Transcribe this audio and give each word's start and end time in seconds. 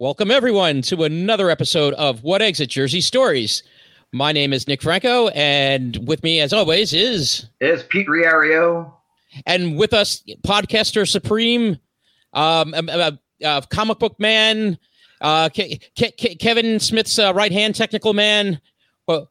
Welcome, 0.00 0.30
everyone, 0.30 0.80
to 0.84 1.04
another 1.04 1.50
episode 1.50 1.92
of 1.92 2.22
What 2.22 2.40
Exit 2.40 2.70
Jersey 2.70 3.02
Stories. 3.02 3.62
My 4.12 4.32
name 4.32 4.54
is 4.54 4.66
Nick 4.66 4.80
Franco, 4.80 5.28
and 5.28 6.08
with 6.08 6.22
me, 6.22 6.40
as 6.40 6.54
always, 6.54 6.94
is 6.94 7.44
is 7.60 7.82
Pete 7.82 8.08
Riario, 8.08 8.90
and 9.44 9.76
with 9.76 9.92
us, 9.92 10.22
podcaster 10.42 11.06
supreme, 11.06 11.78
um, 12.32 12.72
uh, 12.74 13.10
uh, 13.44 13.60
comic 13.68 13.98
book 13.98 14.18
man, 14.18 14.78
uh, 15.20 15.50
Ke- 15.50 15.82
Ke- 15.94 16.38
Kevin 16.40 16.80
Smith's 16.80 17.18
uh, 17.18 17.34
right 17.34 17.52
hand 17.52 17.74
technical 17.74 18.14
man. 18.14 18.58
Well, 19.06 19.30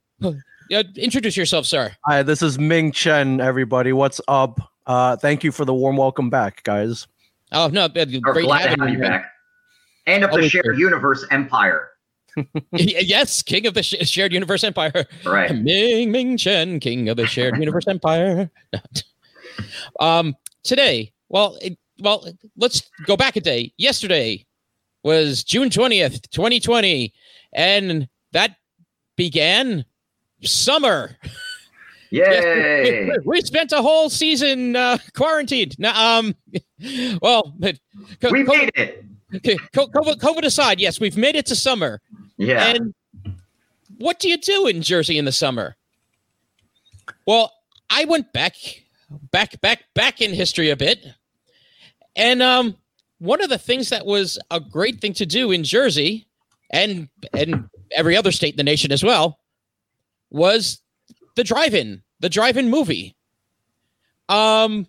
introduce 0.70 1.36
yourself, 1.36 1.65
sir. 1.65 1.93
Hi, 2.05 2.21
this 2.21 2.43
is 2.43 2.59
Ming 2.59 2.91
Chen. 2.91 3.41
Everybody, 3.41 3.91
what's 3.91 4.21
up? 4.27 4.71
Uh, 4.86 5.17
thank 5.17 5.43
you 5.43 5.51
for 5.51 5.65
the 5.65 5.73
warm 5.73 5.97
welcome 5.97 6.29
back, 6.29 6.61
guys. 6.61 7.07
Oh 7.51 7.70
no, 7.70 7.88
great 7.88 8.21
glad 8.21 8.70
having 8.70 8.77
to 8.77 8.86
have 8.86 8.93
you 8.93 8.99
back 8.99 9.31
and 10.10 10.23
of 10.23 10.32
the 10.32 10.50
shared 10.50 10.66
sure. 10.66 10.73
universe 10.73 11.26
empire. 11.32 11.89
yes, 12.72 13.41
king 13.41 13.66
of 13.66 13.73
the 13.73 13.84
sh- 13.84 13.95
shared 14.04 14.34
universe 14.34 14.63
empire. 14.63 15.05
Right. 15.26 15.55
Ming 15.63 16.12
Ming 16.12 16.38
Chen, 16.38 16.80
king 16.80 17.09
of 17.09 17.17
the 17.17 17.27
shared 17.27 17.58
universe 17.58 17.86
empire. 17.88 18.50
um, 20.00 20.36
today, 20.64 21.12
well, 21.30 21.58
it, 21.62 21.77
well, 22.00 22.26
let's 22.58 22.90
go 23.05 23.17
back 23.17 23.36
a 23.36 23.41
day. 23.41 23.73
Yesterday 23.77 24.45
was 25.03 25.44
June 25.44 25.70
twentieth, 25.70 26.30
twenty 26.31 26.59
twenty, 26.59 27.14
and 27.53 28.08
that 28.31 28.55
began 29.16 29.86
summer. 30.44 31.17
Yay! 32.12 33.05
we, 33.05 33.17
we, 33.23 33.41
spent 33.41 33.72
a 33.72 33.84
whole 33.84 34.09
season 34.09 34.76
uh, 34.76 34.98
quarantined. 35.14 35.78
Now, 35.78 36.20
um, 36.20 36.36
well, 37.22 37.53
but, 37.59 37.78
we 38.31 38.44
made 38.44 38.72
it. 38.73 39.05
Okay, 39.35 39.57
COVID, 39.73 40.19
COVID 40.19 40.43
aside, 40.43 40.79
yes, 40.79 40.99
we've 40.99 41.17
made 41.17 41.35
it 41.35 41.45
to 41.47 41.55
summer. 41.55 42.01
Yeah. 42.38 42.65
And 42.65 42.93
what 43.97 44.19
do 44.19 44.27
you 44.29 44.38
do 44.38 44.67
in 44.67 44.81
Jersey 44.81 45.17
in 45.17 45.25
the 45.25 45.31
summer? 45.31 45.75
Well, 47.27 47.53
I 47.89 48.05
went 48.05 48.33
back, 48.33 48.55
back, 49.31 49.59
back, 49.61 49.83
back 49.94 50.21
in 50.21 50.33
history 50.33 50.69
a 50.69 50.75
bit, 50.75 51.05
and 52.16 52.41
um, 52.41 52.75
one 53.19 53.41
of 53.41 53.49
the 53.49 53.58
things 53.58 53.89
that 53.89 54.05
was 54.05 54.39
a 54.49 54.59
great 54.59 54.99
thing 54.99 55.13
to 55.13 55.25
do 55.25 55.52
in 55.52 55.64
Jersey, 55.64 56.27
and 56.71 57.09
and 57.33 57.69
every 57.91 58.16
other 58.16 58.31
state 58.31 58.53
in 58.53 58.58
the 58.58 58.64
nation 58.64 58.91
as 58.91 59.03
well, 59.03 59.39
was 60.30 60.81
the 61.36 61.43
drive-in, 61.43 62.02
the 62.19 62.30
drive-in 62.30 62.69
movie. 62.69 63.16
Um, 64.27 64.88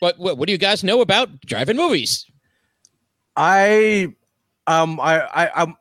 but 0.00 0.18
what, 0.18 0.38
what 0.38 0.46
do 0.46 0.52
you 0.52 0.58
guys 0.58 0.82
know 0.82 1.00
about 1.00 1.40
drive-in 1.42 1.76
movies? 1.76 2.26
I 3.36 4.14
um 4.66 5.00
I 5.00 5.20
I 5.20 5.62
I'm 5.62 5.76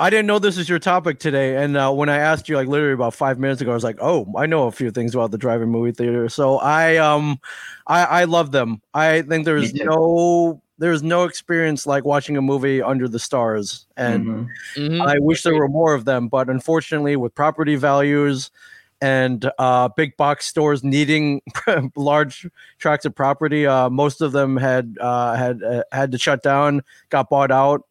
I 0.00 0.10
didn't 0.10 0.26
know 0.26 0.38
this 0.38 0.56
is 0.56 0.68
your 0.68 0.78
topic 0.78 1.18
today, 1.18 1.56
and 1.56 1.76
uh, 1.76 1.90
when 1.90 2.08
I 2.08 2.18
asked 2.18 2.48
you 2.48 2.54
like 2.54 2.68
literally 2.68 2.92
about 2.92 3.14
five 3.14 3.38
minutes 3.38 3.60
ago, 3.60 3.72
I 3.72 3.74
was 3.74 3.82
like, 3.82 3.98
"Oh, 4.00 4.32
I 4.36 4.46
know 4.46 4.68
a 4.68 4.72
few 4.72 4.92
things 4.92 5.12
about 5.12 5.32
the 5.32 5.38
drive-in 5.38 5.68
movie 5.68 5.90
theater." 5.90 6.28
So 6.28 6.58
I 6.58 6.98
um, 6.98 7.40
I 7.88 8.04
I 8.04 8.24
love 8.24 8.52
them. 8.52 8.80
I 8.94 9.22
think 9.22 9.44
there's 9.44 9.74
no 9.74 10.62
there's 10.78 11.02
no 11.02 11.24
experience 11.24 11.84
like 11.84 12.04
watching 12.04 12.36
a 12.36 12.42
movie 12.42 12.80
under 12.80 13.08
the 13.08 13.18
stars, 13.18 13.86
and 13.96 14.24
mm-hmm. 14.24 14.80
Mm-hmm. 14.80 15.02
I 15.02 15.18
wish 15.18 15.42
there 15.42 15.56
were 15.56 15.68
more 15.68 15.94
of 15.94 16.04
them. 16.04 16.28
But 16.28 16.48
unfortunately, 16.48 17.16
with 17.16 17.34
property 17.34 17.74
values 17.74 18.52
and 19.00 19.50
uh, 19.58 19.88
big 19.88 20.16
box 20.16 20.46
stores 20.46 20.82
needing 20.82 21.40
large 21.96 22.48
tracts 22.78 23.04
of 23.04 23.14
property. 23.14 23.66
Uh, 23.66 23.90
most 23.90 24.20
of 24.20 24.32
them 24.32 24.56
had 24.56 24.96
uh, 25.00 25.34
had 25.34 25.62
uh, 25.62 25.82
had 25.92 26.12
to 26.12 26.18
shut 26.18 26.42
down, 26.42 26.82
got 27.10 27.30
bought 27.30 27.50
out, 27.50 27.84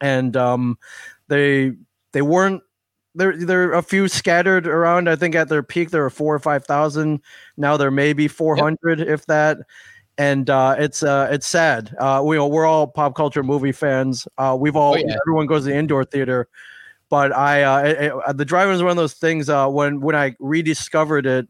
and 0.00 0.36
um, 0.36 0.78
they 1.28 1.72
they 2.12 2.22
weren't. 2.22 2.62
There, 3.14 3.36
there 3.36 3.64
are 3.64 3.74
a 3.74 3.82
few 3.82 4.08
scattered 4.08 4.66
around. 4.66 5.08
I 5.08 5.16
think 5.16 5.34
at 5.34 5.48
their 5.48 5.62
peak 5.62 5.90
there 5.90 6.02
were 6.02 6.10
four 6.10 6.34
or 6.34 6.38
five 6.38 6.64
thousand. 6.64 7.20
Now 7.56 7.76
there 7.76 7.90
may 7.90 8.12
be 8.12 8.28
four 8.28 8.56
hundred, 8.56 9.00
yep. 9.00 9.08
if 9.08 9.26
that. 9.26 9.58
And 10.18 10.48
uh, 10.48 10.76
it's 10.78 11.02
uh, 11.02 11.28
it's 11.30 11.46
sad. 11.46 11.94
we 12.22 12.38
we're 12.38 12.66
all 12.66 12.86
pop 12.86 13.14
culture 13.14 13.42
movie 13.42 13.72
fans. 13.72 14.26
we've 14.58 14.76
all 14.76 14.94
oh, 14.94 14.96
yeah. 14.96 15.16
everyone 15.26 15.46
goes 15.46 15.64
to 15.64 15.70
the 15.70 15.76
indoor 15.76 16.04
theater 16.04 16.48
but 17.12 17.30
I 17.36 17.62
uh, 17.62 17.78
it, 17.82 17.98
it, 18.04 18.12
uh, 18.26 18.32
the 18.32 18.46
drive 18.46 18.70
was 18.70 18.82
one 18.82 18.90
of 18.90 18.96
those 18.96 19.12
things. 19.12 19.50
Uh, 19.50 19.68
when 19.68 20.00
when 20.00 20.16
I 20.16 20.34
rediscovered 20.38 21.26
it 21.26 21.46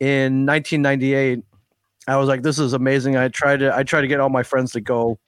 in 0.00 0.44
1998, 0.46 1.44
I 2.08 2.16
was 2.16 2.26
like, 2.26 2.42
"This 2.42 2.58
is 2.58 2.72
amazing." 2.72 3.16
I 3.16 3.28
tried 3.28 3.60
to 3.60 3.72
I 3.72 3.84
tried 3.84 4.00
to 4.00 4.08
get 4.08 4.18
all 4.18 4.30
my 4.30 4.42
friends 4.42 4.72
to 4.72 4.80
go, 4.80 5.20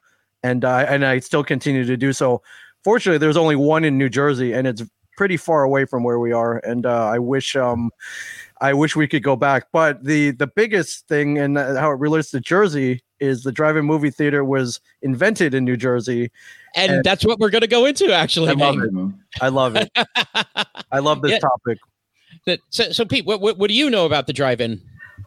and 0.42 0.64
uh, 0.64 0.84
and 0.88 1.06
I 1.06 1.20
still 1.20 1.44
continue 1.44 1.84
to 1.84 1.96
do 1.96 2.12
so. 2.12 2.42
Fortunately, 2.82 3.18
there's 3.18 3.36
only 3.36 3.54
one 3.54 3.84
in 3.84 3.96
New 3.96 4.08
Jersey, 4.08 4.52
and 4.52 4.66
it's 4.66 4.82
pretty 5.16 5.36
far 5.36 5.62
away 5.62 5.84
from 5.84 6.02
where 6.02 6.18
we 6.18 6.32
are. 6.32 6.58
And 6.58 6.84
uh, 6.84 7.06
I 7.06 7.20
wish 7.20 7.54
um, 7.54 7.92
I 8.60 8.74
wish 8.74 8.96
we 8.96 9.06
could 9.06 9.22
go 9.22 9.36
back. 9.36 9.68
But 9.72 10.02
the 10.02 10.32
the 10.32 10.48
biggest 10.48 11.06
thing 11.06 11.38
and 11.38 11.56
how 11.56 11.92
it 11.92 12.00
relates 12.00 12.32
to 12.32 12.40
Jersey 12.40 13.04
is 13.20 13.44
the 13.44 13.52
drive-in 13.52 13.84
movie 13.84 14.10
theater 14.10 14.44
was 14.44 14.80
invented 15.02 15.54
in 15.54 15.64
New 15.64 15.76
Jersey, 15.76 16.32
and, 16.74 16.92
and 16.92 17.04
that's 17.04 17.24
what 17.24 17.38
we're 17.38 17.50
going 17.50 17.62
to 17.62 17.68
go 17.68 17.86
into. 17.86 18.12
Actually, 18.12 18.50
I 18.50 18.52
love 18.52 18.82
it. 18.82 18.90
I 19.40 19.48
love 19.48 19.76
it. 19.76 19.90
I 20.92 20.98
love 20.98 21.22
this 21.22 21.32
yeah. 21.32 21.38
topic. 21.38 21.78
So, 22.70 22.92
so 22.92 23.04
Pete, 23.04 23.26
what, 23.26 23.40
what, 23.40 23.58
what 23.58 23.68
do 23.68 23.74
you 23.74 23.90
know 23.90 24.06
about 24.06 24.26
the 24.26 24.32
drive-in? 24.32 24.80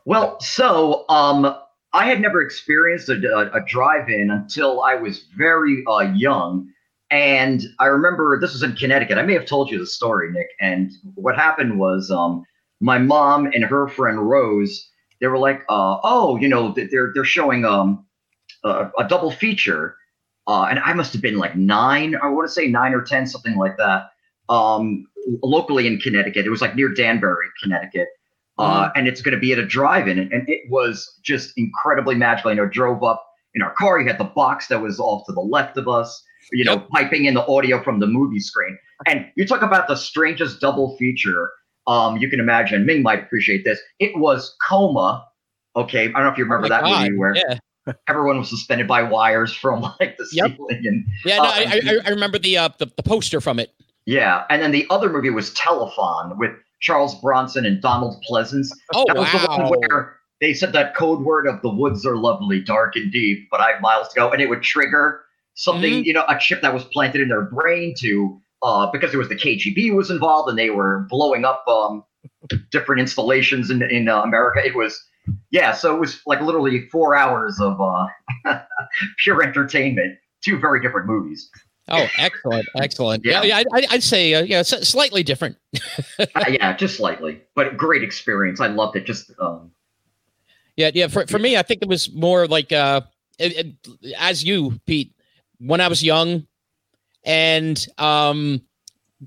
Well, 0.06 0.40
so 0.40 1.06
um, 1.09 1.56
I 1.94 2.06
had 2.06 2.22
never 2.22 2.41
experienced 2.41 3.09
a, 3.09 3.16
a, 3.16 3.62
a 3.62 3.66
drive-in 3.66 4.31
until 4.31 4.81
I 4.81 4.96
was 4.96 5.25
very 5.35 5.84
uh, 5.88 6.12
young. 6.16 6.69
And 7.12 7.63
I 7.80 7.88
remember 7.88 8.40
this 8.40 8.53
was 8.53 8.63
in 8.63 8.75
Connecticut. 8.75 9.18
I 9.18 9.24
may 9.24 9.34
have 9.34 9.46
told 9.46 9.69
you 9.69 9.78
the 9.78 9.85
story, 9.85 10.31
Nick. 10.31 10.47
And 10.59 10.91
what 11.16 11.35
happened 11.35 11.78
was 11.78 12.09
um, 12.09 12.46
my 12.80 12.97
mom 12.97 13.47
and 13.47 13.63
her 13.66 13.88
friend 13.90 14.30
Rose, 14.30 14.90
they 15.19 15.28
were 15.28 15.38
like, 15.38 15.62
uh, 15.69 16.00
"Oh, 16.03 16.38
you 16.38 16.47
know, 16.47 16.74
they're 16.74 17.12
they're 17.13 17.25
showing 17.25 17.66
um, 17.66 18.06
a, 18.63 18.90
a 18.97 19.07
double 19.07 19.30
feature 19.30 19.96
uh, 20.47 20.68
and 20.69 20.79
I 20.79 20.94
must 20.94 21.13
have 21.13 21.22
been 21.22 21.38
like 21.38 21.56
nine, 21.56 22.16
I 22.22 22.28
want 22.28 22.47
to 22.47 22.52
say 22.52 22.68
nine 22.68 22.94
or 22.94 23.02
10, 23.02 23.28
something 23.28 23.56
like 23.56 23.78
that. 23.78 24.12
Um, 24.50 25.07
locally 25.44 25.88
in 25.88 26.00
Connecticut, 26.00 26.46
it 26.46 26.50
was 26.50 26.62
like 26.62 26.75
near 26.75 26.90
Danbury, 26.90 27.47
Connecticut. 27.62 28.07
Uh, 28.57 28.88
mm. 28.88 28.91
and 28.96 29.07
it's 29.07 29.22
going 29.22 29.34
to 29.34 29.40
be 29.40 29.53
at 29.53 29.59
a 29.59 29.66
drive-in, 29.66 30.19
and, 30.19 30.31
and, 30.34 30.47
it 30.50 30.69
was 30.69 31.19
just 31.24 31.53
incredibly 31.56 32.16
magical. 32.16 32.51
You 32.51 32.57
know, 32.57 32.68
drove 32.68 33.01
up 33.01 33.25
in 33.56 33.62
our 33.62 33.74
car. 33.74 34.00
You 34.00 34.07
had 34.07 34.18
the 34.18 34.25
box 34.25 34.68
that 34.68 34.81
was 34.81 35.00
off 35.00 35.25
to 35.28 35.31
the 35.31 35.41
left 35.41 35.78
of 35.78 35.88
us. 35.88 36.22
You 36.51 36.66
know, 36.66 36.74
yep. 36.74 36.90
piping 36.90 37.25
in 37.25 37.34
the 37.34 37.47
audio 37.47 37.81
from 37.81 38.00
the 38.00 38.07
movie 38.07 38.41
screen. 38.41 38.78
And 39.07 39.25
you 39.38 39.47
talk 39.47 39.62
about 39.62 39.88
the 39.88 39.96
strangest 39.96 40.59
double 40.59 40.97
feature. 40.97 41.50
Um, 41.88 42.18
you 42.18 42.30
can 42.30 42.41
imagine. 42.41 42.85
Ming 42.85 43.03
might 43.03 43.24
appreciate 43.24 43.63
this. 43.63 43.80
It 44.00 44.12
was 44.18 44.53
Coma. 44.68 45.25
Okay, 45.78 46.09
I 46.09 46.12
don't 46.12 46.24
know 46.24 46.30
if 46.30 46.38
you 46.38 46.44
remember 46.44 46.66
oh 46.66 46.69
that 46.69 46.84
God. 46.84 47.03
movie 47.03 47.18
where 47.18 47.35
yeah 47.35 47.57
everyone 48.08 48.40
was 48.40 48.50
suspended 48.50 48.88
by 48.88 49.03
wires 49.03 49.53
from 49.53 49.81
like 50.00 50.18
the 50.18 50.28
yep. 50.31 50.56
ceiling. 50.56 50.84
And 50.86 51.06
yeah, 51.25 51.38
no, 51.38 51.44
uh, 51.44 51.47
I, 51.47 51.81
I, 51.84 51.97
I, 52.06 52.09
remember 52.09 52.38
the, 52.38 52.58
uh, 52.58 52.69
the 52.78 52.88
the 52.96 53.03
poster 53.03 53.42
from 53.42 53.59
it. 53.59 53.74
Yeah, 54.06 54.46
and 54.50 54.62
then 54.62 54.72
the 54.72 54.88
other 54.90 55.09
movie 55.09 55.30
was 55.30 55.53
Telefon 55.53 56.38
with 56.38 56.52
Charles 56.80 57.19
Bronson 57.22 57.66
and 57.66 57.81
Donald 57.81 58.24
Pleasence. 58.30 58.69
Oh 58.94 59.06
that 59.08 59.16
was 59.16 59.31
wow! 59.34 59.58
The 59.58 59.64
one 59.64 59.80
where 59.80 60.16
they 60.42 60.53
said 60.53 60.74
that 60.74 60.96
code 60.96 61.22
word 61.22 61.47
of 61.47 61.62
the 61.62 61.69
woods 61.69 62.06
are 62.06 62.18
lovely, 62.18 62.62
dark 62.62 62.96
and 62.96 63.12
deep, 63.12 63.47
but 63.52 63.62
I 63.62 63.72
have 63.72 63.81
miles 63.81 64.09
to 64.09 64.19
go, 64.19 64.31
and 64.31 64.42
it 64.42 64.50
would 64.50 64.63
trigger 64.63 65.22
something, 65.53 65.94
mm-hmm. 65.94 66.03
you 66.03 66.13
know, 66.13 66.25
a 66.28 66.38
chip 66.40 66.62
that 66.62 66.74
was 66.74 66.84
planted 66.86 67.22
in 67.22 67.30
their 67.30 67.44
brain 67.44 67.94
to 68.00 68.42
uh, 68.63 68.90
because 68.92 69.13
it 69.13 69.18
was 69.18 69.30
the 69.30 69.36
KGB 69.36 69.96
was 69.96 70.09
involved 70.09 70.50
and 70.50 70.58
they 70.58 70.69
were 70.69 71.06
blowing 71.09 71.46
up 71.46 71.63
um, 71.68 72.03
different 72.72 73.02
installations 73.02 73.69
in 73.69 73.81
in 73.84 74.09
uh, 74.09 74.22
America. 74.24 74.66
It 74.66 74.75
was 74.75 75.00
yeah, 75.51 75.73
so 75.73 75.95
it 75.95 75.99
was 75.99 76.21
like 76.25 76.41
literally 76.41 76.87
four 76.89 77.15
hours 77.15 77.59
of 77.59 77.79
uh, 77.79 78.07
pure 79.23 79.43
entertainment. 79.43 80.17
Two 80.43 80.57
very 80.57 80.81
different 80.81 81.07
movies. 81.07 81.49
Oh, 81.87 82.07
excellent, 82.17 82.65
excellent. 82.77 83.25
Yeah, 83.25 83.43
yeah, 83.43 83.63
I, 83.73 83.85
would 83.91 84.03
say 84.03 84.33
uh, 84.33 84.44
yeah, 84.44 84.62
slightly 84.62 85.23
different. 85.23 85.57
uh, 86.19 86.45
yeah, 86.47 86.75
just 86.75 86.97
slightly, 86.97 87.41
but 87.53 87.75
great 87.77 88.01
experience. 88.01 88.62
I 88.62 88.68
loved 88.68 88.95
it. 88.95 89.06
Just 89.06 89.31
um, 89.39 89.71
yeah, 90.77 90.91
yeah. 90.94 91.07
For 91.07 91.27
for 91.27 91.38
me, 91.38 91.57
I 91.57 91.63
think 91.63 91.81
it 91.81 91.88
was 91.88 92.12
more 92.13 92.47
like 92.47 92.71
uh, 92.71 93.01
it, 93.39 93.75
it, 93.83 94.15
as 94.17 94.44
you, 94.44 94.79
Pete, 94.85 95.13
when 95.59 95.81
I 95.81 95.88
was 95.88 96.03
young, 96.03 96.47
and 97.25 97.85
um, 97.97 98.62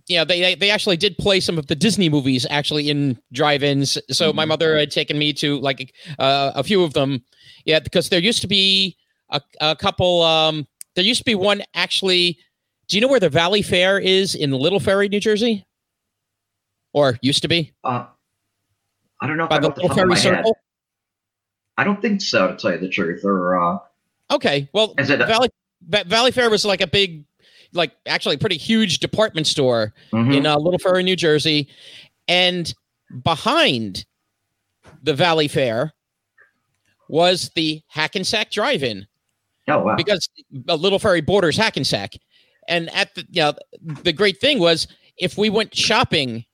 you 0.06 0.16
know, 0.16 0.24
they 0.24 0.54
they 0.54 0.70
actually 0.70 0.96
did 0.96 1.16
play 1.18 1.40
some 1.40 1.58
of 1.58 1.66
the 1.66 1.74
Disney 1.74 2.08
movies 2.08 2.46
actually 2.50 2.90
in 2.90 3.18
drive-ins. 3.32 3.98
So 4.10 4.28
mm-hmm. 4.28 4.36
my 4.36 4.44
mother 4.44 4.78
had 4.78 4.90
taken 4.90 5.18
me 5.18 5.32
to 5.34 5.58
like 5.60 5.94
uh, 6.18 6.52
a 6.54 6.62
few 6.64 6.82
of 6.82 6.94
them. 6.94 7.22
Yeah, 7.64 7.80
because 7.80 8.08
there 8.08 8.20
used 8.20 8.40
to 8.42 8.48
be 8.48 8.96
a, 9.30 9.40
a 9.60 9.76
couple. 9.76 10.22
Um, 10.22 10.66
there 10.94 11.04
used 11.04 11.20
to 11.20 11.24
be 11.24 11.34
one 11.34 11.62
actually. 11.74 12.38
Do 12.88 12.96
you 12.96 13.00
know 13.00 13.08
where 13.08 13.20
the 13.20 13.30
Valley 13.30 13.62
Fair 13.62 13.98
is 13.98 14.34
in 14.34 14.50
Little 14.50 14.80
Ferry, 14.80 15.08
New 15.08 15.20
Jersey? 15.20 15.64
Or 16.92 17.18
used 17.22 17.42
to 17.42 17.48
be? 17.48 17.72
Uh, 17.82 18.06
I 19.20 19.26
don't 19.26 19.36
know. 19.36 19.46
By 19.46 19.58
the 19.58 19.68
Little 19.68 19.88
Ferry 19.94 20.16
Circle. 20.16 20.56
I 21.76 21.84
don't 21.84 22.00
think 22.00 22.20
so, 22.20 22.48
to 22.48 22.56
tell 22.56 22.72
you 22.72 22.78
the 22.78 22.88
truth. 22.88 23.24
Or 23.24 23.60
uh, 23.60 23.78
okay, 24.30 24.68
well, 24.72 24.94
is 24.98 25.10
it 25.10 25.20
a- 25.20 25.26
Valley 25.26 25.48
Valley 25.82 26.30
Fair 26.30 26.50
was 26.50 26.64
like 26.64 26.80
a 26.80 26.86
big 26.86 27.24
like 27.74 27.92
actually 28.06 28.36
a 28.36 28.38
pretty 28.38 28.56
huge 28.56 28.98
department 29.00 29.46
store 29.46 29.92
Mhm. 30.12 30.36
in 30.36 30.46
uh, 30.46 30.56
Little 30.58 30.78
Ferry, 30.78 31.02
New 31.02 31.16
Jersey, 31.16 31.68
and 32.28 32.72
behind 33.22 34.06
the 35.02 35.12
Valley 35.14 35.48
Fair 35.48 35.92
was 37.08 37.50
the 37.54 37.82
Hackensack 37.88 38.50
Drive-In 38.50 39.06
oh 39.68 39.80
wow. 39.80 39.96
because 39.96 40.28
uh, 40.68 40.74
Little 40.74 40.98
Ferry 40.98 41.20
borders 41.20 41.56
Hackensack, 41.56 42.12
and 42.68 42.88
at 42.94 43.14
the 43.14 43.26
you 43.30 43.42
know, 43.42 43.52
the 44.02 44.12
great 44.12 44.40
thing 44.40 44.58
was 44.58 44.86
if 45.18 45.36
we 45.36 45.50
went 45.50 45.74
shopping 45.76 46.44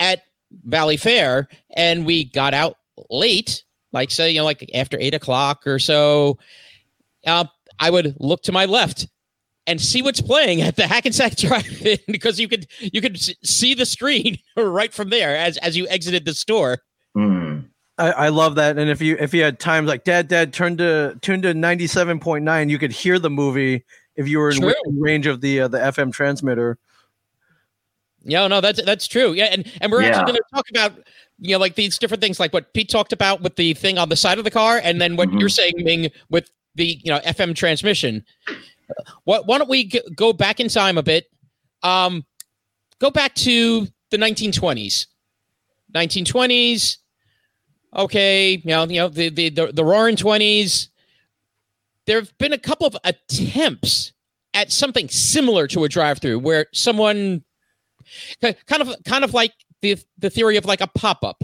at 0.00 0.22
Valley 0.64 0.96
Fair 0.96 1.48
and 1.76 2.04
we 2.06 2.24
got 2.24 2.54
out 2.54 2.76
late, 3.10 3.64
like 3.92 4.10
say 4.10 4.30
you 4.30 4.38
know 4.40 4.44
like 4.44 4.68
after 4.74 4.98
eight 5.00 5.14
o'clock 5.14 5.66
or 5.66 5.78
so, 5.78 6.38
uh, 7.26 7.44
I 7.78 7.90
would 7.90 8.14
look 8.20 8.42
to 8.42 8.52
my 8.52 8.64
left 8.66 9.06
and 9.66 9.80
see 9.80 10.02
what's 10.02 10.20
playing 10.20 10.62
at 10.62 10.76
the 10.76 10.86
Hackensack 10.86 11.36
Drive-In 11.36 11.98
because 12.08 12.38
you 12.38 12.48
could 12.48 12.66
you 12.80 13.00
could 13.00 13.18
see 13.44 13.74
the 13.74 13.86
screen 13.86 14.38
right 14.56 14.92
from 14.92 15.10
there 15.10 15.36
as 15.36 15.56
as 15.58 15.76
you 15.76 15.86
exited 15.88 16.24
the 16.24 16.34
store. 16.34 16.78
Hmm. 17.14 17.60
I, 17.98 18.10
I 18.12 18.28
love 18.28 18.56
that. 18.56 18.76
And 18.78 18.90
if 18.90 19.00
you 19.00 19.16
if 19.18 19.32
you 19.32 19.42
had 19.42 19.58
times 19.58 19.88
like 19.88 20.04
Dad, 20.04 20.28
Dad, 20.28 20.52
turn 20.52 20.76
to 20.76 21.16
tune 21.22 21.40
to 21.42 21.54
ninety 21.54 21.86
seven 21.86 22.20
point 22.20 22.44
nine, 22.44 22.68
you 22.68 22.78
could 22.78 22.92
hear 22.92 23.18
the 23.18 23.30
movie 23.30 23.84
if 24.16 24.28
you 24.28 24.38
were 24.38 24.50
in 24.50 24.60
True. 24.60 24.74
range 24.98 25.26
of 25.26 25.40
the 25.40 25.62
uh, 25.62 25.68
the 25.68 25.78
FM 25.78 26.12
transmitter. 26.12 26.78
Yeah, 28.22 28.46
no, 28.48 28.60
that's 28.60 28.82
that's 28.82 29.06
true. 29.06 29.32
Yeah, 29.32 29.44
and 29.46 29.70
and 29.80 29.90
we're 29.92 30.02
Yeah. 30.02 30.08
actually 30.08 30.24
going 30.32 30.34
to 30.36 30.42
talk 30.54 30.68
about 30.70 30.92
you 31.38 31.52
know 31.52 31.58
like 31.58 31.74
these 31.76 31.96
different 31.96 32.20
things, 32.22 32.38
like 32.40 32.52
what 32.52 32.72
Pete 32.74 32.90
talked 32.90 33.12
about 33.12 33.40
with 33.40 33.56
the 33.56 33.72
thing 33.74 33.98
on 33.98 34.08
the 34.08 34.16
side 34.16 34.38
of 34.38 34.44
the 34.44 34.50
car, 34.50 34.80
and 34.82 35.00
then 35.00 35.16
what 35.16 35.28
Mhm. 35.30 35.40
you're 35.40 35.48
saying, 35.48 35.74
Ming, 35.78 36.10
with 36.28 36.50
the 36.74 36.98
you 37.02 37.10
know 37.10 37.20
FM 37.20 37.54
transmission. 37.54 38.24
What? 39.24 39.46
Why 39.46 39.58
don't 39.58 39.68
we 39.68 39.90
go 40.14 40.32
back 40.32 40.60
in 40.60 40.68
time 40.68 40.98
a 40.98 41.02
bit? 41.02 41.26
Um, 41.82 42.24
go 43.00 43.10
back 43.10 43.34
to 43.36 43.86
the 44.10 44.16
1920s. 44.16 45.06
1920s. 45.94 46.98
Okay, 47.96 48.52
you 48.52 48.60
know, 48.64 48.84
you 48.84 49.00
know 49.00 49.08
the 49.08 49.28
the 49.30 49.48
the, 49.50 49.72
the 49.72 49.84
Roaring 49.84 50.16
Twenties. 50.16 50.90
There 52.06 52.20
have 52.20 52.36
been 52.38 52.52
a 52.52 52.58
couple 52.58 52.86
of 52.86 52.96
attempts 53.04 54.12
at 54.54 54.70
something 54.70 55.08
similar 55.08 55.66
to 55.66 55.84
a 55.84 55.88
drive-through 55.88 56.38
where 56.38 56.66
someone 56.72 57.42
kind 58.40 58.56
of 58.80 58.94
kind 59.04 59.24
of 59.24 59.34
like 59.34 59.52
the 59.82 59.98
the 60.18 60.30
theory 60.30 60.56
of 60.56 60.64
like 60.64 60.80
a 60.80 60.86
pop-up 60.86 61.42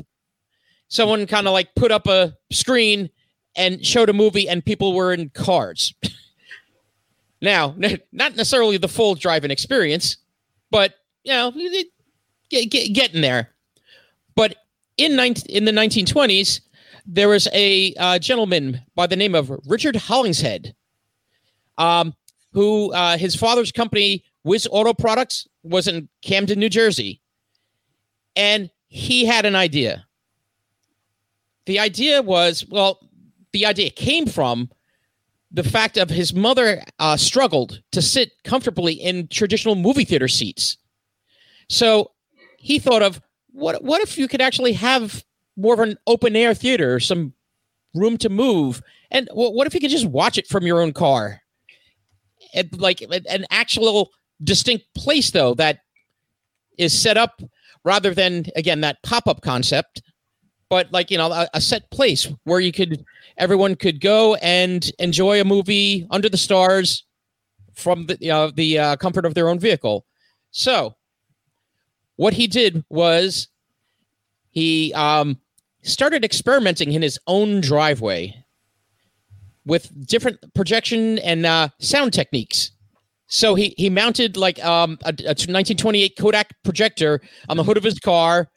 someone 0.89 1.27
kind 1.27 1.47
of 1.47 1.53
like 1.53 1.75
put 1.75 1.91
up 1.91 2.07
a 2.07 2.35
screen 2.51 3.09
and 3.57 3.85
showed 3.85 4.09
a 4.11 4.13
movie 4.13 4.49
and 4.49 4.65
people 4.65 4.95
were 4.95 5.13
in 5.13 5.31
cars 5.31 5.95
now 7.43 7.75
not 8.13 8.37
necessarily 8.37 8.79
the 8.79 8.89
full 8.89 9.15
driving 9.15 9.51
experience 9.51 10.17
but 10.71 10.95
you 11.25 11.33
know 11.33 11.53
get, 12.51 12.71
get, 12.71 12.93
getting 12.95 13.21
there 13.21 13.51
but 14.35 14.57
in 14.97 15.17
19, 15.17 15.55
in 15.55 15.65
the 15.65 15.73
1920s 15.73 16.61
there 17.05 17.29
was 17.29 17.49
a 17.53 17.93
uh, 17.99 18.19
gentleman 18.19 18.81
by 18.95 19.07
the 19.07 19.17
name 19.17 19.35
of 19.35 19.51
richard 19.67 19.97
hollingshead 19.97 20.75
um, 21.79 22.15
who 22.53 22.93
uh, 22.93 23.17
his 23.17 23.35
father's 23.35 23.73
company 23.73 24.25
Whiz 24.45 24.67
Auto 24.71 24.93
Products 24.93 25.47
was 25.63 25.87
in 25.89 26.09
Camden, 26.23 26.59
New 26.59 26.69
Jersey, 26.69 27.21
and 28.37 28.71
he 28.89 29.25
had 29.25 29.47
an 29.47 29.55
idea. 29.55 30.07
The 31.67 31.79
idea 31.79 32.23
was 32.23 32.67
well, 32.69 32.99
the 33.53 33.67
idea 33.67 33.91
came 33.91 34.27
from 34.27 34.71
the 35.53 35.63
fact 35.63 35.99
of 35.99 36.09
his 36.09 36.33
mother 36.33 36.83
uh, 36.99 37.17
struggled 37.17 37.83
to 37.93 38.01
sit 38.01 38.33
comfortably 38.45 38.95
in 38.95 39.29
traditional 39.29 39.75
movie 39.75 40.05
theater 40.05 40.29
seats. 40.29 40.79
So 41.69 42.13
he 42.59 42.79
thought 42.79 43.03
of 43.03 43.21
what 43.53 43.85
what 43.85 44.01
if 44.01 44.17
you 44.17 44.29
could 44.29 44.41
actually 44.41 44.73
have 44.73 45.25
more 45.57 45.75
of 45.75 45.81
an 45.81 45.99
open 46.07 46.35
air 46.35 46.55
theater, 46.55 46.99
some 46.99 47.35
room 47.95 48.17
to 48.19 48.31
move, 48.31 48.83
and 49.11 49.29
wh- 49.31 49.53
what 49.53 49.67
if 49.67 49.75
you 49.75 49.81
could 49.81 49.91
just 49.91 50.07
watch 50.07 50.39
it 50.39 50.47
from 50.47 50.67
your 50.67 50.81
own 50.81 50.93
car? 50.93 51.43
Like 52.73 53.03
an 53.03 53.47
actual 53.51 54.11
distinct 54.43 54.87
place 54.95 55.31
though 55.31 55.55
that 55.55 55.81
is 56.79 56.99
set 56.99 57.17
up 57.17 57.43
rather 57.85 58.15
than 58.15 58.47
again 58.57 58.81
that 58.81 59.03
pop-up 59.03 59.41
concept 59.41 60.03
but 60.69 60.91
like 60.93 61.11
you 61.11 61.19
know 61.19 61.31
a, 61.31 61.49
a 61.55 61.61
set 61.61 61.91
place 61.91 62.29
where 62.45 62.59
you 62.61 62.73
could 62.73 63.05
everyone 63.39 63.75
could 63.77 64.01
go 64.01 64.35
and 64.37 64.91
enjoy 64.99 65.41
a 65.41 65.45
movie 65.45 66.07
under 66.11 66.29
the 66.29 66.37
stars 66.37 67.05
from 67.75 68.07
the 68.07 68.19
know, 68.21 68.51
the 68.51 68.79
uh, 68.79 68.97
comfort 68.97 69.25
of 69.25 69.35
their 69.35 69.49
own 69.49 69.59
vehicle. 69.59 70.07
So 70.51 70.97
what 72.17 72.35
he 72.35 72.47
did 72.47 72.85
was 72.89 73.49
he 74.51 74.93
um, 74.95 75.39
started 75.83 76.25
experimenting 76.25 76.93
in 76.93 77.03
his 77.03 77.19
own 77.27 77.61
driveway 77.61 78.45
with 79.65 79.91
different 80.07 80.39
projection 80.55 81.19
and 81.21 81.47
uh, 81.47 81.69
sound 81.79 82.13
techniques. 82.13 82.73
So 83.27 83.55
he 83.55 83.75
he 83.79 83.89
mounted 83.89 84.37
like 84.37 84.63
um 84.63 84.99
a, 85.05 85.15
a 85.25 85.33
1928 85.33 86.19
Kodak 86.19 86.55
projector 86.65 87.21
on 87.49 87.57
the 87.57 87.65
hood 87.65 87.79
of 87.79 87.83
his 87.83 87.99
car. 87.99 88.49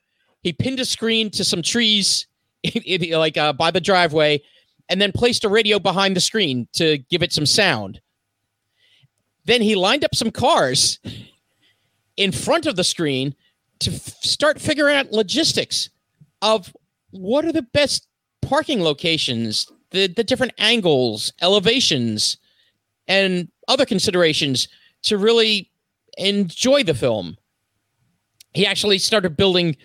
He 0.42 0.51
pinned 0.51 0.80
a 0.80 0.86
screen 0.86 1.30
to 1.31 1.45
some 1.45 1.62
trees, 1.62 2.27
like 3.12 3.38
uh, 3.38 3.54
by 3.54 3.72
the 3.72 3.80
driveway, 3.80 4.42
and 4.89 5.01
then 5.01 5.11
placed 5.11 5.43
a 5.43 5.49
radio 5.49 5.79
behind 5.79 6.15
the 6.15 6.21
screen 6.21 6.67
to 6.73 6.97
give 7.09 7.23
it 7.23 7.33
some 7.33 7.45
sound. 7.45 8.01
Then 9.45 9.61
he 9.61 9.75
lined 9.75 10.03
up 10.03 10.15
some 10.15 10.31
cars 10.31 10.99
in 12.17 12.31
front 12.31 12.65
of 12.65 12.75
the 12.75 12.83
screen 12.83 13.35
to 13.79 13.91
f- 13.91 14.17
start 14.21 14.59
figuring 14.59 14.95
out 14.95 15.11
logistics 15.11 15.89
of 16.41 16.75
what 17.11 17.45
are 17.45 17.51
the 17.51 17.61
best 17.61 18.07
parking 18.41 18.81
locations, 18.81 19.67
the 19.91 20.07
the 20.07 20.23
different 20.23 20.53
angles, 20.57 21.33
elevations, 21.41 22.38
and 23.07 23.49
other 23.67 23.85
considerations 23.85 24.67
to 25.03 25.17
really 25.17 25.71
enjoy 26.17 26.83
the 26.83 26.93
film. 26.93 27.38
He 28.53 28.65
actually 28.65 28.99
started 28.99 29.35
building 29.35 29.75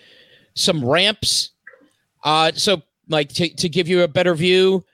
some 0.55 0.85
ramps, 0.85 1.51
uh, 2.25 2.53
so 2.55 2.83
like 3.09 3.29
to, 3.35 3.53
to 3.57 3.69
give 3.69 3.89
you 3.89 4.03
a 4.03 4.09
better 4.09 4.35
view, 4.35 4.85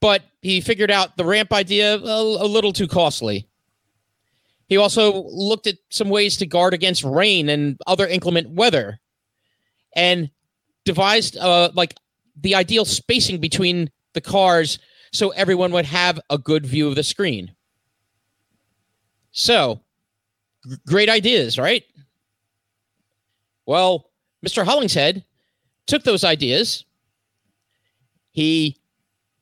but 0.00 0.22
he 0.42 0.60
figured 0.60 0.90
out 0.90 1.16
the 1.16 1.24
ramp 1.24 1.52
idea 1.52 1.96
a, 1.96 2.20
a 2.22 2.46
little 2.46 2.72
too 2.72 2.86
costly. 2.86 3.48
He 4.68 4.76
also 4.76 5.24
looked 5.24 5.66
at 5.66 5.76
some 5.88 6.10
ways 6.10 6.36
to 6.36 6.46
guard 6.46 6.74
against 6.74 7.02
rain 7.02 7.48
and 7.48 7.78
other 7.86 8.06
inclement 8.06 8.50
weather, 8.50 9.00
and 9.96 10.30
devised 10.84 11.36
uh, 11.36 11.70
like 11.74 11.94
the 12.40 12.54
ideal 12.54 12.84
spacing 12.84 13.40
between 13.40 13.90
the 14.12 14.20
cars 14.20 14.78
so 15.12 15.30
everyone 15.30 15.72
would 15.72 15.86
have 15.86 16.20
a 16.30 16.38
good 16.38 16.66
view 16.66 16.88
of 16.88 16.94
the 16.94 17.02
screen. 17.02 17.54
So, 19.32 19.80
g- 20.68 20.76
great 20.86 21.08
ideas, 21.08 21.58
right? 21.58 21.84
Well, 23.66 24.10
Mr. 24.46 24.64
Hollingshead 24.64 25.24
took 25.86 26.04
those 26.04 26.24
ideas. 26.24 26.84
He 28.32 28.77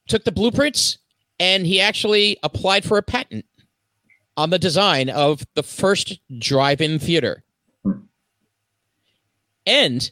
took 0.06 0.24
the 0.24 0.32
blueprints 0.32 0.98
and 1.38 1.66
he 1.66 1.80
actually 1.80 2.38
applied 2.42 2.84
for 2.84 2.98
a 2.98 3.02
patent 3.02 3.44
on 4.36 4.50
the 4.50 4.58
design 4.58 5.08
of 5.08 5.46
the 5.54 5.62
first 5.62 6.20
drive-in 6.38 6.98
theater. 6.98 7.42
And 9.66 10.10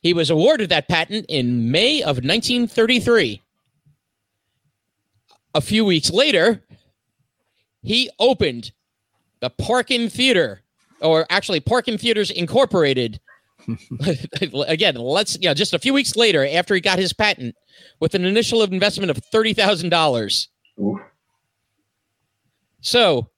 he 0.00 0.14
was 0.14 0.30
awarded 0.30 0.68
that 0.70 0.88
patent 0.88 1.26
in 1.28 1.70
May 1.70 2.00
of 2.02 2.18
1933. 2.18 3.42
A 5.54 5.60
few 5.60 5.84
weeks 5.84 6.10
later, 6.10 6.62
he 7.82 8.10
opened 8.18 8.72
the 9.40 9.50
Park-In 9.50 10.08
Theater, 10.08 10.62
or 11.00 11.26
actually 11.28 11.60
Park-In 11.60 11.98
Theaters 11.98 12.30
Incorporated. 12.30 13.20
Again, 14.66 14.94
let's 14.96 15.38
yeah, 15.40 15.54
just 15.54 15.74
a 15.74 15.78
few 15.78 15.92
weeks 15.94 16.16
later, 16.16 16.46
after 16.46 16.74
he 16.74 16.80
got 16.80 16.98
his 16.98 17.12
patent, 17.12 17.54
with 18.00 18.14
an 18.14 18.24
initial 18.24 18.62
investment 18.62 19.10
of 19.10 19.18
thirty 19.18 19.52
thousand 19.52 19.90
dollars. 19.90 20.48
So, 22.80 23.28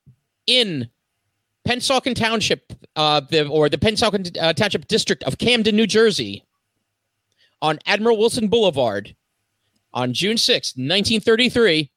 in 0.47 0.89
Pennsauken 1.67 2.15
Township, 2.15 2.73
uh, 2.97 3.21
the 3.21 3.49
or 3.49 3.69
the 3.69 3.79
Pennsauken 3.79 4.37
uh, 4.41 4.53
Township 4.53 4.89
District 4.89 5.23
of 5.25 5.39
Camden, 5.39 5.77
New 5.77 5.87
Jersey, 5.87 6.45
on 7.61 7.79
Admiral 7.87 8.19
Wilson 8.19 8.49
Boulevard, 8.49 9.15
on 9.93 10.13
June 10.13 10.39
sixth, 10.39 10.77
1933, 10.77 11.91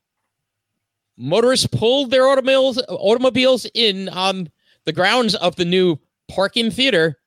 motorists 1.18 1.68
pulled 1.68 2.12
their 2.12 2.28
automobiles 2.28 2.82
automobiles 2.90 3.68
in 3.74 4.10
on 4.10 4.50
the 4.86 4.94
grounds 4.94 5.36
of 5.36 5.56
the 5.56 5.66
new 5.66 6.00
Park-In 6.28 6.72
Theater 6.72 7.18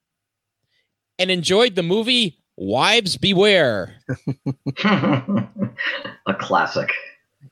and 1.19 1.31
enjoyed 1.31 1.75
the 1.75 1.83
movie 1.83 2.39
Wives 2.57 3.17
Beware. 3.17 3.95
a 4.85 6.35
classic. 6.39 6.91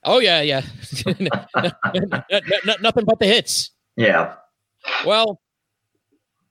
Oh 0.04 0.18
yeah, 0.18 0.40
yeah. 0.40 0.62
N- 1.06 1.28
n- 1.56 1.70
n- 1.94 2.25
n- 2.30 2.75
nothing 2.80 3.04
but 3.04 3.18
the 3.18 3.26
hits. 3.26 3.70
Yeah. 3.96 4.35
Well, 5.04 5.40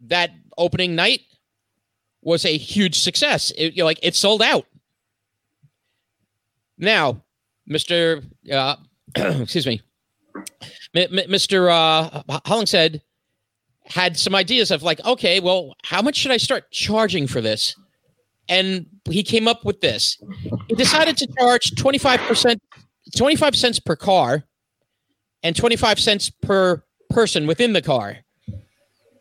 that 0.07 0.31
opening 0.57 0.95
night 0.95 1.21
was 2.21 2.45
a 2.45 2.57
huge 2.57 2.99
success. 2.99 3.51
It, 3.57 3.77
like 3.77 3.99
it 4.01 4.15
sold 4.15 4.41
out. 4.41 4.65
Now, 6.77 7.23
Mister, 7.67 8.21
uh, 8.51 8.75
excuse 9.15 9.65
me, 9.67 9.81
M- 10.93 11.17
M- 11.19 11.29
Mister 11.29 11.69
uh, 11.69 12.23
Hollingshead 12.45 13.01
had 13.85 14.17
some 14.17 14.35
ideas 14.35 14.71
of 14.71 14.83
like, 14.83 15.03
okay, 15.05 15.39
well, 15.39 15.75
how 15.83 16.01
much 16.01 16.15
should 16.15 16.31
I 16.31 16.37
start 16.37 16.71
charging 16.71 17.27
for 17.27 17.41
this? 17.41 17.75
And 18.47 18.85
he 19.09 19.23
came 19.23 19.47
up 19.47 19.65
with 19.65 19.81
this. 19.81 20.21
He 20.67 20.75
decided 20.75 21.17
to 21.17 21.27
charge 21.39 21.71
25%, 21.71 22.57
25 23.15 23.55
cents 23.55 23.79
per 23.79 23.95
car 23.95 24.43
and 25.43 25.55
25 25.55 25.99
cents 25.99 26.29
per 26.29 26.83
person 27.09 27.47
within 27.47 27.73
the 27.73 27.81
car, 27.81 28.17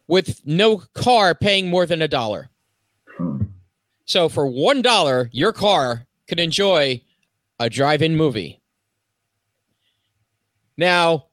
with 0.06 0.40
no 0.44 0.78
car 0.94 1.34
paying 1.34 1.68
more 1.68 1.86
than 1.86 2.02
a 2.02 2.08
dollar. 2.08 2.50
So 4.06 4.28
for 4.28 4.46
one 4.46 4.82
dollar, 4.82 5.30
your 5.32 5.52
car 5.52 6.06
could 6.28 6.40
enjoy 6.40 7.02
a 7.58 7.70
drive-in 7.70 8.16
movie. 8.16 8.60
Now, 10.76 11.26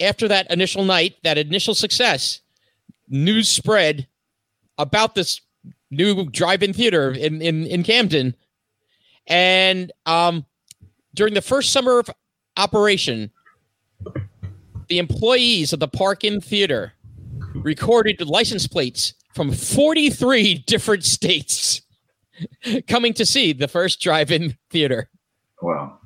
after 0.00 0.28
that 0.28 0.50
initial 0.50 0.84
night, 0.84 1.16
that 1.22 1.38
initial 1.38 1.74
success, 1.74 2.40
news 3.08 3.48
spread 3.48 4.06
about 4.78 5.14
this 5.14 5.40
new 5.90 6.28
drive-in 6.30 6.72
theater 6.72 7.12
in 7.12 7.40
in, 7.40 7.66
in 7.66 7.82
Camden, 7.82 8.34
and 9.26 9.92
um, 10.06 10.44
during 11.14 11.34
the 11.34 11.42
first 11.42 11.72
summer 11.72 11.98
of 11.98 12.10
operation, 12.56 13.30
the 14.88 14.98
employees 14.98 15.72
of 15.72 15.80
the 15.80 15.88
Park-In 15.88 16.40
Theater 16.40 16.92
recorded 17.54 18.20
license 18.20 18.66
plates 18.66 19.14
from 19.34 19.52
43 19.52 20.54
different 20.66 21.04
states 21.04 21.82
coming 22.88 23.14
to 23.14 23.24
see 23.24 23.52
the 23.52 23.68
first 23.68 24.00
drive-in 24.00 24.56
theater. 24.70 25.08
Wow. 25.62 25.98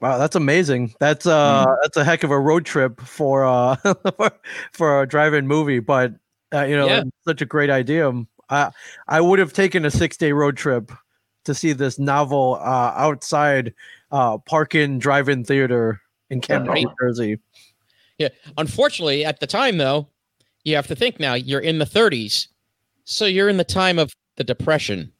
Wow, 0.00 0.18
that's 0.18 0.36
amazing. 0.36 0.94
That's 1.00 1.26
uh 1.26 1.64
Mm. 1.66 1.76
that's 1.82 1.96
a 1.96 2.04
heck 2.04 2.22
of 2.22 2.30
a 2.30 2.38
road 2.38 2.66
trip 2.66 3.00
for 3.00 3.44
uh 3.46 3.76
for 4.72 5.02
a 5.02 5.06
drive-in 5.08 5.46
movie, 5.46 5.78
but 5.80 6.12
uh, 6.54 6.64
you 6.64 6.76
know, 6.76 6.86
Yeah. 6.86 7.02
such 7.26 7.40
a 7.42 7.46
great 7.46 7.70
idea. 7.70 8.12
I 8.50 8.70
I 9.08 9.20
would 9.20 9.38
have 9.38 9.52
taken 9.52 9.84
a 9.84 9.90
6-day 9.90 10.32
road 10.32 10.56
trip 10.56 10.92
to 11.46 11.54
see 11.54 11.72
this 11.72 11.98
novel 11.98 12.58
uh 12.60 12.92
outside 12.96 13.72
uh 14.10 14.36
park-in 14.38 14.98
drive-in 14.98 15.44
theater 15.44 16.00
in 16.30 16.40
Camden, 16.40 16.68
Right. 16.72 16.84
New 16.84 16.94
Jersey. 17.00 17.38
Yeah. 18.18 18.28
Unfortunately, 18.58 19.24
at 19.24 19.40
the 19.40 19.46
time 19.46 19.78
though, 19.78 20.08
you 20.64 20.74
have 20.76 20.86
to 20.88 20.96
think 20.96 21.18
now 21.20 21.34
you're 21.34 21.60
in 21.60 21.78
the 21.78 21.86
30s. 21.86 22.48
So 23.04 23.24
you're 23.24 23.48
in 23.48 23.56
the 23.56 23.64
time 23.64 23.98
of 23.98 24.12
the 24.36 24.44
depression. 24.44 25.12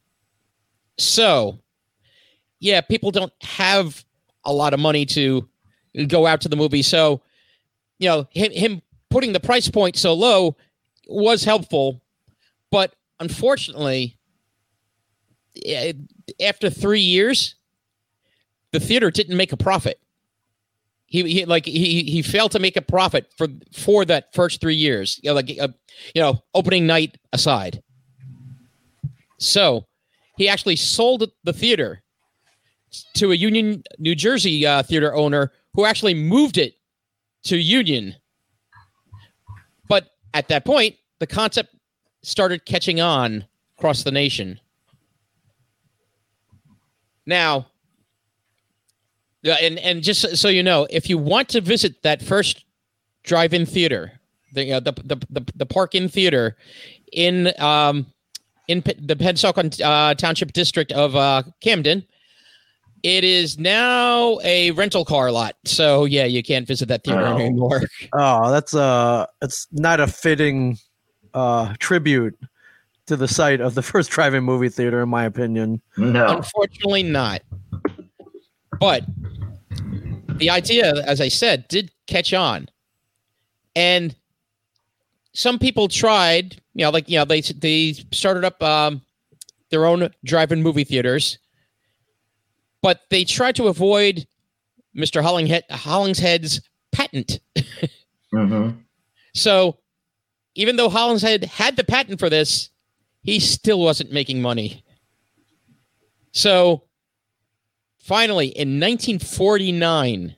So, 0.97 1.59
yeah, 2.59 2.81
people 2.81 3.11
don't 3.11 3.31
have 3.41 4.03
a 4.47 4.53
lot 4.53 4.73
of 4.73 4.79
money 4.79 5.05
to 5.05 5.47
go 6.07 6.25
out 6.25 6.41
to 6.41 6.49
the 6.49 6.55
movie. 6.55 6.81
So, 6.81 7.21
you 7.99 8.09
know, 8.09 8.27
him, 8.31 8.51
him 8.51 8.81
putting 9.09 9.33
the 9.33 9.39
price 9.39 9.69
point 9.69 9.95
so 9.95 10.13
low 10.13 10.55
was 11.07 11.43
helpful, 11.43 12.01
but 12.71 12.95
unfortunately, 13.19 14.17
after 16.41 16.69
3 16.69 16.99
years, 16.99 17.55
the 18.71 18.79
theater 18.79 19.11
didn't 19.11 19.37
make 19.37 19.51
a 19.51 19.57
profit. 19.57 19.99
He, 21.07 21.23
he 21.23 21.45
like 21.45 21.65
he 21.65 22.03
he 22.03 22.21
failed 22.21 22.51
to 22.51 22.59
make 22.59 22.75
a 22.75 22.81
profit 22.81 23.31
for 23.37 23.47
for 23.71 24.03
that 24.03 24.33
first 24.33 24.59
three 24.59 24.75
years. 24.75 25.21
You 25.23 25.29
know, 25.29 25.35
like 25.35 25.57
uh, 25.57 25.69
you 26.13 26.21
know, 26.21 26.43
opening 26.53 26.85
night 26.85 27.17
aside. 27.31 27.81
So 29.39 29.85
he 30.35 30.49
actually 30.49 30.75
sold 30.75 31.31
the 31.45 31.53
theater 31.53 32.03
to 33.15 33.31
a 33.31 33.35
Union, 33.35 33.83
New 33.99 34.15
Jersey 34.15 34.65
uh, 34.65 34.83
theater 34.83 35.13
owner 35.13 35.51
who 35.73 35.85
actually 35.85 36.13
moved 36.13 36.57
it 36.57 36.75
to 37.43 37.57
Union. 37.57 38.15
But 39.87 40.09
at 40.33 40.47
that 40.49 40.65
point, 40.65 40.95
the 41.19 41.27
concept 41.27 41.75
started 42.23 42.65
catching 42.65 42.99
on 42.99 43.45
across 43.77 44.03
the 44.03 44.11
nation. 44.11 44.59
Now, 47.25 47.67
and 49.43 49.77
and 49.79 50.03
just 50.03 50.37
so 50.37 50.47
you 50.49 50.63
know, 50.63 50.87
if 50.89 51.09
you 51.09 51.17
want 51.17 51.49
to 51.49 51.61
visit 51.61 52.01
that 52.03 52.21
first 52.21 52.65
drive-in 53.23 53.65
theater, 53.65 54.19
the 54.53 54.73
uh, 54.73 54.79
the, 54.79 54.93
the 54.93 55.15
the 55.29 55.45
the 55.55 55.65
Park-In 55.65 56.09
Theater 56.09 56.57
in 57.11 57.51
um 57.59 58.07
in 58.67 58.81
P- 58.81 58.95
the 58.99 59.15
Pensacola 59.15 59.69
uh, 59.83 60.13
Township 60.15 60.53
District 60.53 60.91
of 60.91 61.15
uh, 61.15 61.43
Camden, 61.61 62.05
it 63.03 63.23
is 63.23 63.57
now 63.59 64.39
a 64.43 64.71
rental 64.71 65.05
car 65.05 65.31
lot. 65.31 65.55
So 65.65 66.05
yeah, 66.05 66.25
you 66.25 66.41
can't 66.43 66.67
visit 66.67 66.87
that 66.89 67.03
theater 67.03 67.25
Oh. 67.25 67.35
anymore. 67.37 67.83
Oh, 68.13 68.51
that's 68.51 68.73
uh 68.73 69.25
it's 69.41 69.67
not 69.71 69.99
a 69.99 70.07
fitting 70.07 70.77
uh 71.33 71.73
tribute 71.79 72.37
to 73.05 73.15
the 73.15 73.27
site 73.27 73.61
of 73.61 73.75
the 73.75 73.81
first 73.91 74.09
drive-in 74.09 74.43
movie 74.43 74.69
theater 74.69 75.01
in 75.01 75.09
my 75.09 75.23
opinion. 75.25 75.81
No. 75.97 76.37
Unfortunately, 76.37 77.03
not. 77.03 77.41
But 78.79 79.03
the 80.37 80.49
idea, 80.49 80.93
as 81.05 81.19
I 81.21 81.29
said, 81.29 81.67
did 81.67 81.91
catch 82.05 82.33
on, 82.33 82.67
and 83.75 84.15
some 85.33 85.57
people 85.59 85.87
tried. 85.87 86.61
You 86.75 86.85
know, 86.85 86.89
like 86.91 87.09
you 87.09 87.17
know, 87.17 87.25
they 87.25 87.41
they 87.41 87.93
started 88.11 88.43
up 88.45 88.61
um, 88.61 89.01
their 89.71 89.85
own 89.85 90.09
drive-in 90.25 90.61
movie 90.61 90.83
theaters, 90.83 91.39
but 92.87 93.01
they 93.09 93.25
tried 93.25 93.53
to 93.57 93.67
avoid 93.67 94.25
Mr. 94.95 95.21
Hollinghead, 95.21 95.69
Hollingshead's 95.69 96.61
patent. 96.93 97.41
hmm 98.31 98.69
So, 99.35 99.79
even 100.55 100.77
though 100.77 100.87
Hollingshead 100.87 101.43
had 101.43 101.75
the 101.75 101.83
patent 101.83 102.17
for 102.17 102.29
this, 102.29 102.69
he 103.23 103.41
still 103.41 103.81
wasn't 103.81 104.13
making 104.13 104.41
money. 104.41 104.85
So, 106.31 106.83
finally, 107.99 108.47
in 108.47 108.79
1949, 108.79 110.37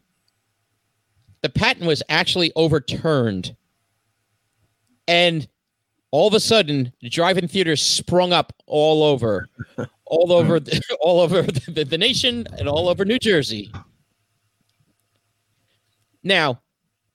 the 1.43 1.49
patent 1.49 1.85
was 1.85 2.01
actually 2.09 2.51
overturned. 2.55 3.55
And 5.07 5.47
all 6.09 6.27
of 6.27 6.33
a 6.33 6.39
sudden, 6.39 6.93
drive-in 7.03 7.47
theaters 7.47 7.83
sprung 7.83 8.33
up 8.33 8.53
all 8.65 9.03
over, 9.03 9.49
all 10.11 10.31
over, 10.33 10.59
the, 10.59 10.81
all 11.01 11.19
over 11.21 11.41
the, 11.43 11.83
the 11.83 11.97
nation, 11.97 12.47
and 12.57 12.67
all 12.67 12.87
over 12.89 13.05
New 13.05 13.19
Jersey. 13.19 13.71
Now, 16.23 16.61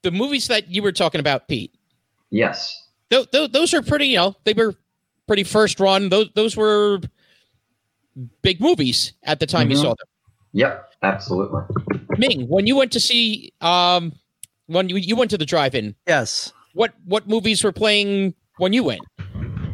the 0.03 0.11
movies 0.11 0.49
that 0.49 0.69
you 0.71 0.83
were 0.83 0.93
talking 0.93 1.21
about, 1.21 1.49
Pete, 1.49 1.75
Yes. 2.31 2.89
th- 3.11 3.31
th- 3.31 3.53
those 3.53 3.75
are 3.75 3.83
pretty, 3.83 4.07
you 4.09 4.17
know, 4.17 4.35
they 4.45 4.53
were 4.53 4.75
pretty 5.27 5.45
first 5.45 5.79
run. 5.81 6.09
Those 6.09 6.31
those 6.35 6.57
were 6.57 7.01
big 8.43 8.61
movies 8.61 9.13
at 9.25 9.41
the 9.41 9.47
time 9.47 9.71
you 9.71 9.77
Mhm. 9.77 9.83
saw 9.83 9.89
them. 9.95 10.07
Yep. 10.53 10.91
Absolutely. 11.03 11.63
Ming, 12.17 12.49
when 12.49 12.67
you 12.67 12.77
went 12.77 12.93
to 12.93 13.01
see, 13.01 13.53
um, 13.61 14.13
when 14.67 14.89
you, 14.89 14.97
you 14.97 15.17
went 15.17 15.31
to 15.33 15.39
the 15.39 15.45
drive-in, 15.47 15.95
Yes. 16.07 16.53
what 16.73 16.95
what 17.05 17.29
movies 17.29 17.63
were 17.63 17.73
playing 17.73 18.35
when 18.59 18.73
you 18.73 18.85
went? 18.85 19.03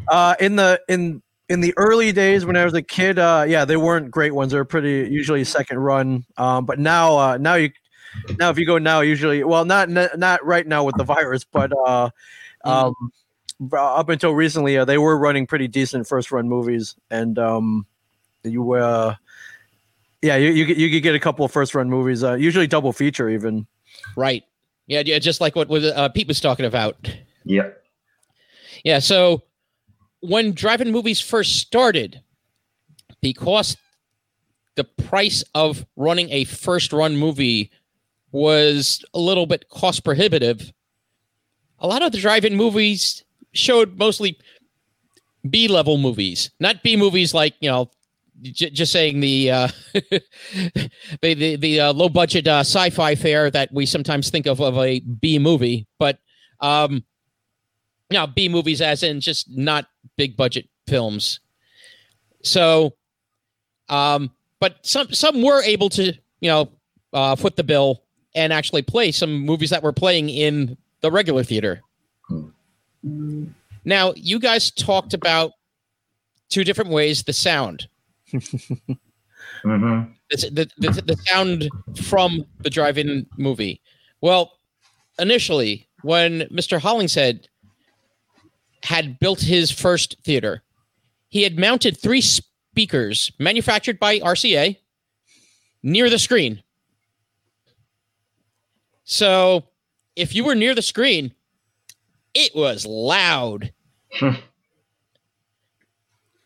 Uh, 0.09 0.35
in 0.41 0.57
the 0.57 0.81
in 0.89 1.23
in 1.51 1.61
the 1.61 1.75
early 1.77 2.13
days 2.13 2.47
when 2.47 2.57
I 2.57 2.65
was 2.65 2.73
a 2.75 2.81
kid, 2.83 3.19
uh, 3.19 3.45
yeah, 3.47 3.65
they 3.65 3.77
weren't 3.77 4.11
great 4.11 4.35
ones. 4.35 4.53
They're 4.53 4.65
pretty 4.65 5.13
usually 5.13 5.45
second 5.45 5.79
run. 5.81 6.25
Um, 6.39 6.65
but 6.65 6.79
now, 6.79 7.19
uh, 7.19 7.37
now 7.37 7.55
you 7.57 7.71
now 8.39 8.51
if 8.51 8.59
you 8.59 8.65
go 8.65 8.79
now, 8.79 9.01
usually, 9.01 9.45
well, 9.45 9.65
not 9.65 9.89
not 9.91 10.19
not 10.19 10.45
right 10.45 10.67
now 10.67 10.85
with 10.85 10.97
the 10.97 11.05
virus, 11.05 11.45
but 11.45 11.71
uh, 11.87 12.09
um, 12.65 12.95
up 13.77 14.09
until 14.09 14.33
recently, 14.33 14.79
uh, 14.79 14.85
they 14.85 14.97
were 14.97 15.19
running 15.19 15.47
pretty 15.47 15.69
decent 15.69 16.07
first 16.07 16.33
run 16.33 16.49
movies, 16.49 16.97
and 17.11 17.39
um, 17.39 17.85
you 18.45 18.73
uh, 18.73 19.15
yeah, 20.23 20.37
you 20.37 20.51
you, 20.51 20.67
could- 20.67 20.79
you 20.79 20.91
could 20.91 21.03
get 21.03 21.15
a 21.15 21.21
couple 21.21 21.45
of 21.45 21.53
first 21.53 21.75
run 21.75 21.91
movies, 21.91 22.23
uh, 22.25 22.35
usually 22.35 22.67
double 22.67 22.93
feature 22.93 23.29
even. 23.29 23.67
Right. 24.17 24.45
Yeah, 24.87 25.03
yeah, 25.05 25.19
just 25.19 25.41
like 25.41 25.55
what 25.55 25.69
was 25.69 25.85
uh, 25.85 26.09
Pete 26.09 26.27
was 26.27 26.41
talking 26.41 26.67
about. 26.67 26.97
Yep. 27.45 27.83
Yeah, 28.85 28.99
so 28.99 29.43
when 30.21 30.53
drive-in 30.53 30.93
movies 30.93 31.21
first 31.21 31.57
started, 31.57 32.23
because 33.21 33.77
the 34.77 34.85
price 34.85 35.45
of 35.55 35.87
running 35.97 36.31
a 36.31 36.45
first 36.45 36.93
run 36.93 37.17
movie 37.17 37.71
was 38.33 39.05
a 39.15 39.19
little 39.19 39.47
bit 39.47 39.69
cost 39.69 40.05
prohibitive, 40.05 40.73
a 41.79 41.87
lot 41.87 42.03
of 42.03 42.13
the 42.13 42.19
drive-in 42.19 42.57
movies 42.57 43.25
showed 43.53 43.99
mostly 43.99 44.39
B 45.49 45.69
level 45.69 45.97
movies, 45.97 46.51
not 46.61 46.83
B 46.83 46.97
movies 46.97 47.33
like, 47.35 47.55
you 47.61 47.71
know, 47.71 47.91
j- 48.43 48.71
just 48.71 48.93
saying 48.93 49.21
the 49.21 49.51
uh, 49.51 49.69
the 49.93 50.91
the, 51.23 51.57
the 51.57 51.81
uh, 51.81 51.93
low 51.93 52.09
budget 52.09 52.47
uh, 52.47 52.61
sci-fi 52.61 53.15
fare 53.15 53.51
that 53.51 53.73
we 53.73 53.87
sometimes 53.87 54.31
think 54.31 54.47
of 54.47 54.61
of 54.61 54.77
a 54.79 55.01
B 55.01 55.39
movie, 55.39 55.87
but 55.99 56.19
um, 56.61 57.05
know, 58.19 58.27
B 58.27 58.49
movies, 58.49 58.81
as 58.81 59.03
in 59.03 59.21
just 59.21 59.51
not 59.51 59.87
big 60.17 60.37
budget 60.37 60.69
films. 60.87 61.41
So, 62.43 62.95
um, 63.89 64.31
but 64.61 64.77
some 64.83 65.13
some 65.13 65.43
were 65.43 65.63
able 65.63 65.89
to, 65.91 66.13
you 66.41 66.51
know, 66.51 66.71
uh, 67.13 67.37
foot 67.37 67.57
the 67.57 67.65
bill 67.65 68.03
and 68.35 68.53
actually 68.53 68.83
play 68.83 69.13
some 69.13 69.41
movies 69.41 69.71
that 69.71 69.83
were 69.83 69.93
playing 69.93 70.29
in 70.29 70.77
the 71.01 71.11
regular 71.11 71.43
theater. 71.43 71.81
Now, 73.85 74.13
you 74.17 74.39
guys 74.39 74.71
talked 74.71 75.15
about 75.15 75.53
two 76.49 76.65
different 76.65 76.91
ways 76.91 77.23
the 77.23 77.33
sound. 77.33 77.89
Mm-hmm. 79.65 80.13
the, 80.31 80.71
the, 80.79 80.89
the, 80.89 81.03
the 81.03 81.17
sound 81.27 81.69
from 82.03 82.47
the 82.61 82.71
drive-in 82.71 83.27
movie. 83.37 83.83
Well, 84.23 84.53
initially, 85.19 85.87
when 86.03 86.43
Mr. 86.53 86.81
Hollingshead 86.81 87.49
had 88.83 89.19
built 89.19 89.41
his 89.41 89.71
first 89.71 90.17
theater, 90.25 90.63
he 91.29 91.43
had 91.43 91.59
mounted 91.59 91.99
three 91.99 92.21
speakers 92.21 93.31
manufactured 93.39 93.99
by 93.99 94.19
RCA 94.19 94.77
near 95.83 96.11
the 96.11 96.19
screen. 96.19 96.63
So, 99.05 99.65
if 100.15 100.35
you 100.35 100.45
were 100.45 100.55
near 100.55 100.75
the 100.75 100.83
screen, 100.83 101.33
it 102.35 102.55
was 102.55 102.87
loud. 102.87 103.73
Hmm. 104.13 104.35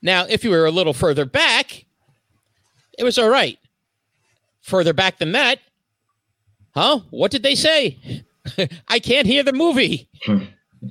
now, 0.03 0.27
if 0.27 0.45
you 0.45 0.51
were 0.51 0.67
a 0.67 0.71
little 0.71 0.93
further 0.93 1.25
back, 1.25 1.87
it 2.99 3.05
was 3.05 3.19
all 3.19 3.29
right. 3.29 3.59
Further 4.61 4.93
back 4.93 5.19
than 5.19 5.33
that, 5.33 5.61
huh? 6.75 7.01
What 7.11 7.31
did 7.31 7.43
they 7.43 7.55
say? 7.55 8.25
I 8.89 8.99
can't 8.99 9.27
hear 9.27 9.43
the 9.43 9.53
movie. 9.53 10.09
Hmm. 10.25 10.45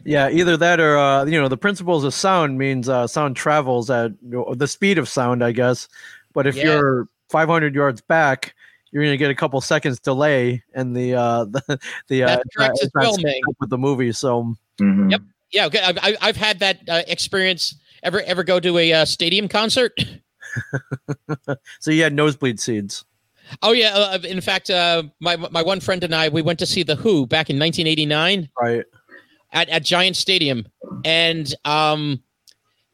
Yeah, 0.05 0.29
either 0.29 0.57
that 0.57 0.79
or 0.79 0.97
uh, 0.97 1.25
you 1.25 1.39
know 1.41 1.47
the 1.47 1.57
principles 1.57 2.03
of 2.03 2.13
sound 2.13 2.57
means 2.57 2.89
uh, 2.89 3.07
sound 3.07 3.35
travels 3.35 3.89
at 3.89 4.11
the 4.21 4.67
speed 4.67 4.97
of 4.97 5.07
sound, 5.09 5.43
I 5.43 5.51
guess. 5.51 5.87
But 6.33 6.47
if 6.47 6.55
Yeah. 6.55 6.65
you're 6.65 7.07
500 7.29 7.73
yards 7.75 8.01
back, 8.01 8.55
you're 8.91 9.03
gonna 9.03 9.17
get 9.17 9.31
a 9.31 9.35
couple 9.35 9.59
seconds 9.61 9.99
delay, 9.99 10.63
and 10.73 10.95
the 10.95 11.15
uh, 11.15 11.45
the 11.49 11.79
the 12.07 12.23
uh, 12.23 12.27
That's 12.27 12.41
it's 12.45 12.57
not- 12.57 12.65
correct 12.65 12.73
as 12.79 12.85
it's 12.87 12.95
not 12.95 13.01
well, 13.03 13.17
synced 13.17 13.23
Ming. 13.23 13.41
up 13.49 13.55
with 13.59 13.69
the 13.69 13.77
movie. 13.77 14.11
So 14.11 14.55
Mhm. 14.79 15.11
Yep. 15.11 15.21
Yeah, 15.51 15.65
okay. 15.67 15.81
I've, 15.81 15.97
I- 16.01 16.17
I've 16.21 16.37
had 16.37 16.59
that 16.59 16.79
uh, 16.89 17.01
experience. 17.07 17.75
Ever 18.03 18.21
ever 18.23 18.43
go 18.43 18.59
to 18.59 18.77
a 18.77 18.91
uh, 18.93 19.05
stadium 19.05 19.47
concert? 19.47 19.93
so 21.79 21.91
you 21.91 22.03
had 22.03 22.13
nosebleed 22.13 22.59
seeds. 22.59 23.05
Oh 23.61 23.71
yeah. 23.71 23.91
Uh, 23.93 24.19
in 24.23 24.41
fact, 24.41 24.69
uh, 24.69 25.03
my 25.19 25.35
my 25.35 25.61
one 25.61 25.79
friend 25.79 26.03
and 26.03 26.13
I 26.15 26.29
we 26.29 26.41
went 26.41 26.59
to 26.59 26.65
see 26.65 26.83
the 26.83 26.95
Who 26.95 27.25
back 27.27 27.49
in 27.49 27.57
1989 27.59 28.49
Right. 28.59 28.83
At, 29.53 29.69
at 29.69 29.85
Giant 29.85 30.17
Stadium, 30.17 30.65
and 31.05 31.53
um, 31.63 32.21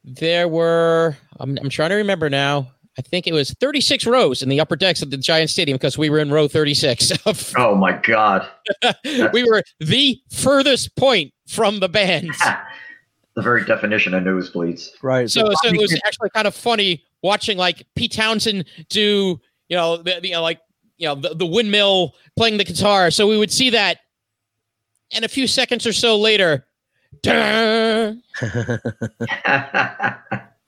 there 0.03 0.47
were 0.47 1.17
I'm, 1.39 1.57
I'm 1.61 1.69
trying 1.69 1.89
to 1.89 1.95
remember 1.95 2.29
now. 2.29 2.71
I 2.97 3.01
think 3.01 3.27
it 3.27 3.33
was 3.33 3.51
36 3.61 4.05
rows 4.05 4.41
in 4.41 4.49
the 4.49 4.59
upper 4.59 4.75
decks 4.75 5.01
of 5.01 5.09
the 5.09 5.15
Giant 5.15 5.49
Stadium 5.49 5.77
because 5.77 5.97
we 5.97 6.09
were 6.09 6.19
in 6.19 6.31
row 6.31 6.49
36. 6.49 7.11
Of, 7.25 7.53
Oh 7.57 7.75
my 7.75 7.93
god. 7.93 8.45
we 9.33 9.43
were 9.45 9.63
the 9.79 10.21
furthest 10.31 10.95
point 10.97 11.33
from 11.47 11.79
the 11.79 11.87
bands. 11.87 12.37
the 13.35 13.41
very 13.41 13.63
definition 13.63 14.13
of 14.13 14.23
nosebleeds. 14.23 14.89
Right. 15.01 15.29
So, 15.29 15.49
so 15.61 15.69
it 15.69 15.77
was 15.77 15.97
actually 16.05 16.29
kind 16.31 16.45
of 16.45 16.53
funny 16.53 17.05
watching 17.21 17.57
like 17.57 17.85
Pete 17.95 18.11
Townshend 18.11 18.65
do, 18.89 19.39
you 19.69 19.77
know, 19.77 19.97
the, 19.97 20.19
the 20.19 20.27
you 20.27 20.33
know, 20.33 20.41
like, 20.41 20.59
you 20.97 21.07
know, 21.07 21.15
the, 21.15 21.35
the 21.35 21.45
windmill 21.45 22.15
playing 22.35 22.57
the 22.57 22.65
guitar. 22.65 23.11
So 23.11 23.27
we 23.27 23.37
would 23.37 23.51
see 23.51 23.69
that, 23.69 23.99
and 25.11 25.25
a 25.25 25.27
few 25.27 25.47
seconds 25.47 25.85
or 25.85 25.93
so 25.93 26.17
later, 26.17 26.65
it 27.23 28.19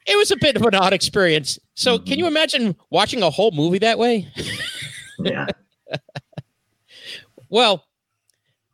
was 0.07 0.31
a 0.31 0.37
bit 0.37 0.55
of 0.55 0.63
an 0.63 0.75
odd 0.75 0.93
experience. 0.93 1.59
So 1.75 1.97
can 1.97 2.07
mm-hmm. 2.07 2.19
you 2.19 2.27
imagine 2.27 2.75
watching 2.89 3.21
a 3.23 3.29
whole 3.29 3.51
movie 3.51 3.79
that 3.79 3.97
way? 3.99 4.27
yeah. 5.19 5.47
Well, 7.51 7.83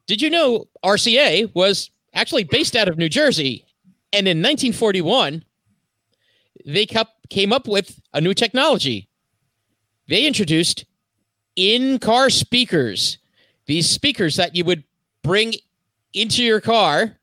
did 0.05 0.21
you 0.21 0.29
know 0.29 0.67
RCA 0.85 1.51
was 1.55 1.89
actually 2.13 2.43
based 2.43 2.75
out 2.75 2.87
of 2.87 2.95
New 2.95 3.09
Jersey? 3.09 3.65
And 4.13 4.27
in 4.27 4.37
1941, 4.37 5.43
they 6.63 6.85
cup- 6.85 7.15
came 7.31 7.51
up 7.51 7.67
with 7.67 7.99
a 8.13 8.21
new 8.21 8.35
technology. 8.35 9.09
They 10.07 10.27
introduced 10.27 10.85
in 11.55 11.97
car 11.97 12.29
speakers, 12.29 13.17
these 13.65 13.89
speakers 13.89 14.35
that 14.35 14.55
you 14.55 14.63
would 14.63 14.83
bring 15.23 15.53
into 16.13 16.43
your 16.43 16.61
car. 16.61 17.17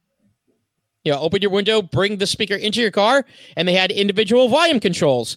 You 1.05 1.13
know, 1.13 1.21
open 1.21 1.43
your 1.43 1.51
window, 1.51 1.83
bring 1.83 2.17
the 2.17 2.27
speaker 2.27 2.55
into 2.55 2.81
your 2.81 2.91
car, 2.91 3.27
and 3.57 3.69
they 3.69 3.75
had 3.75 3.91
individual 3.91 4.49
volume 4.49 4.81
controls. 4.81 5.37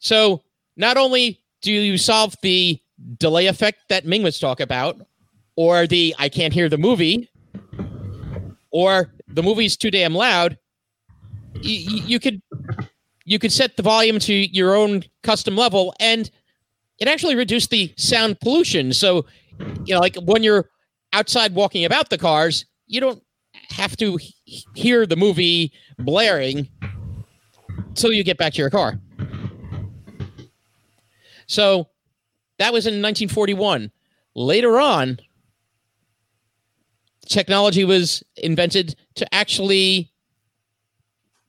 So 0.00 0.42
not 0.76 0.96
only 0.96 1.40
do 1.60 1.72
you 1.72 1.96
solve 1.96 2.34
the 2.42 2.80
delay 3.18 3.46
effect 3.46 3.88
that 3.88 4.04
Ming 4.04 4.24
was 4.24 4.40
talking 4.40 4.64
about, 4.64 5.00
or 5.54 5.86
the 5.86 6.14
I 6.18 6.28
can't 6.28 6.52
hear 6.52 6.68
the 6.68 6.78
movie, 6.78 7.30
or 8.72 9.12
the 9.28 9.42
movie's 9.42 9.76
too 9.76 9.90
damn 9.90 10.14
loud, 10.14 10.58
you, 11.60 12.02
you 12.04 12.20
could 12.20 12.42
you 13.24 13.38
could 13.38 13.52
set 13.52 13.76
the 13.76 13.82
volume 13.82 14.18
to 14.18 14.34
your 14.34 14.74
own 14.74 15.04
custom 15.22 15.56
level, 15.56 15.94
and 16.00 16.30
it 16.98 17.08
actually 17.08 17.36
reduced 17.36 17.70
the 17.70 17.92
sound 17.96 18.40
pollution. 18.40 18.92
So, 18.92 19.26
you 19.84 19.94
know, 19.94 20.00
like 20.00 20.16
when 20.16 20.42
you're 20.42 20.68
outside 21.12 21.54
walking 21.54 21.84
about 21.84 22.10
the 22.10 22.18
cars, 22.18 22.64
you 22.86 23.00
don't 23.00 23.22
have 23.70 23.96
to 23.96 24.16
he- 24.16 24.66
hear 24.74 25.06
the 25.06 25.16
movie 25.16 25.72
blaring 25.98 26.68
till 27.94 28.12
you 28.12 28.24
get 28.24 28.38
back 28.38 28.52
to 28.54 28.58
your 28.58 28.70
car. 28.70 28.98
So 31.46 31.88
that 32.58 32.72
was 32.72 32.86
in 32.86 32.94
1941. 32.94 33.90
Later 34.34 34.80
on, 34.80 35.18
technology 37.26 37.84
was 37.84 38.22
invented 38.36 38.96
to 39.16 39.34
actually, 39.34 40.10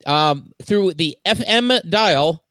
um, 0.05 0.51
through 0.61 0.93
the 0.95 1.17
FM 1.25 1.89
dial, 1.89 2.43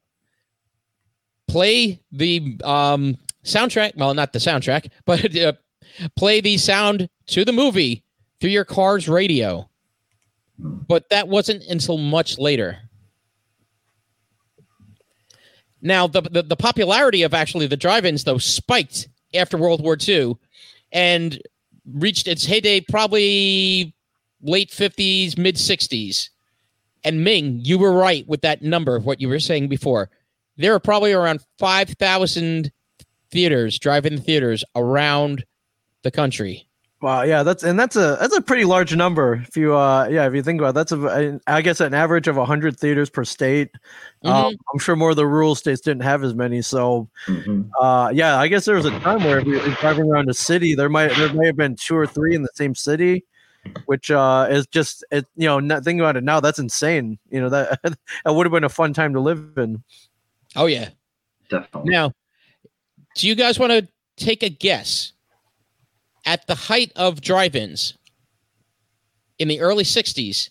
play 1.48 2.00
the 2.10 2.58
um, 2.64 3.18
soundtrack. 3.44 3.96
Well, 3.96 4.14
not 4.14 4.32
the 4.32 4.38
soundtrack, 4.38 4.90
but 5.04 5.36
uh, 5.36 5.52
play 6.16 6.40
the 6.40 6.58
sound 6.58 7.08
to 7.26 7.44
the 7.44 7.52
movie 7.52 8.04
through 8.40 8.50
your 8.50 8.64
car's 8.64 9.08
radio. 9.08 9.68
But 10.58 11.08
that 11.10 11.28
wasn't 11.28 11.64
until 11.64 11.98
much 11.98 12.38
later. 12.38 12.78
Now, 15.80 16.06
the, 16.06 16.22
the, 16.22 16.42
the 16.42 16.56
popularity 16.56 17.22
of 17.22 17.34
actually 17.34 17.66
the 17.66 17.76
drive-ins 17.76 18.24
though 18.24 18.38
spiked 18.38 19.08
after 19.34 19.56
World 19.56 19.82
War 19.82 19.96
II, 20.00 20.36
and 20.92 21.40
reached 21.90 22.28
its 22.28 22.44
heyday 22.44 22.80
probably 22.80 23.94
late 24.42 24.70
fifties, 24.70 25.36
mid 25.38 25.58
sixties. 25.58 26.30
And 27.02 27.24
Ming, 27.24 27.58
you 27.64 27.78
were 27.78 27.92
right 27.92 28.28
with 28.28 28.42
that 28.42 28.62
number 28.62 28.94
of 28.94 29.04
what 29.06 29.20
you 29.20 29.28
were 29.28 29.40
saying 29.40 29.68
before. 29.68 30.10
There 30.56 30.74
are 30.74 30.80
probably 30.80 31.12
around 31.12 31.40
five 31.58 31.88
thousand 31.88 32.70
theaters, 33.30 33.78
drive-in 33.78 34.20
theaters 34.20 34.62
around 34.76 35.44
the 36.02 36.10
country. 36.10 36.66
Wow, 37.00 37.22
yeah, 37.22 37.42
that's 37.42 37.64
and 37.64 37.76
that's 37.76 37.96
a 37.96 38.16
that's 38.20 38.36
a 38.36 38.40
pretty 38.40 38.64
large 38.64 38.94
number. 38.94 39.34
If 39.48 39.56
you 39.56 39.74
uh 39.74 40.06
yeah, 40.08 40.24
if 40.28 40.34
you 40.34 40.42
think 40.42 40.60
about 40.60 40.68
it, 40.68 40.74
that's 40.74 40.92
a 40.92 41.40
I 41.48 41.60
guess 41.60 41.80
an 41.80 41.94
average 41.94 42.28
of 42.28 42.36
100 42.36 42.78
theaters 42.78 43.10
per 43.10 43.24
state. 43.24 43.70
Um, 44.24 44.54
I'm 44.72 44.78
sure 44.78 44.94
more 44.94 45.10
of 45.10 45.16
the 45.16 45.26
rural 45.26 45.56
states 45.56 45.80
didn't 45.80 46.04
have 46.04 46.22
as 46.22 46.32
many. 46.32 46.62
So 46.62 47.08
Mhm. 47.26 47.68
uh 47.80 48.12
yeah, 48.14 48.38
I 48.38 48.46
guess 48.46 48.66
there 48.66 48.76
was 48.76 48.84
a 48.84 48.96
time 49.00 49.24
where 49.24 49.40
if 49.40 49.46
you're 49.46 49.74
driving 49.80 50.08
around 50.12 50.30
a 50.30 50.34
city, 50.34 50.76
there 50.76 50.88
might 50.88 51.08
there 51.16 51.32
may 51.32 51.46
have 51.46 51.56
been 51.56 51.74
two 51.74 51.96
or 51.96 52.06
three 52.06 52.36
in 52.36 52.42
the 52.42 52.50
same 52.54 52.72
city, 52.76 53.24
which 53.86 54.12
uh 54.12 54.46
is 54.48 54.68
just 54.68 55.04
it 55.10 55.26
you 55.34 55.48
know 55.48 55.58
not 55.58 55.82
thinking 55.82 55.98
about 56.00 56.16
it 56.16 56.22
now, 56.22 56.38
that's 56.38 56.60
insane. 56.60 57.18
You 57.30 57.40
know 57.40 57.48
that 57.48 57.80
that 57.82 58.32
would 58.32 58.46
have 58.46 58.52
been 58.52 58.62
a 58.62 58.68
fun 58.68 58.92
time 58.92 59.12
to 59.14 59.20
live 59.20 59.44
in. 59.56 59.82
Oh 60.54 60.66
yeah. 60.66 60.90
Definitely. 61.48 61.90
Now, 61.90 62.12
do 63.16 63.26
you 63.26 63.34
guys 63.34 63.58
want 63.58 63.72
to 63.72 63.88
take 64.16 64.44
a 64.44 64.48
guess 64.48 65.14
at 66.24 66.46
the 66.46 66.54
height 66.54 66.92
of 66.96 67.20
drive-ins 67.20 67.96
in 69.38 69.48
the 69.48 69.60
early 69.60 69.84
'60s? 69.84 70.50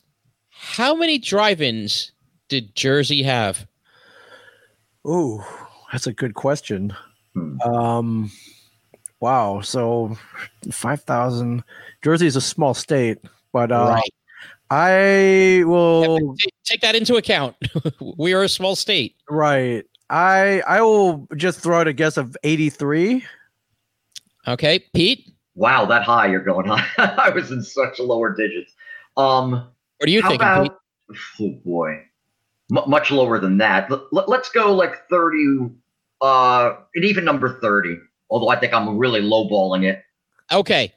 How 0.49 0.93
many 0.93 1.17
drive-ins 1.17 2.11
did 2.49 2.75
Jersey 2.75 3.23
have? 3.23 3.65
Ooh, 5.07 5.43
that's 5.91 6.07
a 6.07 6.13
good 6.13 6.35
question. 6.35 6.95
Hmm. 7.33 7.61
Um, 7.61 8.31
wow. 9.19 9.61
So, 9.61 10.17
five 10.71 11.01
thousand. 11.03 11.63
Jersey 12.03 12.27
is 12.27 12.35
a 12.35 12.41
small 12.41 12.73
state, 12.73 13.19
but 13.53 13.71
uh, 13.71 13.95
right. 13.95 14.13
I 14.69 15.63
will. 15.65 16.35
Take, 16.35 16.53
take 16.63 16.81
that 16.81 16.95
into 16.95 17.15
account. 17.15 17.55
we 18.17 18.33
are 18.33 18.43
a 18.43 18.49
small 18.49 18.75
state. 18.75 19.15
Right. 19.29 19.85
I 20.09 20.61
I 20.67 20.81
will 20.81 21.27
just 21.37 21.61
throw 21.61 21.79
out 21.79 21.87
a 21.87 21.93
guess 21.93 22.17
of 22.17 22.35
eighty 22.43 22.69
three. 22.69 23.25
Okay, 24.47 24.79
Pete. 24.93 25.30
Wow, 25.55 25.85
that 25.85 26.03
high 26.03 26.27
you're 26.27 26.43
going 26.43 26.65
high. 26.67 26.85
I 26.97 27.29
was 27.29 27.51
in 27.51 27.61
such 27.63 27.99
lower 27.99 28.33
digits. 28.35 28.73
Um, 29.17 29.51
What 29.51 30.05
do 30.05 30.11
you 30.11 30.21
think? 30.21 30.35
about? 30.41 30.79
Oh 31.41 31.49
boy, 31.65 31.91
M- 32.71 32.83
much 32.89 33.11
lower 33.11 33.37
than 33.39 33.57
that. 33.57 33.91
L- 33.91 34.07
l- 34.15 34.25
let's 34.27 34.49
go 34.49 34.73
like 34.73 35.07
thirty, 35.09 35.57
uh, 36.21 36.73
an 36.95 37.03
even 37.03 37.25
number 37.25 37.59
thirty. 37.59 37.97
Although 38.29 38.47
I 38.49 38.57
think 38.59 38.73
I'm 38.73 38.97
really 38.97 39.21
lowballing 39.21 39.83
it. 39.83 40.01
Okay. 40.51 40.93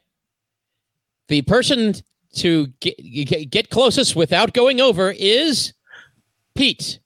The 1.27 1.41
person 1.41 1.95
to 2.35 2.67
get, 2.79 2.95
get 3.27 3.49
get 3.49 3.69
closest 3.71 4.15
without 4.15 4.53
going 4.53 4.79
over 4.79 5.11
is 5.17 5.73
Pete. 6.55 6.99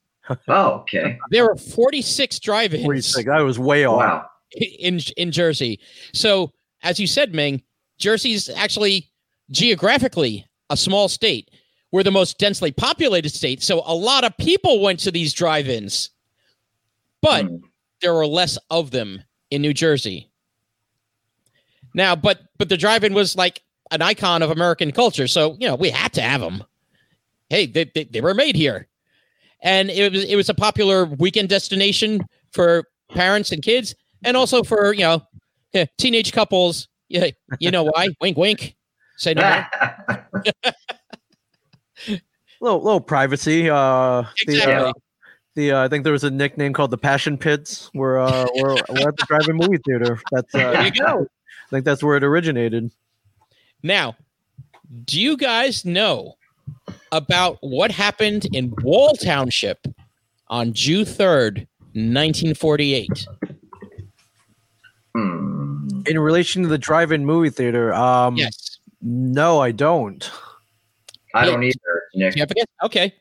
Oh, 0.47 0.81
okay. 0.81 1.17
There 1.31 1.45
are 1.49 1.55
46 1.55 2.37
drive-ins 2.37 2.83
46. 2.83 3.27
I 3.27 3.41
was 3.41 3.57
way 3.57 3.85
off. 3.85 3.97
Wow. 3.97 4.25
in 4.77 4.99
in 5.17 5.31
Jersey. 5.31 5.79
So, 6.13 6.51
as 6.83 6.99
you 6.99 7.07
said, 7.07 7.33
Ming, 7.33 7.61
Jersey's 7.97 8.49
actually 8.49 9.09
geographically 9.51 10.45
a 10.69 10.77
small 10.77 11.09
state. 11.09 11.49
We're 11.91 12.03
the 12.03 12.11
most 12.11 12.37
densely 12.37 12.71
populated 12.71 13.29
state, 13.29 13.63
so 13.63 13.81
a 13.85 13.95
lot 13.95 14.23
of 14.23 14.37
people 14.37 14.81
went 14.81 14.99
to 15.01 15.11
these 15.11 15.33
drive-ins. 15.33 16.11
But 17.21 17.45
Hmm. 17.45 17.57
there 18.01 18.13
were 18.13 18.27
less 18.27 18.57
of 18.69 18.91
them 18.91 19.23
in 19.51 19.61
New 19.61 19.73
Jersey. 19.73 20.29
Now, 21.93 22.15
but 22.15 22.41
but 22.57 22.69
the 22.69 22.77
drive-in 22.77 23.13
was 23.13 23.35
like 23.35 23.61
an 23.91 24.01
icon 24.01 24.43
of 24.43 24.51
American 24.51 24.91
culture, 24.91 25.27
so 25.27 25.57
you 25.59 25.67
know 25.67 25.75
we 25.75 25.89
had 25.89 26.13
to 26.13 26.21
have 26.21 26.41
them. 26.41 26.63
Hey, 27.49 27.65
they, 27.65 27.85
they, 27.95 28.03
they 28.03 28.21
were 28.21 28.35
made 28.35 28.55
here, 28.55 28.87
and 29.61 29.89
it 29.89 30.11
was 30.11 30.23
it 30.23 30.35
was 30.35 30.49
a 30.49 30.53
popular 30.53 31.05
weekend 31.05 31.49
destination 31.49 32.21
for 32.51 32.83
parents 33.09 33.51
and 33.51 33.63
kids, 33.63 33.95
and 34.23 34.37
also 34.37 34.61
for 34.63 34.93
you 34.93 35.01
know 35.01 35.23
teenage 35.97 36.31
couples. 36.31 36.87
Yeah, 37.07 37.27
you 37.59 37.71
know 37.71 37.83
why? 37.83 38.09
wink, 38.21 38.37
wink. 38.37 38.75
Say 39.17 39.33
no. 39.33 39.41
more. 39.41 40.43
little 42.61 42.83
little 42.83 43.01
privacy. 43.01 43.69
Uh, 43.69 44.23
the, 44.45 44.63
uh, 44.63 44.93
the 45.55 45.71
uh, 45.71 45.83
I 45.83 45.87
think 45.87 46.03
there 46.03 46.13
was 46.13 46.23
a 46.23 46.31
nickname 46.31 46.73
called 46.73 46.91
the 46.91 46.97
Passion 46.97 47.37
Pits. 47.37 47.89
We're 47.93 48.19
uh, 48.19 48.47
we're, 48.55 48.75
we're 48.89 49.09
at 49.09 49.17
the 49.17 49.25
drive-in 49.27 49.55
movie 49.57 49.79
theater. 49.85 50.21
That's 50.31 50.53
uh, 50.55 50.71
There 50.71 50.85
you 50.85 50.91
go. 50.91 51.23
I 51.23 51.69
think 51.69 51.85
that's 51.85 52.03
where 52.03 52.17
it 52.17 52.23
originated. 52.23 52.91
Now, 53.83 54.15
do 55.05 55.21
you 55.21 55.37
guys 55.37 55.85
know 55.85 56.35
about 57.11 57.57
what 57.61 57.91
happened 57.91 58.47
in 58.53 58.73
Wall 58.81 59.13
Township 59.13 59.87
on 60.47 60.73
June 60.73 61.05
3rd, 61.05 61.67
1948? 61.93 63.27
Hmm. 65.15 65.48
In 66.09 66.19
relation 66.19 66.61
to 66.63 66.67
the 66.67 66.77
drive-in 66.77 67.25
movie 67.25 67.49
theater, 67.49 67.93
um, 67.93 68.35
yes. 68.35 68.79
no, 69.01 69.59
I 69.59 69.71
don't. 69.71 70.29
I 71.33 71.45
don't 71.45 71.63
either, 71.63 72.03
Nick. 72.15 72.33
Do 72.33 72.39
you 72.39 72.43
have 72.43 72.51
a 72.51 72.53
guess? 72.55 72.65
Okay. 72.83 73.13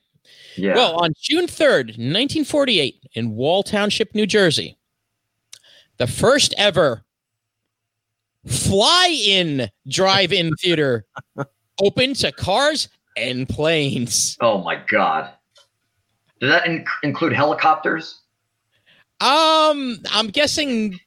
Yeah. 0.57 0.75
Well, 0.75 0.97
on 1.03 1.13
June 1.21 1.47
3rd, 1.47 1.99
1948, 1.99 3.11
in 3.13 3.37
Wall 3.37 3.63
Township, 3.63 4.15
New 4.15 4.27
Jersey, 4.27 4.77
the 5.99 6.07
first 6.07 6.55
ever 6.57 7.05
fly 8.47 9.09
in 9.27 9.69
drive 9.89 10.33
in 10.33 10.55
theater 10.61 11.05
open 11.83 12.15
to 12.15 12.33
cars 12.33 12.89
and 13.17 13.49
planes. 13.49 14.37
oh 14.41 14.59
my 14.63 14.77
God. 14.89 15.31
Does 16.41 16.51
that 16.51 16.67
in- 16.67 16.85
include 17.03 17.33
helicopters? 17.33 18.21
Um, 19.21 19.99
I'm 20.13 20.29
guessing 20.29 20.71
n- 20.95 21.01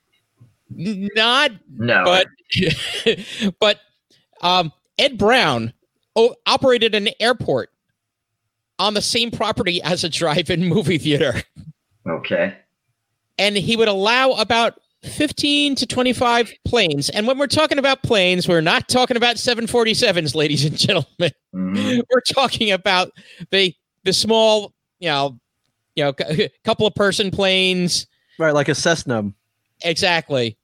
not, 0.75 1.51
No. 1.77 2.03
but 2.03 2.27
but 3.59 3.79
um, 4.41 4.71
Ed 4.97 5.17
Brown 5.17 5.73
o- 6.15 6.35
operated 6.45 6.95
an 6.95 7.09
airport 7.19 7.69
on 8.79 8.93
the 8.93 9.01
same 9.01 9.31
property 9.31 9.81
as 9.83 10.03
a 10.03 10.09
drive-in 10.09 10.65
movie 10.65 10.97
theater. 10.97 11.41
okay. 12.07 12.55
and 13.37 13.55
he 13.55 13.75
would 13.75 13.87
allow 13.87 14.31
about 14.31 14.79
15 15.03 15.75
to 15.75 15.85
25 15.87 16.51
planes. 16.65 17.09
And 17.09 17.25
when 17.25 17.37
we're 17.39 17.47
talking 17.47 17.79
about 17.79 18.03
planes, 18.03 18.47
we're 18.47 18.61
not 18.61 18.87
talking 18.87 19.17
about 19.17 19.37
747s, 19.37 20.35
ladies 20.35 20.63
and 20.65 20.77
gentlemen. 20.77 21.31
Mhm. 21.55 22.01
We're 22.11 22.21
talking 22.21 22.71
about 22.71 23.11
the 23.51 23.73
the 24.03 24.13
small, 24.13 24.73
you 24.99 25.09
know, 25.09 25.39
you 25.95 26.03
know, 26.03 26.13
c- 26.19 26.49
couple 26.63 26.85
of 26.87 26.93
person 26.95 27.29
planes. 27.31 28.05
Right, 28.39 28.53
like 28.53 28.69
a 28.69 28.75
Cessna. 28.75 29.31
Exactly. 29.83 30.55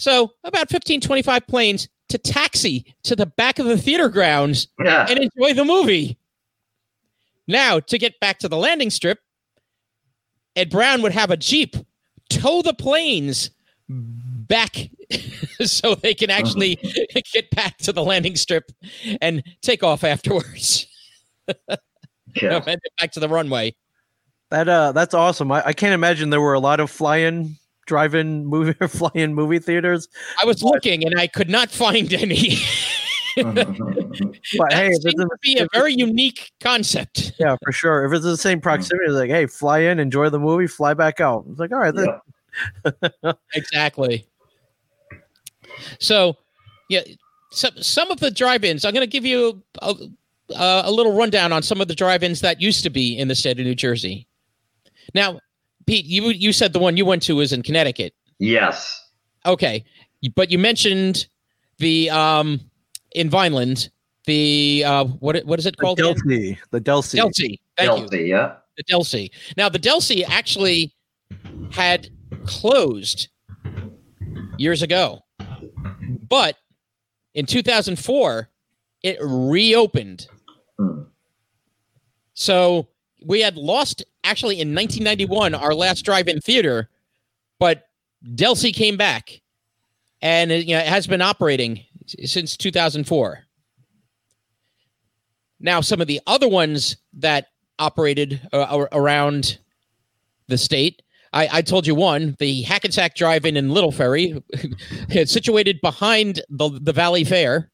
So 0.00 0.32
about 0.44 0.70
15, 0.70 1.02
25 1.02 1.46
planes 1.46 1.86
to 2.08 2.16
taxi 2.16 2.94
to 3.02 3.14
the 3.14 3.26
back 3.26 3.58
of 3.58 3.66
the 3.66 3.76
theater 3.76 4.08
grounds 4.08 4.66
Yeah. 4.82 5.06
and 5.06 5.18
enjoy 5.18 5.52
the 5.52 5.64
movie. 5.66 6.16
Now, 7.46 7.80
to 7.80 7.98
get 7.98 8.18
back 8.18 8.38
to 8.38 8.48
the 8.48 8.56
landing 8.56 8.88
strip, 8.88 9.18
Ed 10.56 10.70
Brown 10.70 11.02
would 11.02 11.12
have 11.12 11.30
a 11.30 11.36
Jeep 11.36 11.76
tow 12.30 12.62
the 12.62 12.72
planes 12.72 13.50
back 13.90 14.88
so 15.66 15.94
they 15.94 16.14
can 16.14 16.30
actually 16.30 16.76
get 17.34 17.50
back 17.50 17.76
to 17.78 17.92
the 17.92 18.02
landing 18.02 18.36
strip 18.36 18.72
and 19.20 19.42
take 19.60 19.82
off 19.82 20.02
afterwards. 20.02 20.86
yeah. 22.40 22.62
and 22.66 22.80
back 22.98 23.12
to 23.12 23.20
the 23.20 23.28
runway. 23.28 23.74
That 24.48 24.66
uh, 24.66 24.92
that's 24.92 25.12
awesome. 25.12 25.52
I, 25.52 25.62
I 25.66 25.72
can't 25.74 25.92
imagine 25.92 26.30
there 26.30 26.40
were 26.40 26.54
a 26.54 26.60
lot 26.60 26.80
of 26.80 26.90
fly-in 26.90 27.58
drive-in 27.86 28.46
movie 28.46 28.74
or 28.80 28.88
fly-in 28.88 29.34
movie 29.34 29.58
theaters. 29.58 30.08
I 30.40 30.44
was 30.44 30.62
looking 30.62 31.04
and 31.04 31.18
I 31.18 31.26
could 31.26 31.50
not 31.50 31.70
find 31.70 32.12
any. 32.12 32.58
But 33.36 33.54
that 33.54 34.72
hey, 34.72 34.88
if 34.88 34.94
it's 34.96 35.02
seems 35.04 35.14
in, 35.14 35.28
to 35.28 35.36
be 35.40 35.58
a 35.58 35.68
very 35.72 35.94
unique 35.94 36.50
concept. 36.60 37.32
yeah, 37.38 37.54
for 37.62 37.70
sure. 37.70 38.04
If 38.04 38.12
it's 38.12 38.24
the 38.24 38.36
same 38.36 38.60
proximity, 38.60 39.04
it's 39.06 39.14
like, 39.14 39.30
hey, 39.30 39.46
fly 39.46 39.78
in, 39.78 40.00
enjoy 40.00 40.30
the 40.30 40.40
movie, 40.40 40.66
fly 40.66 40.94
back 40.94 41.20
out. 41.20 41.44
It's 41.48 41.60
like, 41.60 41.70
all 41.72 41.78
right, 41.78 41.94
Yeah. 41.94 43.32
Exactly. 43.54 44.26
So, 46.00 46.36
yeah, 46.88 47.02
some 47.52 47.70
some 47.80 48.10
of 48.10 48.18
the 48.18 48.30
drive-ins. 48.32 48.84
I'm 48.84 48.92
going 48.92 49.06
to 49.06 49.10
give 49.10 49.24
you 49.24 49.62
a, 49.80 49.94
a, 50.56 50.82
a 50.86 50.90
little 50.90 51.12
rundown 51.16 51.52
on 51.52 51.62
some 51.62 51.80
of 51.80 51.86
the 51.88 51.94
drive-ins 51.94 52.40
that 52.40 52.60
used 52.60 52.82
to 52.82 52.90
be 52.90 53.16
in 53.16 53.28
the 53.28 53.34
state 53.36 53.58
of 53.60 53.64
New 53.64 53.76
Jersey. 53.76 54.26
Now, 55.14 55.38
Pete, 55.86 56.06
you 56.06 56.28
you 56.28 56.52
said 56.52 56.72
the 56.72 56.78
one 56.78 56.96
you 56.96 57.04
went 57.04 57.22
to 57.24 57.36
was 57.36 57.52
in 57.52 57.62
Connecticut. 57.62 58.14
Yes. 58.38 59.08
Okay, 59.46 59.84
but 60.34 60.50
you 60.50 60.58
mentioned 60.58 61.26
the 61.78 62.10
um 62.10 62.60
in 63.12 63.30
Vineland 63.30 63.90
the 64.26 64.84
uh 64.86 65.04
what 65.04 65.44
what 65.44 65.58
is 65.58 65.66
it 65.66 65.76
called? 65.76 65.98
again? 65.98 66.14
Delsea, 66.14 66.58
the 66.70 66.80
Delsea. 66.80 67.18
Delsea. 67.18 67.60
Thank 67.76 68.12
you. 68.12 68.18
Yeah. 68.20 68.56
the 68.76 68.84
Delsea. 68.84 69.30
Now, 69.56 69.68
the 69.68 69.78
Delsea 69.78 70.24
actually 70.28 70.94
had 71.72 72.08
closed 72.44 73.28
years 74.58 74.82
ago, 74.82 75.20
but 76.28 76.56
in 77.34 77.46
2004, 77.46 78.48
it 79.02 79.18
reopened. 79.20 80.26
Hmm. 80.78 81.02
So 82.34 82.88
we 83.24 83.40
had 83.40 83.56
lost 83.56 84.04
actually 84.24 84.60
in 84.60 84.74
1991 84.74 85.54
our 85.54 85.74
last 85.74 86.02
drive-in 86.04 86.40
theater, 86.40 86.88
but 87.58 87.84
Delsea 88.34 88.74
came 88.74 88.96
back, 88.96 89.40
and 90.20 90.50
it, 90.50 90.66
you 90.66 90.74
know, 90.74 90.80
it 90.80 90.86
has 90.86 91.06
been 91.06 91.22
operating 91.22 91.84
since 92.24 92.56
2004. 92.56 93.44
Now, 95.60 95.80
some 95.80 96.00
of 96.00 96.06
the 96.06 96.20
other 96.26 96.48
ones 96.48 96.96
that 97.14 97.46
operated 97.78 98.40
uh, 98.52 98.86
around 98.92 99.58
the 100.48 100.58
state. 100.58 101.02
I, 101.32 101.48
I 101.52 101.62
told 101.62 101.86
you 101.86 101.94
one, 101.94 102.36
the 102.38 102.62
Hackensack 102.62 103.14
Drive-In 103.14 103.56
in 103.56 103.70
Little 103.70 103.92
Ferry, 103.92 104.42
situated 105.24 105.80
behind 105.80 106.42
the 106.48 106.78
the 106.80 106.92
Valley 106.92 107.24
Fair. 107.24 107.70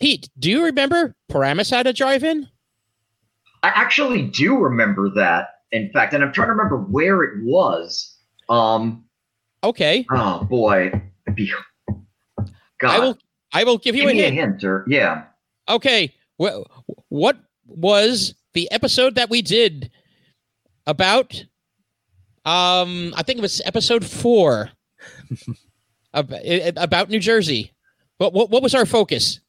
Pete, 0.00 0.28
do 0.38 0.50
you 0.50 0.64
remember 0.64 1.14
Paramus 1.28 1.70
had 1.70 1.86
a 1.86 1.92
drive-in? 1.92 2.48
I 3.64 3.68
actually 3.68 4.22
do 4.22 4.56
remember 4.58 5.08
that, 5.14 5.48
in 5.72 5.90
fact, 5.90 6.12
and 6.12 6.22
I'm 6.22 6.32
trying 6.32 6.48
to 6.48 6.52
remember 6.52 6.76
where 6.78 7.22
it 7.22 7.42
was. 7.42 8.16
Um, 8.48 9.04
Okay, 9.64 10.04
oh 10.10 10.44
boy. 10.44 10.92
God. 12.78 12.90
I 12.90 12.98
will. 12.98 13.18
I 13.54 13.64
will 13.64 13.78
give 13.78 13.94
you 13.96 14.02
Give 14.02 14.10
a 14.10 14.14
me 14.14 14.20
a 14.20 14.24
hint. 14.30 14.36
hint, 14.60 14.64
or 14.64 14.84
yeah. 14.86 15.24
Okay, 15.68 16.12
Well, 16.36 16.66
what 17.08 17.38
was 17.66 18.34
the 18.52 18.70
episode 18.70 19.14
that 19.14 19.30
we 19.30 19.40
did 19.40 19.90
about? 20.86 21.32
Um, 22.44 23.14
I 23.16 23.22
think 23.22 23.38
it 23.38 23.42
was 23.42 23.62
episode 23.64 24.04
four 24.04 24.70
Ab- 26.14 26.32
i- 26.34 26.72
about 26.76 27.08
New 27.08 27.20
Jersey. 27.20 27.72
But 28.18 28.34
what, 28.34 28.50
what 28.50 28.62
was 28.62 28.74
our 28.74 28.84
focus? 28.84 29.40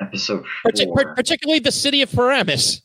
Episode 0.00 0.44
four. 0.62 0.70
Partic- 0.72 0.94
par- 0.94 1.14
particularly 1.14 1.58
the 1.58 1.72
city 1.72 2.02
of 2.02 2.12
Paramus. 2.12 2.82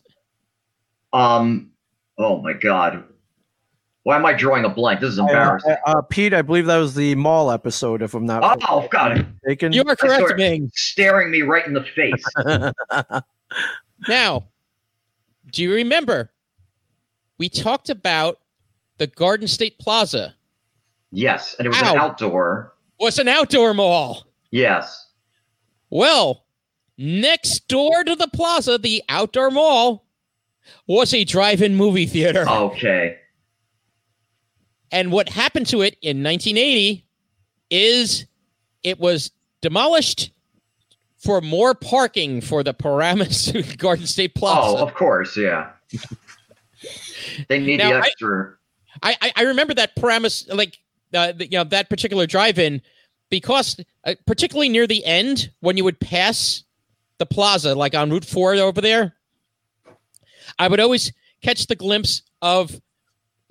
Um. 1.13 1.71
Oh 2.17 2.41
my 2.41 2.54
God. 2.54 3.04
Why 4.04 4.15
am 4.15 4.26
I 4.26 4.34
drawing 4.34 4.65
a 4.65 4.69
blank? 4.69 5.00
This 5.00 5.12
is 5.13 5.19
Uh, 5.19 5.24
embarrassing. 5.24 5.76
uh, 5.86 6.02
Pete, 6.02 6.34
I 6.34 6.41
believe 6.41 6.65
that 6.65 6.78
was 6.78 6.95
the 6.95 7.13
mall 7.15 7.52
episode, 7.52 8.02
if 8.02 8.15
I'm 8.15 8.26
not 8.26 8.60
oh, 8.67 8.88
God. 8.89 9.28
mistaken. 9.43 9.74
You 9.74 9.84
are 9.84 9.95
correct, 9.95 10.21
sorry. 10.28 10.36
Ming. 10.38 10.71
Staring 10.74 11.30
me 11.30 11.43
right 11.43 11.65
in 11.67 11.74
the 11.74 11.84
face. 11.84 12.24
Now, 14.08 14.45
do 15.52 15.62
you 15.62 15.71
remember 15.74 16.32
we 17.38 17.50
talked 17.50 17.89
about 17.91 18.39
the 18.97 19.06
Garden 19.08 19.47
State 19.47 19.78
Plaza 19.78 20.34
Yes. 21.12 21.56
And 21.60 21.65
it 21.67 21.69
was 21.69 21.82
Ow. 21.84 21.93
an 21.93 22.00
outdoor. 22.00 22.74
was 23.00 23.19
an 23.19 23.28
outdoor 23.28 23.74
mall? 23.74 24.26
Yes. 24.52 25.08
Well, 25.89 26.45
next 27.01 27.67
door 27.67 28.03
to 28.03 28.15
the 28.15 28.27
plaza, 28.27 28.77
the 28.77 29.03
outdoor 29.09 29.51
mall, 29.51 30.05
was 30.87 31.13
a 31.13 31.23
drive-in 31.23 31.75
movie 31.75 32.05
theater. 32.05 32.47
Okay. 32.47 33.17
And 34.91 35.11
what 35.11 35.29
happened 35.29 35.67
to 35.67 35.81
it 35.81 35.95
in 36.01 36.21
1980 36.23 37.05
is 37.69 38.25
it 38.83 38.99
was 38.99 39.31
demolished 39.61 40.31
for 41.17 41.39
more 41.41 41.73
parking 41.73 42.41
for 42.41 42.63
the 42.63 42.73
Paramus 42.73 43.51
Garden 43.77 44.05
State 44.07 44.35
Plaza. 44.35 44.77
Oh, 44.79 44.85
of 44.85 44.93
course. 44.93 45.37
Yeah. 45.37 45.71
They 47.47 47.59
need 47.59 47.77
Now, 47.77 47.91
the 47.91 47.95
I- 47.97 48.07
extra. 48.07 48.55
I, 49.03 49.15
I 49.21 49.31
I 49.37 49.41
remember 49.43 49.73
that 49.75 49.95
Paramus 49.95 50.47
like 50.49 50.77
uh, 51.13 51.31
the, 51.31 51.45
you 51.49 51.57
know 51.57 51.63
that 51.63 51.89
particular 51.89 52.27
drive-in 52.27 52.81
because 53.29 53.79
uh, 54.03 54.15
particularly 54.27 54.67
near 54.67 54.85
the 54.85 55.03
end 55.05 55.49
when 55.61 55.77
you 55.77 55.83
would 55.85 55.99
pass 55.99 56.63
the 57.21 57.25
plaza 57.27 57.75
like 57.75 57.93
on 57.93 58.10
Route 58.10 58.25
4 58.25 58.55
over 58.55 58.81
there 58.81 59.15
I 60.57 60.67
would 60.67 60.79
always 60.79 61.13
catch 61.43 61.67
the 61.67 61.75
glimpse 61.75 62.23
of 62.41 62.71
you 62.71 62.79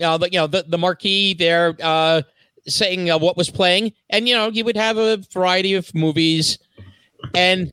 know 0.01 0.19
the 0.19 0.29
you 0.33 0.39
know 0.39 0.49
the, 0.49 0.65
the 0.67 0.77
marquee 0.77 1.35
there 1.35 1.77
uh 1.81 2.23
saying 2.67 3.11
uh, 3.11 3.19
what 3.19 3.37
was 3.37 3.49
playing. 3.49 3.93
And 4.11 4.29
you 4.29 4.35
know 4.35 4.49
you 4.49 4.65
would 4.65 4.77
have 4.77 4.99
a 4.99 5.19
variety 5.33 5.75
of 5.75 5.95
movies. 5.95 6.59
And 7.35 7.73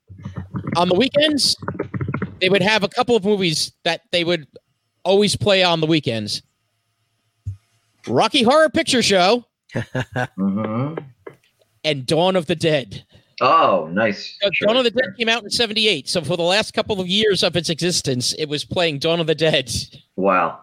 on 0.76 0.88
the 0.88 0.96
weekends 0.96 1.58
they 2.42 2.50
would 2.50 2.62
have 2.62 2.84
a 2.84 2.88
couple 2.88 3.16
of 3.16 3.26
movies 3.26 3.74
that 3.84 4.02
they 4.12 4.24
would 4.24 4.46
always 5.04 5.36
play 5.36 5.64
on 5.64 5.82
the 5.82 5.88
weekends. 5.88 6.44
Rocky 8.08 8.44
Horror 8.44 8.70
Picture 8.70 9.02
Show 9.02 9.46
hmm 10.36 10.94
and 11.88 12.06
Dawn 12.06 12.36
of 12.36 12.46
the 12.46 12.56
Dead. 12.56 13.06
Oh, 13.42 13.88
nice. 13.92 14.38
Uh, 14.44 14.50
Sure. 14.54 14.68
Dawn 14.68 14.78
of 14.78 14.84
the 14.84 14.92
Dead 14.92 15.16
came 15.18 15.30
out 15.30 15.44
in 15.44 15.50
78. 15.50 16.08
So 16.10 16.22
for 16.22 16.36
the 16.38 16.44
last 16.44 16.74
couple 16.74 17.00
of 17.00 17.08
years 17.08 17.44
of 17.44 17.56
its 17.56 17.70
existence, 17.70 18.34
it 18.34 18.50
was 18.50 18.66
playing 18.66 19.00
Dawn 19.00 19.20
of 19.20 19.28
the 19.28 19.36
Dead. 19.36 19.72
Wow. 20.16 20.60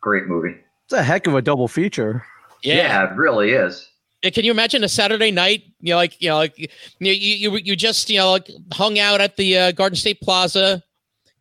Great 0.00 0.26
movie. 0.26 0.56
It's 0.84 0.92
a 0.92 1.02
heck 1.02 1.26
of 1.26 1.34
a 1.34 1.42
double 1.42 1.68
feature. 1.68 2.24
Yeah. 2.62 3.10
it 3.10 3.16
really 3.16 3.52
is. 3.52 3.88
Can 4.22 4.44
you 4.44 4.50
imagine 4.52 4.84
a 4.84 4.88
Saturday 4.88 5.32
night? 5.32 5.64
You 5.80 5.94
know, 5.94 5.96
like 5.96 6.20
you 6.22 6.28
know, 6.28 6.36
like 6.36 6.56
you 6.56 6.68
you 7.00 7.50
you, 7.50 7.56
you 7.56 7.74
just 7.74 8.08
you 8.08 8.18
know 8.18 8.30
like 8.30 8.48
hung 8.72 9.00
out 9.00 9.20
at 9.20 9.36
the 9.36 9.58
uh, 9.58 9.72
Garden 9.72 9.96
State 9.96 10.20
Plaza. 10.20 10.80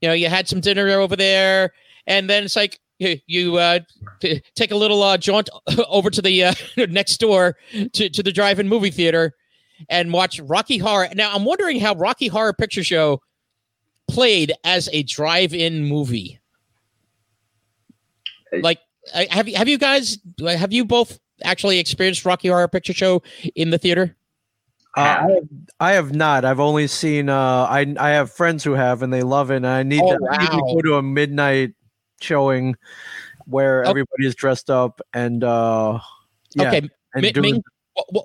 You 0.01 0.07
know, 0.07 0.15
you 0.15 0.29
had 0.29 0.47
some 0.47 0.61
dinner 0.61 0.89
over 0.99 1.15
there, 1.15 1.73
and 2.07 2.27
then 2.27 2.43
it's 2.43 2.55
like 2.55 2.79
you, 2.97 3.19
you 3.27 3.57
uh, 3.57 3.79
t- 4.19 4.41
take 4.55 4.71
a 4.71 4.75
little 4.75 5.03
uh, 5.03 5.15
jaunt 5.17 5.47
over 5.89 6.09
to 6.09 6.23
the 6.23 6.43
uh, 6.45 6.53
next 6.89 7.17
door 7.17 7.55
to 7.93 8.09
to 8.09 8.23
the 8.23 8.31
drive-in 8.31 8.67
movie 8.67 8.89
theater 8.89 9.35
and 9.89 10.11
watch 10.13 10.39
Rocky 10.39 10.77
Horror. 10.77 11.09
Now, 11.15 11.33
I'm 11.35 11.45
wondering 11.45 11.79
how 11.79 11.95
Rocky 11.95 12.27
Horror 12.27 12.53
Picture 12.53 12.83
Show 12.83 13.21
played 14.07 14.53
as 14.63 14.89
a 14.93 15.03
drive-in 15.03 15.85
movie. 15.85 16.39
Like, 18.51 18.79
have 19.29 19.47
you 19.47 19.55
have 19.55 19.67
you 19.69 19.77
guys 19.77 20.17
have 20.45 20.73
you 20.73 20.83
both 20.85 21.19
actually 21.43 21.79
experienced 21.79 22.25
Rocky 22.25 22.49
Horror 22.49 22.67
Picture 22.67 22.93
Show 22.93 23.23
in 23.55 23.69
the 23.69 23.77
theater? 23.77 24.15
Uh, 24.97 24.99
I, 24.99 25.05
have, 25.05 25.43
I 25.79 25.91
have 25.93 26.13
not. 26.13 26.43
I've 26.43 26.59
only 26.59 26.87
seen. 26.87 27.29
Uh, 27.29 27.37
I 27.69 27.95
I 27.97 28.09
have 28.09 28.29
friends 28.31 28.63
who 28.63 28.73
have, 28.73 29.03
and 29.03 29.13
they 29.13 29.21
love 29.23 29.49
it. 29.51 29.57
And 29.57 29.67
I 29.67 29.83
need, 29.83 30.01
Oh, 30.03 30.17
to, 30.17 30.27
I 30.29 30.37
need 30.43 30.49
to 30.51 30.57
go 30.75 30.81
to 30.81 30.95
a 30.95 31.01
midnight 31.01 31.71
showing 32.19 32.75
where 33.45 33.85
Oh. 33.85 33.89
everybody 33.89 34.27
is 34.27 34.35
dressed 34.35 34.69
up 34.69 34.99
and 35.13 35.43
uh, 35.45 35.99
yeah, 36.55 36.67
Okay, 36.67 36.89
and 37.13 37.21
Mi- 37.21 37.31
doing- 37.31 37.41
Ming, 37.41 37.51
w- 37.53 37.63
w- 37.63 37.63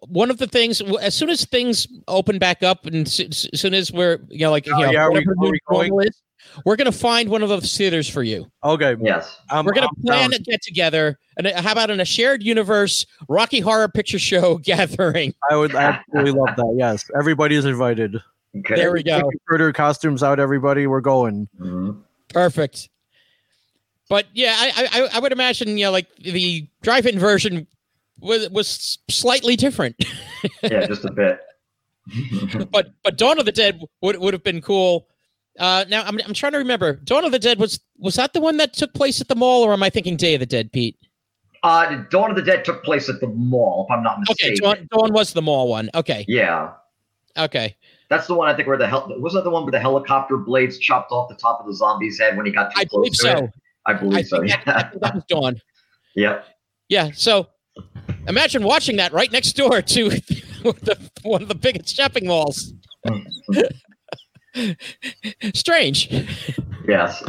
one 0.08 0.30
of 0.30 0.38
the 0.38 0.46
things 0.46 0.80
as 1.02 1.14
soon 1.14 1.28
as 1.30 1.44
things 1.44 1.86
open 2.08 2.38
back 2.38 2.62
up 2.62 2.86
and 2.86 3.06
s- 3.06 3.20
s- 3.20 3.46
as 3.52 3.60
soon 3.60 3.74
as 3.74 3.92
we're 3.92 4.18
you 4.28 4.40
know 4.40 4.50
like 4.50 4.64
you 4.66 4.72
Oh, 4.74 4.78
know, 4.80 4.90
yeah, 4.92 5.02
are 5.02 5.10
we- 5.12 5.18
whatever 5.20 5.32
are 5.46 5.50
we 5.50 5.58
going? 5.68 5.88
normal 5.90 6.06
is, 6.06 6.22
we're 6.64 6.76
gonna 6.76 6.92
find 6.92 7.28
one 7.28 7.42
of 7.42 7.48
those 7.48 7.76
theaters 7.76 8.08
for 8.08 8.22
you. 8.22 8.46
okay. 8.62 8.94
Yes. 9.02 9.36
I'm, 9.50 9.64
we're 9.64 9.72
gonna 9.72 9.88
I'm 9.88 10.02
plan 10.02 10.30
down. 10.30 10.40
a 10.40 10.42
get 10.42 10.62
together 10.62 11.18
and 11.36 11.48
uh, 11.48 11.60
how 11.60 11.72
about 11.72 11.90
in 11.90 11.98
a 12.00 12.04
shared 12.04 12.42
universe 12.44 13.04
Rocky 13.28 13.58
Horror 13.60 13.88
Picture 13.88 14.18
Show 14.20 14.58
gathering? 14.62 15.34
I 15.50 15.56
would 15.56 15.74
absolutely 15.74 16.32
love 16.32 16.54
that. 16.56 16.74
Yes, 16.78 17.10
everybody 17.18 17.56
is 17.56 17.64
invited. 17.64 18.16
Okay. 18.58 18.76
There 18.76 18.92
we 18.92 19.02
go. 19.02 19.16
Get 19.16 19.22
your 19.24 19.30
Critter 19.46 19.72
costumes 19.72 20.22
out, 20.22 20.38
everybody. 20.40 20.86
We're 20.86 21.00
going. 21.02 21.48
Mhm. 21.60 22.00
Perfect. 22.32 22.88
But 24.08 24.26
yeah, 24.32 24.54
I, 24.56 24.88
I 24.92 25.08
I 25.14 25.18
would 25.18 25.32
imagine 25.32 25.76
you 25.76 25.86
know 25.86 25.90
like 25.90 26.06
the 26.16 26.66
drive-in 26.82 27.18
version 27.18 27.66
was 28.20 28.48
was 28.50 28.98
slightly 29.10 29.56
different. 29.56 29.96
Yeah, 30.62 30.86
just 30.86 31.04
a 31.04 31.10
bit. 31.10 31.40
but 32.70 32.90
but 33.02 33.16
Dawn 33.18 33.38
of 33.38 33.46
the 33.46 33.52
Dead 33.52 33.80
would 34.02 34.16
would 34.18 34.32
have 34.32 34.44
been 34.44 34.60
cool. 34.60 35.08
Uh, 35.58 35.84
now 35.88 36.02
I'm 36.04 36.18
I'm 36.26 36.34
trying 36.34 36.52
to 36.52 36.58
remember. 36.58 36.94
Dawn 37.04 37.24
of 37.24 37.32
the 37.32 37.38
Dead 37.38 37.58
was 37.58 37.80
was 37.98 38.14
that 38.16 38.32
the 38.32 38.40
one 38.40 38.58
that 38.58 38.74
took 38.74 38.92
place 38.94 39.20
at 39.20 39.28
the 39.28 39.34
mall, 39.34 39.62
or 39.64 39.72
am 39.72 39.82
I 39.82 39.90
thinking 39.90 40.16
Day 40.16 40.34
of 40.34 40.40
the 40.40 40.46
Dead, 40.46 40.70
Pete? 40.72 40.96
uh, 41.62 42.02
Dawn 42.10 42.30
of 42.30 42.36
the 42.36 42.42
Dead 42.42 42.64
took 42.64 42.84
place 42.84 43.08
at 43.08 43.20
the 43.20 43.26
mall, 43.28 43.86
if 43.88 43.92
I'm 43.96 44.02
not 44.04 44.18
Okay, 44.30 44.50
mistaken. 44.50 44.86
Dawn, 44.88 44.88
Dawn 44.92 45.12
was 45.12 45.32
the 45.32 45.42
mall 45.42 45.68
one. 45.68 45.90
Okay, 45.94 46.24
Yeah. 46.28 46.72
okay. 47.36 47.74
That's 48.08 48.28
the 48.28 48.34
one 48.34 48.48
I 48.48 48.54
think 48.54 48.68
where 48.68 48.76
the 48.78 48.86
hell 48.86 49.06
wasn't 49.18 49.42
that 49.42 49.48
the 49.48 49.50
one 49.52 49.64
where 49.64 49.72
the 49.72 49.80
helicopter 49.80 50.36
blades 50.36 50.78
chopped 50.78 51.10
off 51.10 51.28
the 51.28 51.34
top 51.34 51.58
of 51.60 51.66
the 51.66 51.74
zombie's 51.74 52.20
head 52.20 52.36
when 52.36 52.46
he 52.46 52.52
got 52.52 52.72
too 52.72 52.82
I 52.82 52.84
close 52.84 53.00
believe 53.00 53.12
to 53.14 53.18
so. 53.18 53.44
it? 53.46 53.50
I 53.86 53.90
I 53.90 53.94
believe 53.94 54.26
so. 54.28 54.36
that, 54.42 54.44
I 54.44 54.46
Yeah. 54.46 54.90
think 54.90 55.02
that 55.02 55.14
was 55.16 55.24
Dawn. 55.28 55.60
yep. 56.14 56.44
Yeah. 56.88 57.10
So 57.14 57.48
imagine 58.28 58.62
watching 58.62 58.96
that 58.96 59.12
right 59.12 59.30
next 59.30 59.52
door 59.52 59.82
to 59.82 60.08
the, 60.62 61.10
one 61.22 61.42
of 61.42 61.48
the 61.48 61.54
biggest 61.54 61.94
shopping 61.94 62.26
malls. 62.26 62.72
Strange. 65.54 66.10
Yes. 66.88 67.22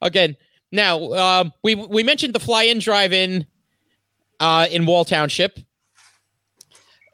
Again, 0.00 0.36
now 0.70 1.12
um, 1.14 1.52
we 1.62 1.74
we 1.74 2.02
mentioned 2.02 2.34
the 2.34 2.40
fly-in 2.40 2.78
drive-in 2.78 3.46
uh, 4.40 4.66
in 4.70 4.86
Wall 4.86 5.04
Township. 5.04 5.58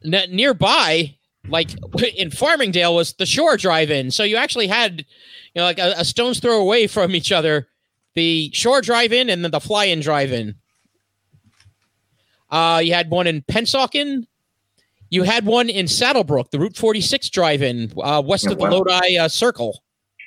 N- 0.04 0.30
nearby, 0.30 1.16
like 1.48 1.70
in 2.16 2.30
Farmingdale, 2.30 2.94
was 2.94 3.14
the 3.14 3.26
Shore 3.26 3.56
Drive-in. 3.56 4.10
So 4.10 4.22
you 4.22 4.36
actually 4.36 4.66
had, 4.66 5.00
you 5.54 5.60
know, 5.60 5.64
like 5.64 5.78
a, 5.78 5.94
a 5.98 6.04
stone's 6.04 6.40
throw 6.40 6.60
away 6.60 6.86
from 6.86 7.14
each 7.14 7.32
other, 7.32 7.68
the 8.14 8.50
Shore 8.52 8.82
Drive-in 8.82 9.30
and 9.30 9.44
then 9.44 9.50
the 9.50 9.60
Fly-in 9.60 10.00
Drive-in. 10.00 10.56
Uh, 12.50 12.80
you 12.82 12.94
had 12.94 13.10
one 13.10 13.26
in 13.26 13.42
Pennsauken. 13.42 14.26
You 15.10 15.22
had 15.22 15.46
one 15.46 15.68
in 15.68 15.86
Saddle 15.86 16.24
Brook, 16.24 16.50
the 16.50 16.58
Route 16.58 16.76
46 16.76 17.30
Drive-in, 17.30 17.92
uh, 18.02 18.22
west 18.24 18.44
Yeah, 18.44 18.52
of 18.52 18.58
the 18.58 18.64
wow. 18.64 18.70
Lodi 18.70 19.16
uh, 19.16 19.28
Circle. 19.28 19.82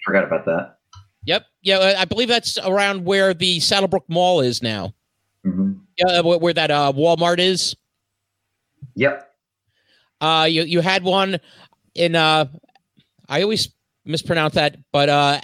Forgot 0.06 0.24
about 0.24 0.46
that. 0.46 0.78
Yep. 1.26 1.46
Yeah, 1.62 1.78
uh, 1.80 1.96
I 1.98 2.06
believe 2.06 2.30
that's 2.30 2.58
around 2.60 3.04
where 3.04 3.34
the 3.34 3.60
Saddle 3.60 3.90
Brook 3.90 4.06
Mall 4.08 4.40
is 4.40 4.62
now. 4.62 4.94
hmm 5.44 5.74
Yeah, 5.98 6.22
where, 6.22 6.38
where 6.38 6.54
that 6.54 6.72
uh, 6.72 6.94
Walmart 6.96 7.40
is. 7.40 7.76
Yep. 8.96 9.30
Uh, 10.22 10.48
you 10.50 10.64
you 10.64 10.80
had 10.82 11.04
one 11.04 11.38
in 11.94 12.16
uh, 12.16 12.46
I 13.30 13.42
always 13.44 13.70
mispronounce 14.06 14.56
that, 14.56 14.78
but 14.92 15.10
uh, 15.10 15.42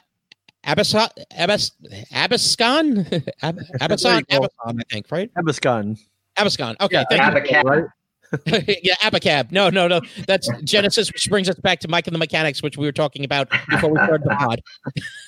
Abascon, 0.65 1.09
Abas, 1.37 1.71
Abascon, 2.13 3.05
Ab, 3.41 3.59
Abascon, 3.81 4.23
There 4.29 4.39
you 4.39 4.39
go. 4.39 4.47
Abascon, 4.47 4.79
I 4.79 4.83
think, 4.89 5.11
right? 5.11 5.29
Abascon. 5.35 5.97
Abascon. 6.37 6.75
Okay, 6.81 7.03
Yeah, 7.11 7.33
thank 7.33 7.49
you. 7.49 7.57
Abacab. 7.57 7.63
right? 7.63 8.79
yeah, 8.83 8.95
Abacab. 8.95 9.51
No, 9.51 9.69
no, 9.69 9.87
no. 9.87 10.01
That's 10.27 10.49
Genesis, 10.63 11.11
which 11.11 11.29
brings 11.29 11.49
us 11.49 11.55
back 11.59 11.79
to 11.81 11.87
Mike 11.87 12.07
and 12.07 12.15
the 12.15 12.19
Mechanics, 12.19 12.63
which 12.63 12.77
we 12.77 12.85
were 12.85 12.91
talking 12.91 13.23
about 13.25 13.49
before 13.69 13.91
we 13.91 13.97
started 13.97 14.23
the 14.23 14.35
pod. 14.39 14.61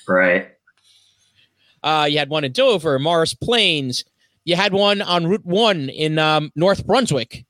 Right. 0.08 0.48
Uh, 1.82 2.06
you 2.10 2.18
had 2.18 2.28
one 2.28 2.42
in 2.44 2.50
Dover, 2.52 2.98
Morris 2.98 3.34
Plains. 3.34 4.04
You 4.44 4.56
had 4.56 4.72
one 4.72 5.02
on 5.02 5.26
Route 5.26 5.44
One 5.44 5.88
in 5.88 6.18
um, 6.18 6.50
North 6.56 6.84
Brunswick. 6.86 7.44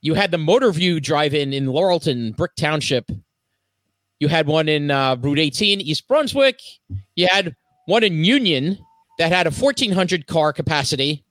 You 0.00 0.14
had 0.14 0.30
the 0.30 0.38
Motor 0.38 0.70
View 0.72 1.00
Drive-In 1.00 1.52
in 1.52 1.66
Laurelton, 1.66 2.34
Brick 2.36 2.54
Township. 2.56 3.10
You 4.20 4.28
had 4.28 4.46
one 4.46 4.68
in 4.68 4.90
uh, 4.90 5.16
Route 5.20 5.38
18, 5.38 5.80
East 5.82 6.06
Brunswick. 6.08 6.60
You 7.14 7.26
had 7.30 7.54
one 7.86 8.04
in 8.04 8.24
Union 8.24 8.78
that 9.18 9.32
had 9.32 9.46
a 9.46 9.50
1,400 9.50 10.26
car 10.26 10.52
capacity. 10.52 11.24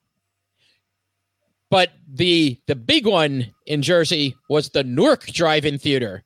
But 1.70 1.90
the 2.08 2.58
the 2.66 2.76
big 2.76 3.06
one 3.06 3.52
in 3.66 3.82
Jersey 3.82 4.36
was 4.48 4.70
the 4.70 4.84
Newark 4.84 5.26
Drive-In 5.26 5.78
Theater, 5.78 6.22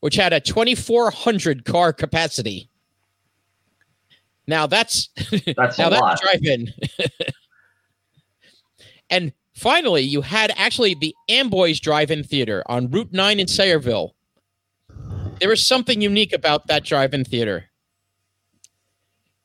which 0.00 0.14
had 0.14 0.32
a 0.32 0.40
2,400 0.40 1.64
car 1.64 1.92
capacity. 1.92 2.68
Now 4.46 4.66
that's 4.66 5.08
That's 5.56 5.78
now 5.78 5.88
a 5.88 5.90
that's 5.90 6.00
lot. 6.00 6.20
drive-in. 6.20 6.72
And 9.10 9.32
finally, 9.54 10.02
you 10.02 10.22
had 10.22 10.52
actually 10.56 10.94
the 10.94 11.14
Amboys 11.28 11.80
Drive-In 11.80 12.24
Theater 12.24 12.62
on 12.66 12.90
Route 12.90 13.12
9 13.12 13.40
in 13.40 13.46
Sayreville. 13.46 14.10
There 15.40 15.48
was 15.48 15.66
something 15.66 16.00
unique 16.00 16.32
about 16.32 16.66
that 16.68 16.84
drive-in 16.84 17.24
theater. 17.24 17.66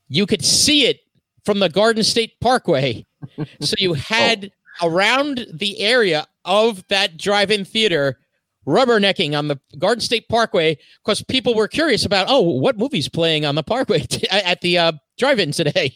You 0.08 0.26
could 0.26 0.44
see 0.44 0.86
it 0.86 1.02
from 1.46 1.60
the 1.60 1.70
Garden 1.70 2.04
State 2.04 2.40
Parkway. 2.40 3.06
so 3.60 3.76
you 3.78 3.94
had 3.94 4.46
oh. 4.46 4.59
Around 4.82 5.48
the 5.54 5.80
area 5.80 6.28
of 6.46 6.88
that 6.88 7.18
drive-in 7.18 7.66
theater 7.66 8.20
rubbernecking 8.68 9.38
on 9.38 9.48
the 9.48 9.60
Garden 9.78 10.02
State 10.02 10.28
Parkway 10.30 10.78
because 11.04 11.24
people 11.24 11.56
were 11.56 11.68
curious 11.68 12.06
about, 12.06 12.28
oh, 12.30 12.42
what 12.42 12.78
movie's 12.78 13.10
playing 13.10 13.46
on 13.46 13.56
the 13.56 13.64
Parkway 13.64 14.00
t- 14.00 14.28
at 14.32 14.62
the 14.62 14.78
uh, 14.78 14.92
drive-in 15.18 15.52
today? 15.52 15.96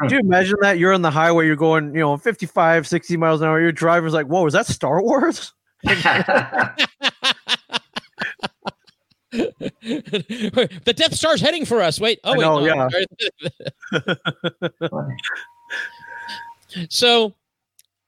Could 0.00 0.12
you 0.12 0.18
imagine 0.18 0.56
that? 0.60 0.78
You're 0.78 0.92
on 0.92 1.02
the 1.02 1.10
highway, 1.10 1.46
you're 1.46 1.56
going, 1.56 1.94
you 1.94 2.00
know, 2.00 2.16
55, 2.16 2.86
60 2.86 3.16
miles 3.16 3.40
an 3.40 3.48
hour. 3.48 3.60
Your 3.60 3.72
driver's 3.72 4.12
like, 4.12 4.26
whoa, 4.26 4.46
is 4.46 4.52
that 4.52 4.66
Star 4.66 5.02
Wars? 5.02 5.52
the 9.32 10.94
Death 10.96 11.14
Star's 11.14 11.40
heading 11.40 11.64
for 11.64 11.80
us. 11.80 12.00
Wait, 12.00 12.20
oh, 12.24 12.32
wait, 12.32 12.40
know, 12.40 12.60
no. 12.60 12.88
so, 16.88 17.34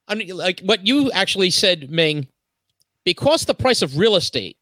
Like 0.09 0.61
what 0.61 0.87
you 0.87 1.11
actually 1.13 1.51
said, 1.51 1.91
Ming, 1.91 2.29
because 3.05 3.45
the 3.45 3.55
price 3.55 3.83
of 3.83 3.99
real 3.99 4.17
estate, 4.17 4.57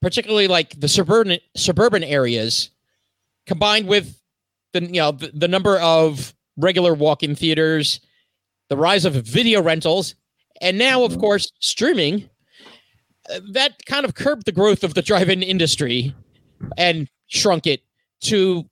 particularly 0.00 0.48
like 0.48 0.78
the 0.80 0.88
suburban 0.88 1.38
suburban 1.56 2.02
areas, 2.02 2.70
combined 3.46 3.88
with 3.88 4.20
the 4.72 4.82
you 4.84 5.00
know 5.00 5.12
the, 5.12 5.30
the 5.34 5.48
number 5.48 5.78
of 5.78 6.34
regular 6.56 6.94
walk-in 6.94 7.34
theaters, 7.34 8.00
the 8.68 8.76
rise 8.76 9.04
of 9.04 9.14
video 9.14 9.62
rentals, 9.62 10.14
and 10.60 10.78
now, 10.78 11.04
of 11.04 11.18
course, 11.18 11.52
streaming 11.60 12.28
uh, 13.30 13.40
that 13.52 13.84
kind 13.86 14.04
of 14.04 14.14
curbed 14.14 14.44
the 14.46 14.52
growth 14.52 14.82
of 14.82 14.94
the 14.94 15.02
drive-in 15.02 15.42
industry 15.42 16.14
and 16.76 17.08
shrunk 17.28 17.66
it 17.66 17.82
to 18.22 18.64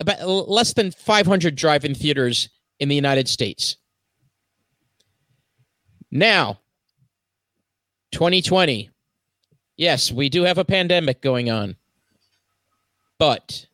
about 0.00 0.26
less 0.48 0.72
than 0.72 0.90
500 0.90 1.54
drive-in 1.54 1.94
theaters 1.94 2.48
in 2.78 2.88
the 2.88 2.94
United 2.94 3.28
States. 3.28 3.76
Now, 6.10 6.60
2020. 8.12 8.90
Yes, 9.76 10.12
we 10.12 10.28
do 10.28 10.42
have 10.42 10.58
a 10.58 10.64
pandemic 10.64 11.20
going 11.20 11.50
on. 11.50 11.76
But 13.18 13.66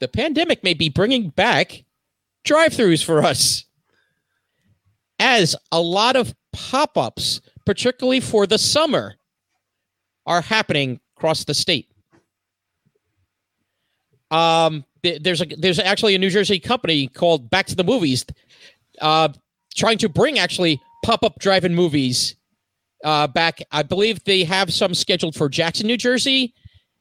the 0.00 0.08
pandemic 0.08 0.62
may 0.62 0.74
be 0.74 0.88
bringing 0.88 1.30
back 1.30 1.84
drive-throughs 2.44 3.04
for 3.04 3.22
us. 3.22 3.64
As 5.18 5.54
a 5.70 5.80
lot 5.80 6.16
of 6.16 6.34
pop-ups 6.52 7.40
particularly 7.64 8.20
for 8.20 8.46
the 8.46 8.58
summer, 8.58 9.14
are 10.26 10.40
happening 10.40 11.00
across 11.16 11.44
the 11.44 11.54
state. 11.54 11.88
Um, 14.30 14.84
there's 15.02 15.42
a 15.42 15.46
there's 15.46 15.78
actually 15.78 16.14
a 16.14 16.18
New 16.18 16.30
Jersey 16.30 16.58
company 16.58 17.08
called 17.08 17.50
Back 17.50 17.66
to 17.66 17.74
the 17.74 17.84
Movies, 17.84 18.24
uh, 19.00 19.28
trying 19.74 19.98
to 19.98 20.08
bring 20.08 20.38
actually 20.38 20.80
pop 21.02 21.22
up 21.22 21.38
drive-in 21.38 21.74
movies 21.74 22.36
uh, 23.04 23.26
back. 23.26 23.60
I 23.70 23.82
believe 23.82 24.22
they 24.24 24.44
have 24.44 24.72
some 24.72 24.94
scheduled 24.94 25.34
for 25.34 25.48
Jackson, 25.48 25.86
New 25.86 25.96
Jersey, 25.96 26.54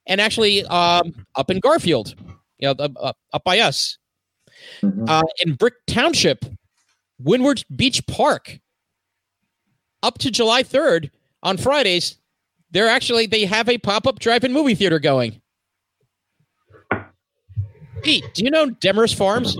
and 0.08 0.20
actually 0.20 0.66
um, 0.66 1.26
up 1.36 1.50
in 1.50 1.60
Garfield, 1.60 2.16
you 2.60 2.68
know, 2.68 2.72
up, 2.72 3.18
up 3.34 3.44
by 3.44 3.60
us. 3.60 3.98
Mhm. 4.82 5.10
Uh, 5.10 5.24
in 5.46 5.56
Brick 5.56 5.74
Township, 5.88 6.46
Windward 7.20 7.64
Beach 7.76 8.06
Park, 8.08 8.60
up 10.04 10.18
to 10.20 10.32
July 10.32 10.64
3rd 10.64 11.10
on 11.44 11.58
Fridays, 11.58 12.18
they're 12.72 12.88
actually 12.88 13.26
they 13.26 13.46
have 13.46 13.70
a 13.70 13.78
pop-up 13.78 14.20
drive-in 14.20 14.54
movie 14.54 14.76
theater 14.76 15.00
going. 15.00 15.42
Pete, 18.02 18.26
do 18.34 18.44
you 18.44 18.50
know 18.50 18.70
Demarest 18.70 19.16
Farms? 19.16 19.58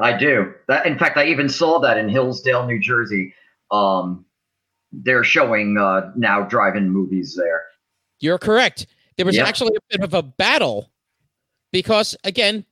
I 0.00 0.16
do. 0.16 0.52
That, 0.68 0.86
in 0.86 0.98
fact, 0.98 1.18
I 1.18 1.26
even 1.26 1.48
saw 1.48 1.78
that 1.80 1.98
in 1.98 2.08
Hillsdale, 2.08 2.66
New 2.66 2.78
Jersey. 2.78 3.34
Um, 3.72 4.24
they're 4.92 5.24
showing 5.24 5.78
uh, 5.78 6.12
now 6.16 6.42
drive-in 6.42 6.90
movies 6.90 7.34
there. 7.36 7.62
You're 8.20 8.38
correct. 8.38 8.86
There 9.16 9.26
was 9.26 9.36
Yeah. 9.36 9.46
actually 9.46 9.74
a 9.76 9.96
bit 9.98 10.04
of 10.04 10.14
a 10.14 10.22
battle 10.22 10.90
because 11.72 12.14
again, 12.24 12.64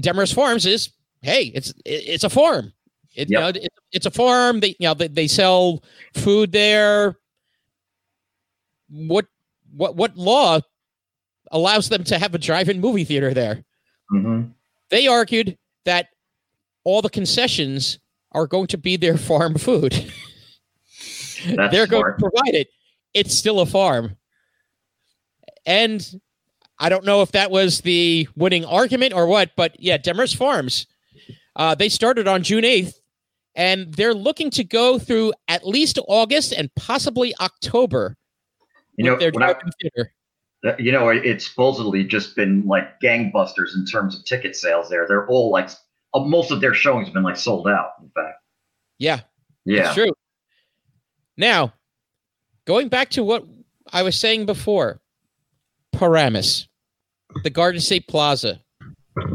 Demarest 0.00 0.34
Farms 0.34 0.66
is 0.66 0.90
hey, 1.22 1.44
it's 1.54 1.72
it's 1.84 2.24
a 2.24 2.30
farm. 2.30 2.72
It, 3.14 3.28
you 3.28 3.38
know, 3.38 3.48
it, 3.48 3.68
it's 3.92 4.06
a 4.06 4.10
farm. 4.10 4.60
They 4.60 4.68
you 4.78 4.86
know 4.88 4.94
they, 4.94 5.08
they 5.08 5.26
sell 5.26 5.82
food 6.14 6.52
there. 6.52 7.16
What 8.88 9.26
what 9.76 9.96
what 9.96 10.16
law 10.16 10.60
allows 11.52 11.88
them 11.88 12.04
to 12.04 12.18
have 12.18 12.34
a 12.34 12.38
drive-in 12.38 12.80
movie 12.80 13.04
theater 13.04 13.34
there? 13.34 13.64
hmm 14.08 14.42
They 14.90 15.06
argued 15.06 15.56
that 15.84 16.08
all 16.84 17.02
the 17.02 17.10
concessions 17.10 17.98
are 18.32 18.46
going 18.46 18.66
to 18.68 18.78
be 18.78 18.96
their 18.96 19.16
farm 19.28 19.54
food. 19.54 20.12
They're 21.44 21.86
going 21.86 22.04
to 22.04 22.16
provide 22.18 22.54
it. 22.54 22.68
It's 23.14 23.34
still 23.34 23.60
a 23.60 23.66
farm. 23.66 24.16
And 25.66 26.20
I 26.78 26.88
don't 26.88 27.04
know 27.04 27.22
if 27.22 27.32
that 27.32 27.50
was 27.50 27.82
the 27.82 28.28
winning 28.36 28.64
argument 28.64 29.12
or 29.12 29.26
what, 29.26 29.50
but 29.56 29.76
yeah, 29.78 29.98
Demarest 29.98 30.36
Farms. 30.36 30.86
Uh, 31.54 31.74
they 31.74 31.88
started 31.88 32.26
on 32.26 32.42
June 32.42 32.64
8th, 32.64 32.94
and 33.54 33.92
they're 33.92 34.14
looking 34.14 34.50
to 34.52 34.64
go 34.64 34.98
through 34.98 35.32
at 35.48 35.66
least 35.66 35.98
August 36.08 36.52
and 36.52 36.74
possibly 36.76 37.34
October 37.40 38.16
You 38.96 39.04
know, 39.04 39.18
their 39.18 39.32
I, 39.42 39.54
theater. 39.82 40.12
You 40.78 40.92
know, 40.92 41.08
it's 41.08 41.48
supposedly 41.48 42.04
just 42.04 42.36
been 42.36 42.66
like 42.66 43.00
gangbusters 43.00 43.74
in 43.74 43.84
terms 43.84 44.16
of 44.16 44.24
ticket 44.24 44.56
sales 44.56 44.88
there. 44.88 45.06
They're 45.06 45.26
all 45.26 45.50
like, 45.50 45.70
Oh, 46.12 46.24
most 46.24 46.50
of 46.50 46.60
their 46.60 46.74
showings 46.74 47.06
have 47.08 47.14
been 47.14 47.22
like 47.22 47.36
sold 47.36 47.68
out, 47.68 47.90
in 48.02 48.10
fact. 48.10 48.36
Yeah, 48.98 49.20
Yeah. 49.64 49.86
It's 49.86 49.94
true. 49.94 50.12
Now, 51.36 51.72
going 52.66 52.88
back 52.88 53.10
to 53.10 53.22
what 53.24 53.44
I 53.92 54.02
was 54.02 54.16
saying 54.16 54.46
before, 54.46 55.00
Paramus, 55.92 56.68
the 57.44 57.50
Garden 57.50 57.80
State 57.80 58.06
Plaza. 58.08 58.60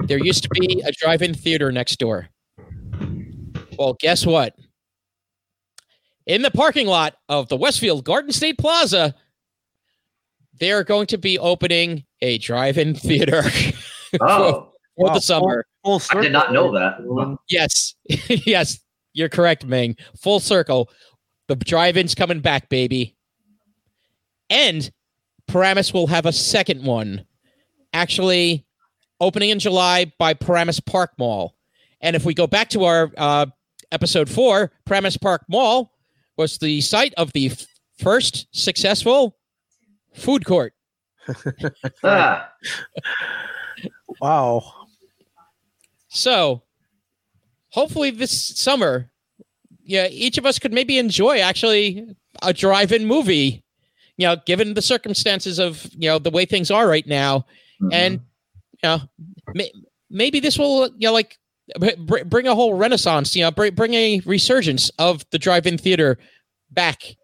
There 0.05 0.17
used 0.23 0.43
to 0.43 0.49
be 0.49 0.81
a 0.85 0.91
drive-in 0.91 1.33
theater 1.33 1.71
next 1.71 1.97
door. 1.99 2.29
Well, 3.77 3.95
guess 3.99 4.25
what? 4.25 4.55
In 6.25 6.41
the 6.41 6.51
parking 6.51 6.87
lot 6.87 7.15
of 7.29 7.49
the 7.49 7.57
Westfield 7.57 8.03
Garden 8.05 8.31
State 8.31 8.57
Plaza, 8.57 9.13
they're 10.59 10.83
going 10.83 11.07
to 11.07 11.17
be 11.17 11.37
opening 11.37 12.05
a 12.21 12.37
drive-in 12.37 12.95
theater 12.95 13.41
Oh, 14.21 14.71
for 14.95 15.07
Wow. 15.07 15.13
the 15.13 15.21
summer. 15.21 15.65
Full 15.85 16.01
I 16.11 16.21
did 16.21 16.31
not 16.31 16.51
know 16.51 16.71
that. 16.73 17.37
Yes, 17.47 17.93
yes, 18.27 18.79
you're 19.13 19.29
correct, 19.29 19.65
Ming. 19.65 19.95
Full 20.21 20.39
circle. 20.39 20.89
The 21.47 21.55
drive-in's 21.55 22.15
coming 22.15 22.39
back, 22.39 22.69
baby. 22.69 23.15
And 24.49 24.89
Paramus 25.47 25.93
will 25.93 26.07
have 26.07 26.25
a 26.25 26.31
second 26.33 26.83
one, 26.83 27.25
actually 27.93 28.65
opening 29.21 29.51
in 29.51 29.59
July 29.59 30.11
by 30.17 30.33
Paramus 30.33 30.79
Park 30.79 31.11
Mall. 31.19 31.55
And 32.01 32.15
if 32.15 32.25
we 32.25 32.33
go 32.33 32.47
back 32.47 32.69
to 32.69 32.83
our 32.85 33.11
uh, 33.15 33.45
episode 33.91 34.27
four, 34.29 34.71
Paramus 34.85 35.17
Park 35.17 35.43
Mall 35.47 35.91
was 36.35 36.57
the 36.57 36.81
site 36.81 37.13
of 37.15 37.31
the 37.33 37.51
f- 37.51 37.65
first 37.99 38.47
successful 38.51 39.37
food 40.15 40.45
court. 40.45 40.73
Ah, 42.03 42.49
Wow. 44.21 44.84
So, 46.15 46.63
hopefully 47.69 48.09
this 48.09 48.31
summer, 48.57 49.11
yeah, 49.83 50.07
each 50.07 50.37
of 50.37 50.45
us 50.45 50.59
could 50.59 50.73
maybe 50.73 50.97
enjoy 50.97 51.39
actually 51.39 52.15
a 52.41 52.53
drive-in 52.53 53.05
movie. 53.05 53.63
You 54.17 54.27
know, 54.27 54.37
given 54.45 54.73
the 54.73 54.81
circumstances 54.81 55.59
of 55.59 55.85
you 55.93 56.09
know 56.09 56.19
the 56.19 56.29
way 56.29 56.45
things 56.45 56.71
are 56.71 56.87
right 56.87 57.05
now, 57.05 57.45
mhm. 57.81 57.89
and 57.91 58.13
you 58.13 58.79
know, 58.89 58.99
may, 59.53 59.69
maybe 60.09 60.39
this 60.39 60.57
will 60.57 60.87
you 60.95 61.07
know 61.07 61.13
like 61.13 61.37
br- 61.77 61.99
br- 61.99 62.23
bring 62.23 62.47
a 62.47 62.55
whole 62.55 62.75
renaissance. 62.75 63.35
You 63.35 63.43
know, 63.43 63.51
bring 63.51 63.75
bring 63.75 63.93
a 63.93 64.21
resurgence 64.25 64.89
of 64.97 65.25
the 65.31 65.37
drive-in 65.37 65.77
theater 65.77 66.17
back, 66.71 67.17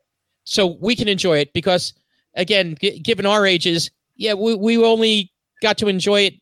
so 0.43 0.77
we 0.81 0.97
can 0.97 1.07
enjoy 1.07 1.37
it. 1.37 1.53
Because 1.53 1.93
again, 2.35 2.75
g- 2.81 2.99
given 2.99 3.25
our 3.25 3.45
ages, 3.45 3.89
yeah, 4.17 4.33
we 4.33 4.53
we 4.55 4.77
only 4.77 5.31
got 5.61 5.77
to 5.77 5.87
enjoy 5.87 6.23
it 6.23 6.33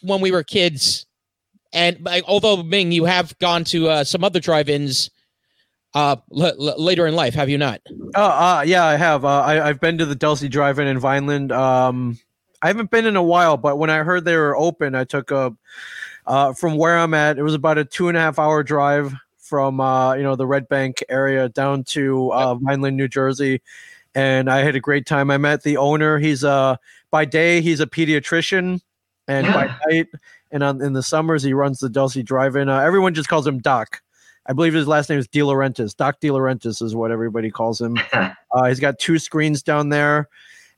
when 0.00 0.22
we 0.22 0.30
were 0.30 0.42
kids. 0.42 1.04
And 1.72 2.06
although 2.26 2.62
Ming, 2.62 2.92
you 2.92 3.04
have 3.04 3.38
gone 3.38 3.64
to 3.64 3.88
uh, 3.88 4.04
some 4.04 4.24
other 4.24 4.40
drive-ins 4.40 5.10
uh, 5.94 6.16
l- 6.34 6.46
l- 6.46 6.82
later 6.82 7.06
in 7.06 7.14
life, 7.14 7.34
have 7.34 7.48
you 7.48 7.58
not? 7.58 7.80
Uh, 8.14 8.58
uh 8.58 8.64
yeah, 8.66 8.84
I 8.84 8.96
have. 8.96 9.24
Uh, 9.24 9.40
I, 9.40 9.68
I've 9.68 9.80
been 9.80 9.98
to 9.98 10.06
the 10.06 10.16
Delsea 10.16 10.50
Drive-In 10.50 10.86
in 10.86 10.98
Vineland. 10.98 11.52
Um, 11.52 12.18
I 12.60 12.68
haven't 12.68 12.90
been 12.90 13.06
in 13.06 13.16
a 13.16 13.22
while, 13.22 13.56
but 13.56 13.78
when 13.78 13.90
I 13.90 13.98
heard 13.98 14.24
they 14.24 14.36
were 14.36 14.56
open, 14.56 14.94
I 14.94 15.04
took 15.04 15.30
a 15.30 15.56
uh, 16.26 16.52
from 16.52 16.76
where 16.76 16.98
I'm 16.98 17.14
at. 17.14 17.38
It 17.38 17.42
was 17.42 17.54
about 17.54 17.78
a 17.78 17.84
two 17.84 18.08
and 18.08 18.16
a 18.16 18.20
half 18.20 18.38
hour 18.38 18.62
drive 18.62 19.14
from 19.38 19.80
uh, 19.80 20.14
you 20.14 20.22
know 20.22 20.36
the 20.36 20.46
Red 20.46 20.68
Bank 20.68 21.02
area 21.08 21.48
down 21.48 21.84
to 21.84 22.32
uh, 22.32 22.54
Vineland, 22.54 22.96
New 22.96 23.08
Jersey, 23.08 23.60
and 24.14 24.48
I 24.48 24.62
had 24.62 24.76
a 24.76 24.80
great 24.80 25.06
time. 25.06 25.30
I 25.30 25.38
met 25.38 25.62
the 25.62 25.76
owner. 25.76 26.18
He's 26.18 26.44
uh 26.44 26.76
by 27.10 27.24
day 27.24 27.60
he's 27.60 27.80
a 27.80 27.86
pediatrician, 27.86 28.80
and 29.26 29.46
by 29.48 29.74
night 29.88 30.08
and 30.52 30.62
on, 30.62 30.82
in 30.82 30.92
the 30.92 31.02
summers 31.02 31.42
he 31.42 31.54
runs 31.54 31.80
the 31.80 31.88
Delsea 31.88 32.24
Drive-In. 32.24 32.68
Uh, 32.68 32.78
everyone 32.78 33.14
just 33.14 33.28
calls 33.28 33.46
him 33.46 33.58
Doc. 33.58 34.02
I 34.46 34.52
believe 34.52 34.74
his 34.74 34.88
last 34.88 35.08
name 35.08 35.18
is 35.18 35.28
De 35.28 35.40
Laurentiis. 35.40 35.96
Doc 35.96 36.20
De 36.20 36.28
Laurentiis 36.28 36.82
is 36.82 36.94
what 36.94 37.10
everybody 37.10 37.50
calls 37.50 37.80
him. 37.80 37.98
Uh, 38.54 38.68
he's 38.68 38.80
got 38.80 38.98
two 38.98 39.18
screens 39.18 39.62
down 39.62 39.88
there, 39.88 40.28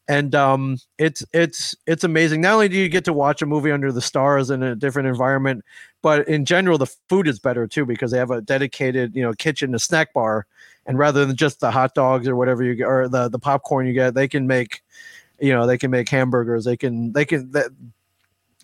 and 0.06 0.32
um, 0.36 0.78
it's 0.96 1.24
it's 1.32 1.74
it's 1.88 2.04
amazing. 2.04 2.40
Not 2.40 2.52
only 2.52 2.68
do 2.68 2.76
you 2.76 2.88
get 2.88 3.04
to 3.06 3.12
watch 3.12 3.42
a 3.42 3.46
movie 3.46 3.72
under 3.72 3.90
the 3.90 4.00
stars 4.00 4.48
in 4.48 4.62
a 4.62 4.76
different 4.76 5.08
environment, 5.08 5.64
but 6.00 6.28
in 6.28 6.44
general 6.44 6.78
the 6.78 6.86
food 7.08 7.26
is 7.26 7.40
better 7.40 7.66
too 7.66 7.84
because 7.84 8.12
they 8.12 8.18
have 8.18 8.30
a 8.30 8.40
dedicated 8.40 9.16
you 9.16 9.22
know 9.22 9.32
kitchen, 9.32 9.74
a 9.74 9.80
snack 9.80 10.12
bar, 10.12 10.46
and 10.86 10.98
rather 10.98 11.26
than 11.26 11.34
just 11.34 11.58
the 11.58 11.72
hot 11.72 11.96
dogs 11.96 12.28
or 12.28 12.36
whatever 12.36 12.62
you 12.62 12.76
get 12.76 12.86
or 12.86 13.08
the 13.08 13.28
the 13.28 13.40
popcorn 13.40 13.88
you 13.88 13.92
get, 13.92 14.14
they 14.14 14.28
can 14.28 14.46
make 14.46 14.82
you 15.40 15.52
know 15.52 15.66
they 15.66 15.78
can 15.78 15.90
make 15.90 16.08
hamburgers. 16.08 16.64
They 16.64 16.76
can 16.76 17.12
they 17.12 17.24
can 17.24 17.50
that 17.50 17.70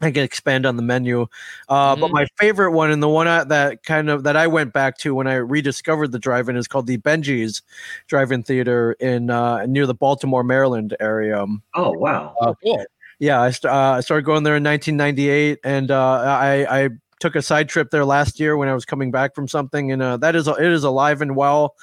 I 0.03 0.11
can 0.11 0.23
expand 0.23 0.65
on 0.67 0.77
the 0.77 0.83
menu. 0.83 1.27
Uh, 1.69 1.95
Mhm. 1.95 2.01
But 2.01 2.11
my 2.11 2.27
favorite 2.39 2.73
one 2.73 2.91
and 2.91 3.03
the 3.03 3.09
one 3.09 3.29
I, 3.29 3.45
that 3.45 3.85
kind 3.85 4.09
of 4.09 4.23
that 4.25 4.37
I 4.37 4.47
went 4.47 4.73
back 4.73 4.97
to 4.99 5.15
when 5.15 5.27
I 5.27 5.35
rediscovered 5.35 6.13
the 6.13 6.19
drive-in 6.19 6.57
is 6.57 6.67
called 6.67 6.87
the 6.87 6.99
Bengies 6.99 7.63
Drive-In 8.07 8.43
Theater 8.43 8.93
in 9.01 9.31
uh, 9.31 9.67
near 9.67 9.87
the 9.87 9.95
Baltimore, 9.95 10.43
Maryland 10.43 10.97
area. 11.01 11.45
oh 11.75 11.91
wow. 11.93 12.35
Oh, 12.41 12.57
cool. 12.63 12.85
Yeah, 13.19 13.43
I, 13.43 13.51
st- 13.51 13.71
uh, 13.71 13.97
I 13.99 14.01
started 14.01 14.25
going 14.25 14.45
there 14.45 14.57
in 14.57 14.63
1998, 14.65 15.59
and 15.63 15.91
uh, 15.91 16.23
I, 16.27 16.85
I 16.85 16.89
took 17.19 17.37
a 17.37 17.43
side 17.43 17.69
trip 17.69 17.91
there 17.91 18.07
last 18.07 18.41
year 18.41 18.57
when 18.57 18.67
I 18.67 18.73
was 18.73 18.87
coming 18.87 19.11
back 19.11 19.35
from 19.35 19.47
something, 19.47 19.93
and 19.93 20.01
uh, 20.03 20.17
that 20.17 20.35
is 20.35 20.49
it 20.49 20.59
is 20.65 20.85
alive 20.85 21.21
and 21.21 21.37
well. 21.37 21.75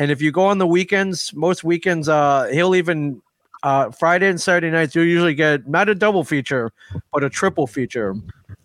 And 0.00 0.10
if 0.10 0.20
you 0.20 0.32
go 0.32 0.46
on 0.46 0.58
the 0.58 0.66
weekends, 0.66 1.32
most 1.34 1.62
weekends, 1.62 2.08
uh, 2.08 2.48
he'll 2.52 2.74
even 2.74 3.22
uh, 3.62 3.90
Friday 3.90 4.28
and 4.28 4.40
Saturday 4.40 4.70
nights, 4.70 4.94
you'll 4.94 5.04
usually 5.04 5.34
get 5.34 5.68
not 5.68 5.88
a 5.88 5.94
double 5.94 6.24
feature, 6.24 6.72
but 7.12 7.24
a 7.24 7.30
triple 7.30 7.66
feature. 7.66 8.14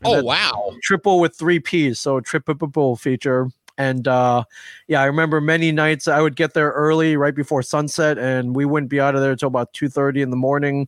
Oh, 0.04 0.24
wow. 0.24 0.76
triple 0.84 1.20
with 1.20 1.36
three 1.36 1.60
P's, 1.60 2.00
so 2.00 2.18
a 2.18 2.22
triple 2.22 2.96
feature. 2.96 3.50
And 3.80 4.08
uh, 4.08 4.44
yeah, 4.88 5.02
I 5.02 5.06
remember 5.06 5.40
many 5.40 5.72
nights 5.72 6.08
I 6.08 6.20
would 6.20 6.36
get 6.36 6.56
there 6.56 6.72
early, 6.72 7.16
right 7.16 7.36
before 7.36 7.62
sunset, 7.62 8.18
and 8.18 8.56
we 8.56 8.66
wouldn't 8.66 8.90
be 8.90 9.00
out 9.00 9.14
of 9.14 9.22
there 9.22 9.32
until 9.32 9.48
about 9.48 9.72
two 9.74 9.88
thirty 9.88 10.24
in 10.24 10.32
the 10.32 10.36
morning. 10.36 10.88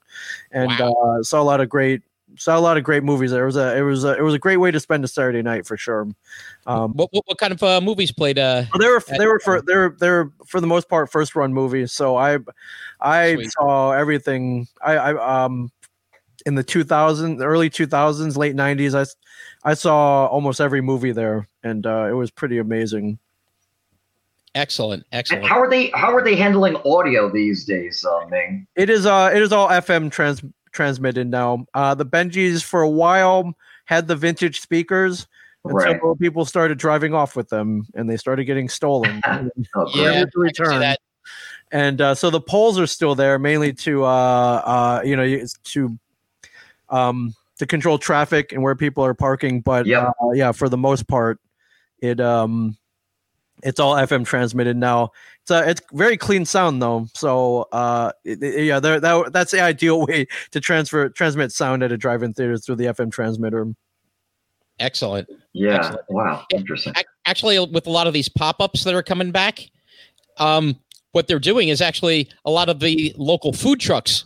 And 0.52 0.72
uh, 0.72 1.22
saw 1.22 1.40
a 1.40 1.44
lot 1.44 1.62
of 1.62 1.70
great, 1.70 2.02
saw 2.36 2.58
a 2.58 2.60
lot 2.60 2.78
of 2.78 2.84
great 2.84 3.04
movies. 3.04 3.30
There 3.30 3.44
It 3.44 3.46
was 3.46 3.58
a, 3.58 3.78
it 3.78 3.82
was 3.82 4.06
a, 4.06 4.18
it 4.18 4.24
was 4.24 4.34
a 4.34 4.40
great 4.40 4.58
way 4.58 4.72
to 4.72 4.80
spend 4.80 5.04
a 5.04 5.08
Saturday 5.08 5.44
night 5.44 5.68
for 5.68 5.78
sure. 5.78 6.08
Um, 6.66 6.94
What, 6.94 7.14
what, 7.14 7.24
what 7.28 7.38
kind 7.38 7.54
of 7.54 7.62
uh, 7.62 7.80
movies 7.80 8.12
played? 8.12 8.40
Uh, 8.40 8.64
well, 8.74 8.80
they 8.80 8.88
were 8.88 9.04
they 9.20 9.28
were 9.28 9.40
for 9.40 9.62
they 9.62 9.76
were 9.76 9.96
they 10.00 10.10
were 10.10 10.32
for 10.48 10.60
the 10.60 10.68
most 10.68 10.90
part 10.90 11.12
first 11.12 11.36
run 11.36 11.54
movies. 11.54 11.92
So 11.92 12.16
I 12.16 12.40
I 13.02 13.36
Sweet. 13.36 13.52
saw 13.52 13.92
everything. 13.92 14.68
I, 14.82 14.96
I 14.98 15.46
um 15.46 15.72
in 16.46 16.56
the 16.56 16.64
2000s, 16.64 17.42
early 17.44 17.70
2000s, 17.70 18.38
late 18.38 18.56
90s. 18.56 18.96
I 18.96 19.70
I 19.70 19.74
saw 19.74 20.28
almost 20.28 20.62
every 20.62 20.82
movie 20.82 21.12
there, 21.12 21.48
and 21.64 21.86
uh, 21.86 22.08
it 22.10 22.14
was 22.14 22.32
pretty 22.32 22.58
amazing. 22.58 23.20
excellent, 24.56 25.04
And 25.12 25.20
excellent. 25.20 25.46
how 25.46 25.60
are 25.60 25.70
they 25.70 25.92
how 25.94 26.14
are 26.16 26.24
they 26.24 26.36
handling 26.36 26.76
audio 26.86 27.30
these 27.32 27.66
days, 27.66 28.06
uh, 28.06 28.26
Ming? 28.30 28.68
It 28.76 28.90
is 28.90 29.06
uh 29.06 29.32
it 29.34 29.42
is 29.42 29.52
all 29.52 29.68
FM 29.70 30.12
trans 30.12 30.42
transmitted 30.72 31.28
now. 31.28 31.66
Uh, 31.74 31.96
the 31.96 32.06
Bengies 32.06 32.64
for 32.64 32.82
a 32.82 32.90
while 32.90 33.54
had 33.86 34.08
the 34.08 34.16
vintage 34.16 34.62
speakers. 34.62 35.28
And 35.66 35.76
Right. 35.76 35.92
several 35.92 36.16
people 36.16 36.46
started 36.46 36.78
driving 36.78 37.14
off 37.14 37.36
with 37.36 37.50
them, 37.50 37.86
and 37.94 38.10
they 38.10 38.16
started 38.16 38.46
getting 38.46 38.70
stolen. 38.70 39.22
Oh, 39.76 39.92
yeah, 39.94 40.04
Never 40.14 40.26
to 40.26 40.40
I 40.46 40.52
can 40.52 40.66
see 40.66 40.78
return. 40.80 40.96
That. 41.72 41.78
and 41.78 42.02
uh, 42.02 42.16
so 42.16 42.30
the 42.30 42.42
poles 42.42 42.80
are 42.80 42.88
still 42.88 43.16
there 43.16 43.40
mainly 43.40 43.74
to 43.74 44.04
uh, 44.04 44.08
uh, 44.08 45.02
you 45.04 45.16
know 45.16 45.40
to 45.66 45.98
um, 46.90 47.34
to 47.58 47.66
control 47.66 47.98
traffic 47.98 48.52
and 48.54 48.64
where 48.64 48.76
people 48.76 49.04
are 49.06 49.14
parking 49.14 49.62
but 49.62 49.86
Yep. 49.86 50.04
uh, 50.22 50.32
yeah 50.34 50.52
for 50.52 50.70
the 50.70 50.78
most 50.78 51.08
part 51.08 51.40
it 52.02 52.20
um 52.22 52.78
it's 53.62 53.80
all 53.80 53.96
fm 53.96 54.26
transmitted 54.26 54.78
now 54.78 55.12
it's 55.42 55.52
uh, 55.52 55.64
it's 55.68 55.82
very 55.92 56.16
clean 56.16 56.46
sound 56.46 56.82
though 56.82 57.06
so 57.14 57.68
uh 57.74 58.10
it, 58.24 58.42
it- 58.42 58.64
yeah 58.64 58.80
there 58.80 59.02
that, 59.02 59.34
that's 59.34 59.52
the 59.52 59.60
ideal 59.62 60.06
way 60.08 60.26
to 60.52 60.62
transfer 60.62 61.10
transmit 61.10 61.52
sound 61.52 61.84
at 61.84 61.92
a 61.92 61.98
drive-in 61.98 62.34
theater 62.34 62.58
through 62.58 62.78
the 62.78 62.86
fm 62.86 63.12
transmitter 63.12 63.68
Excellent. 64.80 65.28
Yeah. 65.52 65.76
Excellent. 65.76 66.02
Wow. 66.08 66.46
Interesting. 66.54 66.94
Actually, 67.26 67.60
with 67.60 67.86
a 67.86 67.90
lot 67.90 68.08
of 68.08 68.14
these 68.14 68.30
pop-ups 68.30 68.86
that 68.86 68.94
are 68.94 69.04
coming 69.04 69.30
back, 69.30 69.70
um, 70.38 70.80
what 71.12 71.28
they're 71.28 71.40
doing 71.40 71.70
is 71.70 71.82
actually 71.82 72.30
a 72.46 72.52
lot 72.52 72.70
of 72.70 72.80
the 72.80 73.14
local 73.18 73.54
food 73.54 73.80
trucks 73.80 74.26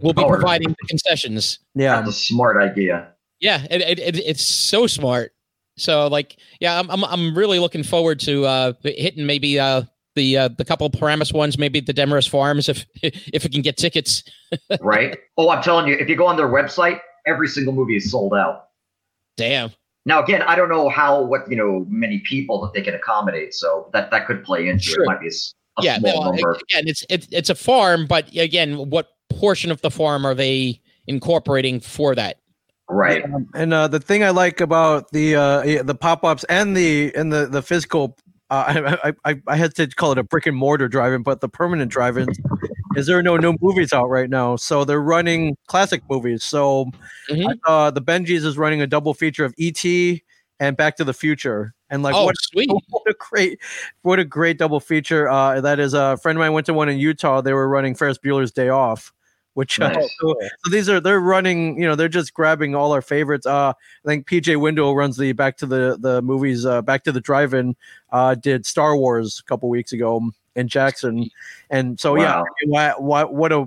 will 0.00 0.12
be 0.14 0.22
Oh, 0.24 0.28
providing 0.28 0.68
the 0.70 0.86
concessions. 0.88 1.58
yeah 1.74 1.96
That's 1.96 2.08
a 2.08 2.12
smart 2.12 2.56
idea. 2.62 3.08
Yeah, 3.40 3.66
it, 3.70 3.82
it, 3.82 3.98
it, 3.98 4.16
it's 4.16 4.42
so 4.42 4.86
smart. 4.86 5.32
So, 5.76 6.06
like, 6.06 6.36
yeah, 6.58 6.78
I'm 6.80 6.90
I'm, 6.90 7.04
I'm 7.04 7.36
really 7.36 7.58
looking 7.58 7.82
forward 7.82 8.18
to 8.20 8.46
uh, 8.46 8.72
hitting 8.82 9.26
maybe 9.26 9.60
uh, 9.60 9.82
the 10.14 10.38
uh, 10.38 10.48
the 10.48 10.64
couple 10.64 10.86
of 10.86 10.94
Paramus 10.94 11.34
ones, 11.34 11.58
maybe 11.58 11.80
the 11.80 11.92
Demarest 11.92 12.30
Farms, 12.30 12.70
if 12.70 12.86
if 13.02 13.44
we 13.44 13.50
can 13.50 13.60
get 13.62 13.76
tickets. 13.76 14.24
Right? 14.80 15.18
oh, 15.36 15.50
I'm 15.50 15.62
telling 15.62 15.86
you, 15.88 15.94
if 15.96 16.08
you 16.08 16.16
go 16.16 16.26
on 16.26 16.36
their 16.38 16.48
website, 16.48 17.00
every 17.26 17.46
single 17.48 17.74
movie 17.74 17.96
is 17.96 18.10
sold 18.10 18.32
out. 18.32 18.68
Damn. 19.36 19.70
Now, 20.06 20.22
again, 20.22 20.40
I 20.42 20.54
don't 20.56 20.68
know 20.70 20.88
how 20.88 21.20
what 21.22 21.50
you 21.50 21.56
know 21.56 21.84
many 21.90 22.20
people 22.20 22.62
that 22.62 22.72
they 22.72 22.80
can 22.80 22.94
accommodate, 22.94 23.52
so 23.52 23.90
that 23.92 24.10
that 24.12 24.26
could 24.26 24.44
play 24.44 24.68
into 24.68 24.82
Sure. 24.84 25.02
it. 25.02 25.06
Might 25.06 25.20
be 25.20 25.26
a, 25.26 25.28
s- 25.28 25.52
a 25.52 25.65
yeah, 25.82 25.98
small 25.98 26.24
no, 26.24 26.30
number. 26.30 26.52
again, 26.70 26.88
it's 26.88 27.04
it's 27.10 27.28
it's 27.30 27.50
a 27.50 27.54
farm, 27.54 28.06
but 28.06 28.28
again, 28.36 28.90
what 28.90 29.08
portion 29.30 29.70
of 29.70 29.80
the 29.82 29.90
farm 29.90 30.24
are 30.24 30.34
they 30.34 30.80
incorporating 31.06 31.80
for 31.80 32.14
that? 32.14 32.38
Right. 32.88 33.24
Um, 33.24 33.48
and 33.54 33.74
uh, 33.74 33.88
the 33.88 33.98
thing 34.00 34.22
I 34.22 34.30
like 34.30 34.60
about 34.60 35.10
the 35.10 35.34
uh, 35.34 35.82
the 35.82 35.94
pop 35.94 36.24
ups 36.24 36.44
and 36.44 36.76
the 36.76 37.12
and 37.16 37.32
the 37.32 37.46
the 37.46 37.60
physical, 37.62 38.16
uh, 38.50 38.98
I, 39.04 39.08
I 39.08 39.32
I 39.32 39.42
I 39.48 39.56
hesitate 39.56 39.90
to 39.90 39.96
call 39.96 40.12
it 40.12 40.18
a 40.18 40.22
brick 40.22 40.46
and 40.46 40.56
mortar 40.56 40.88
drive-in, 40.88 41.22
but 41.22 41.40
the 41.40 41.48
permanent 41.48 41.90
drive-ins 41.90 42.38
is 42.96 43.06
there 43.06 43.22
no 43.22 43.36
new 43.36 43.56
movies 43.60 43.92
out 43.92 44.08
right 44.08 44.30
now, 44.30 44.56
so 44.56 44.84
they're 44.84 45.02
running 45.02 45.56
classic 45.66 46.02
movies. 46.08 46.44
So 46.44 46.86
Mhm. 47.28 47.58
uh, 47.66 47.90
the 47.90 48.00
Bengies 48.00 48.44
is 48.44 48.56
running 48.56 48.80
a 48.80 48.86
double 48.86 49.12
feature 49.14 49.44
of 49.44 49.52
ET 49.58 49.84
and 50.60 50.76
Back 50.76 50.96
to 50.96 51.04
the 51.04 51.12
Future, 51.12 51.74
and 51.90 52.02
like 52.02 52.14
oh, 52.14 52.24
what 52.24 52.36
sweet. 52.40 52.70
what 52.90 53.02
a 53.08 53.14
great 53.18 53.60
what 54.02 54.18
a 54.18 54.24
great 54.24 54.58
double 54.58 54.80
feature. 54.80 55.28
Uh 55.28 55.60
that 55.60 55.78
is 55.78 55.94
a 55.94 56.16
friend 56.18 56.36
of 56.36 56.40
mine 56.40 56.52
went 56.52 56.66
to 56.66 56.74
one 56.74 56.88
in 56.88 56.98
utah. 56.98 57.40
They 57.40 57.52
were 57.52 57.68
running 57.68 57.94
ferris 57.94 58.18
bueller's 58.18 58.52
day 58.52 58.68
off 58.68 59.12
which 59.56 59.80
uh, 59.80 59.90
so, 60.20 60.36
so 60.64 60.70
these 60.70 60.86
are 60.86 61.00
they're 61.00 61.18
running 61.18 61.80
you 61.80 61.88
know 61.88 61.94
they're 61.94 62.10
just 62.10 62.34
grabbing 62.34 62.74
all 62.74 62.92
our 62.92 63.00
favorites. 63.00 63.46
Uh 63.46 63.72
i 63.72 64.08
think 64.08 64.28
pj 64.28 64.60
window 64.60 64.92
runs 64.92 65.16
the 65.16 65.32
back 65.32 65.56
to 65.56 65.64
the 65.64 65.96
the 65.98 66.20
movies 66.20 66.66
uh 66.66 66.82
back 66.82 67.04
to 67.04 67.10
the 67.10 67.22
drive-in 67.22 67.74
uh 68.12 68.34
did 68.34 68.66
star 68.66 68.98
wars 68.98 69.40
a 69.40 69.48
couple 69.48 69.70
weeks 69.70 69.92
ago 69.92 70.20
in 70.56 70.68
jackson. 70.68 71.30
And 71.70 71.98
so 71.98 72.16
yeah 72.16 72.40
Wow. 72.40 72.44
why, 72.66 72.94
why, 72.98 73.24
what 73.24 73.52
a 73.52 73.66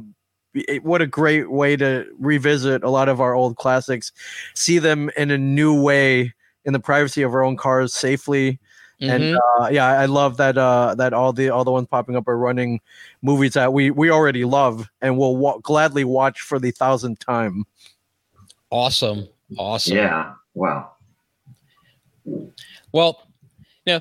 what 0.84 1.01
a 1.01 1.07
great 1.07 1.49
way 1.49 1.76
to 1.76 2.05
revisit 2.20 2.84
a 2.84 2.89
lot 2.89 3.09
of 3.09 3.20
our 3.20 3.34
old 3.34 3.55
classics 3.57 4.11
see 4.53 4.78
them 4.78 5.09
in 5.17 5.32
a 5.32 5.39
new 5.39 5.80
way 5.82 6.36
in 6.66 6.74
the 6.74 6.80
privacy 6.80 7.22
of 7.22 7.34
our 7.34 7.43
own 7.43 7.55
cars 7.57 7.93
safely 7.93 8.60
and 9.01 9.24
Mhm. 9.24 9.38
uh, 9.60 9.70
yeah 9.72 9.86
i 9.88 10.05
love 10.05 10.36
that 10.38 10.57
uh 10.57 10.93
that 10.95 11.14
all 11.14 11.32
the 11.32 11.49
all 11.49 11.64
the 11.64 11.72
ones 11.72 11.88
popping 11.89 12.18
up 12.18 12.28
are 12.28 12.38
running 12.38 12.82
movies 13.22 13.53
that 13.53 13.72
we 13.72 13.91
we 13.91 14.10
already 14.10 14.43
love 14.43 14.89
and 15.01 15.18
will 15.18 15.38
wa- 15.38 15.57
gladly 15.60 16.03
watch 16.03 16.41
for 16.41 16.60
the 16.60 16.72
thousandth 16.72 17.20
time 17.20 17.66
awesome, 18.72 19.28
awesome. 19.57 19.95
Yeah. 19.97 20.34
Wow. 20.53 20.91
Well, 22.91 23.28
yeah, 23.86 23.99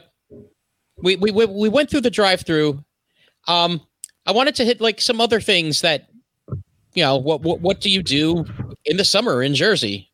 we 0.97 1.17
we 1.17 1.31
we, 1.31 1.47
we 1.47 1.69
went 1.69 1.91
through 1.91 2.03
the 2.03 2.11
drive-through. 2.11 2.83
Um, 3.47 3.81
I 4.27 4.33
wanted 4.33 4.55
to 4.57 4.65
hit 4.65 4.81
like 4.81 5.01
some 5.01 5.21
other 5.21 5.41
things 5.41 5.81
that, 5.83 6.09
you 6.95 7.03
know, 7.03 7.17
what 7.17 7.43
what 7.43 7.61
what 7.61 7.81
do 7.81 7.89
you 7.91 8.03
do 8.03 8.45
in 8.85 8.97
the 8.97 9.05
summer 9.05 9.43
in 9.43 9.55
Jersey? 9.55 10.11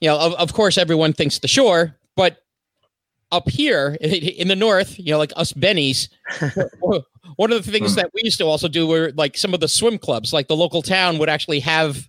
You 0.00 0.08
know, 0.10 0.18
of, 0.18 0.34
of 0.34 0.52
course, 0.52 0.76
everyone 0.78 1.12
thinks 1.12 1.38
the 1.38 1.48
shore, 1.48 1.96
but 2.16 2.38
up 3.32 3.48
here 3.48 3.96
in 4.00 4.48
the 4.48 4.56
north, 4.56 4.98
you 4.98 5.12
know, 5.12 5.18
like 5.18 5.32
us 5.36 5.52
Bennies, 5.52 6.08
one 7.36 7.52
of 7.52 7.64
the 7.64 7.70
things 7.70 7.92
Hmm. 7.92 7.96
that 7.96 8.10
we 8.14 8.20
used 8.24 8.38
to 8.38 8.44
also 8.44 8.68
do 8.68 8.86
were 8.86 9.12
like 9.16 9.36
some 9.36 9.54
of 9.54 9.60
the 9.60 9.68
swim 9.68 9.98
clubs. 9.98 10.32
Like 10.32 10.48
the 10.48 10.56
local 10.56 10.82
town 10.82 11.18
would 11.18 11.28
actually 11.28 11.60
have 11.60 12.08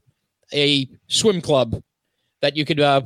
a 0.54 0.88
swim 1.08 1.42
club 1.42 1.82
that 2.42 2.56
you 2.56 2.66
could 2.66 2.80
uh, 2.80 3.02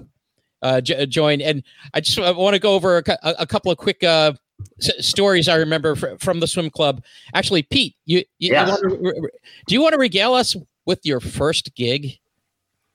uh, 0.62 0.82
j- 0.82 1.06
join. 1.06 1.42
And 1.42 1.64
I 1.94 2.02
just 2.02 2.20
want 2.20 2.54
to 2.54 2.60
go 2.60 2.74
over 2.76 2.98
a, 2.98 3.04
a, 3.40 3.48
couple 3.48 3.72
of 3.72 3.78
quick 3.78 4.04
uh, 4.04 4.34
s- 4.82 5.08
stories 5.08 5.48
I 5.48 5.56
remember 5.56 5.96
fr- 5.96 6.18
from 6.20 6.40
the 6.40 6.48
swim 6.48 6.70
club. 6.70 7.04
Actually, 7.34 7.64
Pete, 7.64 7.96
you, 8.06 8.20
you, 8.40 8.52
Yes. 8.52 8.80
you 8.84 8.90
want 8.90 9.04
to, 9.16 9.30
do 9.68 9.76
you 9.76 9.82
want 9.82 9.94
to 9.94 10.00
regale 10.00 10.34
us 10.34 10.56
with 10.86 11.00
your 11.06 11.20
first 11.20 11.74
gig? 11.76 12.20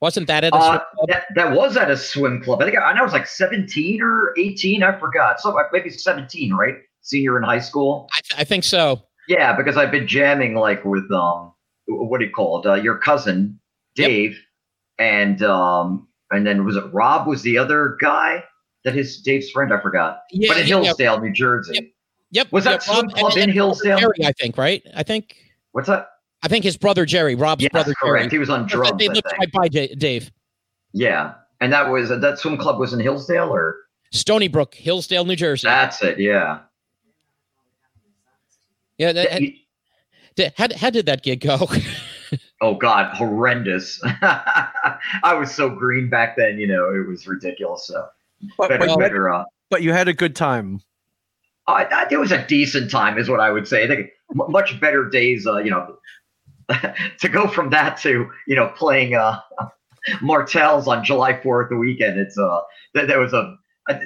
Wasn't 0.07 0.29
that 0.29 0.45
at 0.45 0.53
a 0.53 0.57
Uh, 0.57 0.61
swim 0.69 0.81
club? 0.95 1.09
that, 1.09 1.25
that 1.35 1.57
was 1.57 1.77
at 1.77 1.91
a 1.91 1.97
swim 1.97 2.41
club. 2.41 2.63
I 2.63 2.67
think 2.67 2.79
I, 2.79 2.83
I 2.91 2.93
know 2.95 3.01
it 3.01 3.05
was 3.07 3.13
like 3.13 3.27
17 3.27 4.01
or 4.01 4.33
18. 4.39 4.85
I 4.85 4.97
forgot. 5.01 5.41
So 5.41 5.59
maybe 5.73 5.91
17, 5.91 6.55
right? 6.55 6.77
Senior 7.01 7.37
in 7.39 7.43
high 7.43 7.59
school. 7.59 8.07
I, 8.17 8.21
th- 8.23 8.41
I 8.41 8.45
think 8.45 8.63
so. 8.63 9.03
Yeah, 9.27 9.53
because 9.57 9.77
I've 9.77 9.91
been 9.91 10.07
jamming 10.07 10.55
like 10.55 10.85
with 10.85 11.11
um, 11.11 11.53
what 11.89 12.21
do 12.21 12.27
you 12.27 12.31
call 12.31 12.61
it? 12.61 12.67
Uh, 12.67 12.75
your 12.75 12.99
cousin 12.99 13.59
Yep. 13.97 14.09
Dave, 14.09 14.39
and 15.01 15.43
um, 15.43 16.07
and 16.31 16.47
then 16.47 16.65
was 16.65 16.77
it 16.77 16.85
Rob? 16.93 17.27
Was 17.27 17.43
the 17.43 17.59
other 17.59 17.97
guy 18.01 18.45
that 18.85 18.95
his 18.95 19.21
Dave's 19.23 19.51
friend? 19.51 19.73
I 19.73 19.81
forgot. 19.81 20.21
Yeah, 20.31 20.49
but 20.53 20.59
in 20.59 20.67
yeah, 20.69 20.83
Hillsdale, 20.83 21.21
New 21.21 21.33
Jersey. 21.33 21.95
Yep. 22.31 22.53
Was 22.53 22.65
yep, 22.65 22.75
that 22.75 22.83
swim 22.85 23.07
Rob- 23.07 23.15
club 23.15 23.37
in 23.39 23.51
Hillsdale? 23.51 23.99
Jerry, 23.99 24.25
I 24.25 24.33
think, 24.33 24.57
right? 24.57 24.83
I 24.95 25.03
think 25.03 25.37
What's 25.73 25.89
that? 25.89 26.09
I 26.47 26.49
think 26.49 26.63
his 26.63 26.77
brother 26.77 27.05
Jerry, 27.05 27.35
Rob's 27.35 27.65
Yes, 27.65 27.73
brother 27.73 27.93
correct. 28.01 28.23
Jerry. 28.23 28.31
He 28.31 28.39
was 28.39 28.51
on 28.51 28.69
drums. 28.69 28.93
they 28.99 29.09
I 29.09 29.13
lived 29.15 29.27
right 29.37 29.51
by 29.51 29.67
Dave. 29.67 30.31
Yeah, 30.93 31.35
and 31.61 31.73
that 31.73 31.91
was 31.91 32.09
that 32.11 32.39
swim 32.39 32.57
club 32.57 32.79
was 32.79 32.93
in 32.93 33.01
Hillsdale, 33.01 33.53
or 33.53 33.75
Stony 34.13 34.47
Brook, 34.47 34.73
Hillsdale, 34.77 35.25
New 35.25 35.35
Jersey. 35.35 35.67
that's 35.67 36.01
it. 36.05 36.21
Yeah. 36.21 36.61
yeah. 38.97 39.11
that- 39.13 39.33
Yeah, 39.33 39.39
he- 39.41 39.67
that- 40.37 40.55
how, 40.57 40.69
how 40.77 40.91
did 40.91 41.07
that 41.07 41.25
gig 41.25 41.41
go? 41.41 41.69
oh 42.61 42.75
God, 42.77 43.13
horrendous. 43.17 44.01
I 44.05 45.35
was 45.37 45.53
so 45.53 45.69
green 45.69 46.09
back 46.09 46.37
then. 46.37 46.59
You 46.59 46.69
know, 46.69 46.91
it 46.95 47.09
was 47.09 47.27
ridiculous. 47.27 47.89
So 47.89 48.07
But, 48.57 48.69
better, 48.69 48.79
but, 48.79 48.85
you 48.87 48.91
had, 48.93 48.99
better. 49.11 49.33
Uh, 49.35 49.45
but 49.69 49.83
you 49.83 49.93
had 49.93 50.07
a 50.07 50.15
good 50.15 50.37
time. 50.37 50.81
I, 51.67 51.87
I, 51.87 52.07
it 52.09 52.19
was 52.19 52.31
a 52.31 52.47
decent 52.47 52.93
time, 52.93 53.19
is 53.19 53.29
what 53.29 53.41
I 53.41 53.51
would 53.51 53.67
say. 53.67 53.83
I 53.83 53.89
think 53.89 54.11
much 54.33 54.79
better 54.81 55.09
days. 55.11 55.45
Uh, 55.47 55.57
you 55.59 55.71
know, 55.71 55.97
to 57.21 57.29
go 57.29 57.47
from 57.47 57.71
that 57.71 57.97
to 57.99 58.29
you 58.47 58.57
know 58.57 58.73
playing 58.77 59.15
uh, 59.15 59.41
Martell's 60.23 60.89
on 60.89 61.05
July 61.05 61.41
Fourth 61.41 61.71
the 61.71 61.77
weekend. 61.77 62.19
It's 62.19 62.39
uh, 62.39 62.61
that 62.95 63.09
there 63.09 63.21
was 63.21 63.33
a, 63.33 63.57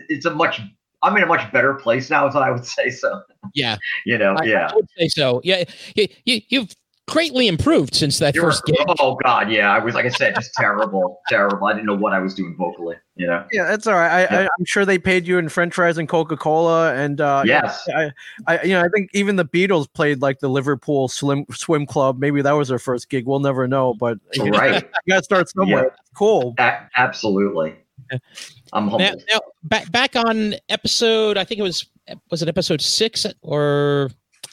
it's 0.08 0.26
a 0.26 0.30
much. 0.30 0.60
I'm 1.02 1.16
in 1.16 1.22
a 1.22 1.26
much 1.26 1.50
better 1.50 1.72
place 1.72 2.10
now, 2.10 2.28
is 2.28 2.34
what 2.34 2.42
I 2.42 2.50
would 2.50 2.66
say. 2.78 2.90
So 2.90 3.22
yeah. 3.54 3.76
you 4.04 4.18
know, 4.18 4.36
I, 4.38 4.44
yeah. 4.44 4.68
I 4.70 4.74
would 4.76 4.88
say 4.98 5.08
so. 5.08 5.40
Yeah. 5.42 5.64
You, 5.96 6.08
you, 6.26 6.40
you've 6.50 6.74
greatly 7.08 7.48
improved 7.48 7.94
since 7.94 8.18
that 8.18 8.34
You're- 8.34 8.48
first 8.48 8.64
gig. 8.66 8.76
oh 8.98 9.16
God, 9.24 9.50
yeah. 9.50 9.72
I 9.74 9.78
was 9.78 9.94
like 9.94 10.04
I 10.04 10.10
said, 10.10 10.34
just 10.34 10.52
terrible, 10.54 11.20
terrible. 11.28 11.66
I 11.66 11.72
didn't 11.72 11.86
know 11.86 11.96
what 11.96 12.12
I 12.12 12.18
was 12.18 12.34
doing 12.34 12.54
vocally. 12.56 12.96
You 13.20 13.26
know. 13.26 13.44
Yeah, 13.52 13.64
that's 13.66 13.86
all 13.86 13.94
right. 13.94 14.10
I, 14.10 14.20
Yeah. 14.22 14.40
I, 14.40 14.42
I'm 14.58 14.64
sure 14.64 14.86
they 14.86 14.98
paid 14.98 15.26
you 15.26 15.36
in 15.36 15.50
French 15.50 15.74
fries 15.74 15.98
and 15.98 16.08
Coca 16.08 16.38
Cola, 16.38 16.94
and 16.94 17.20
uh, 17.20 17.42
Yes. 17.44 17.86
I, 17.94 18.10
I, 18.46 18.62
you 18.62 18.70
know, 18.70 18.80
I 18.80 18.88
think 18.94 19.10
even 19.12 19.36
the 19.36 19.44
Beatles 19.44 19.92
played 19.92 20.22
like 20.22 20.38
the 20.40 20.48
Liverpool 20.48 21.06
Slim 21.08 21.44
Swim 21.52 21.84
Club. 21.84 22.18
Maybe 22.18 22.40
that 22.40 22.52
was 22.52 22.68
their 22.68 22.78
first 22.78 23.10
gig. 23.10 23.26
We'll 23.26 23.40
never 23.40 23.68
know, 23.68 23.92
but 23.92 24.16
you 24.34 24.50
Right. 24.50 24.82
got 25.06 25.18
to 25.18 25.22
start 25.22 25.50
somewhere. 25.50 25.84
Yeah. 25.84 25.96
Cool. 26.14 26.54
A- 26.58 26.78
absolutely. 26.96 27.74
I'm 28.72 28.86
Now, 28.86 28.96
now 29.30 29.40
back 29.64 29.92
back 29.92 30.16
on 30.16 30.54
episode, 30.70 31.36
I 31.36 31.44
think 31.44 31.60
it 31.60 31.62
was 31.62 31.84
was 32.30 32.40
it 32.40 32.48
episode 32.48 32.80
six 32.80 33.26
or 33.42 34.10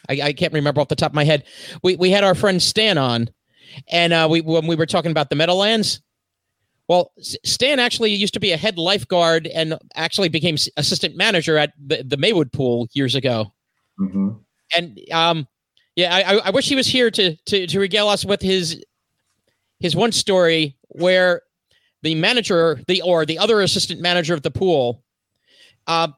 I, 0.09 0.20
I 0.22 0.34
can't 0.34 0.51
remember 0.53 0.82
off 0.82 0.89
the 0.89 0.95
top 0.95 1.11
of 1.11 1.15
my 1.15 1.24
head. 1.24 1.45
We 1.84 1.95
we 1.95 2.11
had 2.11 2.26
our 2.26 2.36
friend 2.36 2.61
Stan 2.61 2.97
on, 2.97 3.30
and 3.89 4.11
uh, 4.11 4.28
we 4.30 4.41
when 4.41 4.68
we 4.68 4.76
were 4.76 4.86
talking 4.86 5.11
about 5.11 5.30
the 5.30 5.36
Meadowlands. 5.38 6.01
Well, 6.88 7.12
Stan 7.20 7.80
actually 7.80 8.14
used 8.14 8.34
to 8.36 8.40
be 8.40 8.52
a 8.54 8.58
head 8.58 8.78
lifeguard 8.78 9.48
and 9.48 9.78
actually 9.96 10.30
became 10.30 10.56
assistant 10.78 11.18
manager 11.18 11.58
at 11.58 11.74
the, 11.86 12.04
the 12.04 12.16
Maywood 12.18 12.52
Pool 12.54 12.88
years 12.94 13.14
ago. 13.16 13.54
hmm 13.98 14.30
And 14.76 15.00
um, 15.12 15.48
yeah, 15.96 16.16
I, 16.16 16.38
I- 16.48 16.50
wish 16.52 16.70
he 16.70 16.76
was 16.76 16.88
here 16.88 17.12
to 17.12 17.36
to 17.36 17.68
to 17.68 17.80
regale 17.80 18.08
us 18.08 18.24
with 18.24 18.42
his 18.42 18.84
his 19.80 19.96
one 19.96 20.12
story 20.12 20.78
where 20.90 21.42
the 22.04 22.16
manager, 22.16 22.80
the 22.88 23.02
or 23.02 23.26
the 23.26 23.40
other 23.40 23.62
assistant 23.62 24.00
manager 24.02 24.34
of 24.34 24.42
the 24.44 24.52
pool, 24.52 25.04
uh, 25.88 26.10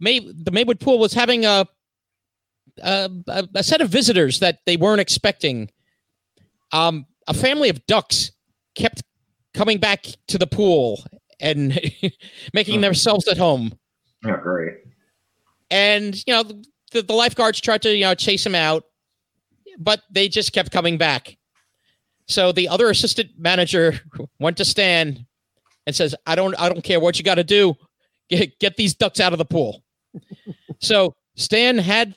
May 0.00 0.18
the 0.20 0.50
Maywood 0.50 0.80
Pool 0.80 0.98
was 0.98 1.12
having 1.12 1.44
a 1.44 1.66
a, 2.82 3.10
a, 3.28 3.48
a 3.56 3.62
set 3.62 3.80
of 3.80 3.90
visitors 3.90 4.40
that 4.40 4.58
they 4.66 4.76
weren't 4.76 5.00
expecting. 5.00 5.70
Um, 6.72 7.06
a 7.26 7.34
family 7.34 7.68
of 7.68 7.84
ducks 7.86 8.32
kept 8.74 9.02
coming 9.54 9.78
back 9.78 10.06
to 10.28 10.38
the 10.38 10.46
pool 10.46 11.02
and 11.40 11.78
making 12.54 12.76
Hmm. 12.76 12.80
themselves 12.82 13.26
at 13.28 13.36
home 13.38 13.72
Yeah, 14.24 14.36
great. 14.42 14.74
and 15.70 16.14
you 16.26 16.34
know 16.34 16.42
the, 16.92 17.02
the 17.02 17.12
lifeguards 17.14 17.60
tried 17.60 17.82
to 17.82 17.94
you 17.94 18.04
know 18.04 18.14
chase 18.14 18.44
him 18.44 18.54
out 18.54 18.84
but 19.78 20.02
they 20.10 20.28
just 20.28 20.52
kept 20.52 20.70
coming 20.70 20.98
back 20.98 21.36
so 22.26 22.52
the 22.52 22.68
other 22.68 22.90
assistant 22.90 23.30
manager 23.38 24.00
went 24.38 24.56
to 24.58 24.64
stan 24.64 25.26
and 25.86 25.96
says 25.96 26.14
i 26.26 26.34
don't 26.34 26.54
i 26.60 26.68
don't 26.68 26.84
care 26.84 27.00
what 27.00 27.18
you 27.18 27.24
got 27.24 27.36
to 27.36 27.44
do 27.44 27.74
get, 28.28 28.58
get 28.58 28.76
these 28.76 28.94
ducks 28.94 29.20
out 29.20 29.32
of 29.32 29.38
the 29.38 29.44
pool 29.44 29.82
so 30.80 31.14
stan 31.36 31.78
had 31.78 32.14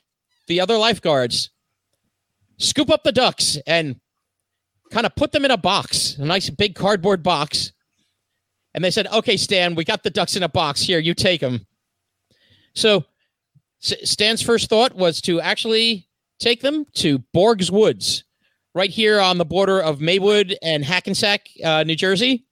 the 0.48 0.60
other 0.60 0.78
lifeguards 0.78 1.50
scoop 2.58 2.90
up 2.90 3.04
the 3.04 3.12
ducks 3.12 3.58
and 3.66 3.96
kind 4.94 5.06
of 5.06 5.16
put 5.16 5.32
them 5.32 5.44
in 5.44 5.52
a 5.52 5.58
box 5.58 6.18
a 6.18 6.26
nice 6.26 6.50
big 6.50 6.76
cardboard 6.76 7.24
box. 7.24 7.74
And 8.74 8.84
they 8.84 8.92
said 8.92 9.08
okay 9.08 9.38
stan 9.38 9.76
we 9.76 9.84
got 9.84 10.04
the 10.04 10.10
ducks 10.10 10.36
in 10.36 10.44
a 10.44 10.50
box. 10.50 10.82
Here 10.82 11.00
you 11.00 11.14
take 11.14 11.42
them 11.42 11.66
so 12.74 13.06
S- 13.84 14.10
Stan's 14.12 14.42
first 14.42 14.70
thought 14.70 14.96
was 14.96 15.22
to 15.22 15.42
actually 15.42 16.08
take 16.40 16.62
them 16.62 16.86
to 16.96 17.20
Borg's 17.34 17.72
Woods, 17.72 18.24
right 18.74 18.90
here 18.90 19.20
on 19.20 19.38
the 19.38 19.46
border 19.46 19.80
of 19.82 20.00
Maywood 20.00 20.58
and 20.62 20.84
Hackensack, 20.84 21.48
uh, 21.64 21.84
New 21.84 21.96
Jersey, 21.96 22.46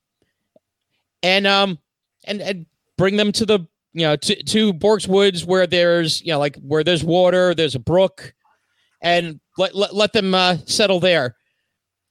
and 1.23 1.47
um 1.47 1.79
and 2.25 2.41
and 2.41 2.65
bring 2.97 3.17
them 3.17 3.31
to 3.33 3.45
the 3.45 3.59
you 3.93 4.05
know 4.05 4.15
to 4.15 4.43
to 4.43 4.73
Borg's 4.73 5.07
Woods 5.07 5.45
where 5.45 5.67
there's 5.67 6.21
you 6.21 6.31
know 6.31 6.39
like 6.39 6.57
where 6.57 6.83
there's 6.83 7.03
water, 7.03 7.55
there's 7.55 7.75
a 7.75 7.79
brook, 7.79 8.33
and 9.01 9.39
let 9.57 9.75
let, 9.75 9.95
let 9.95 10.13
them 10.13 10.33
uh, 10.35 10.57
settle 10.65 10.99
there. 10.99 11.35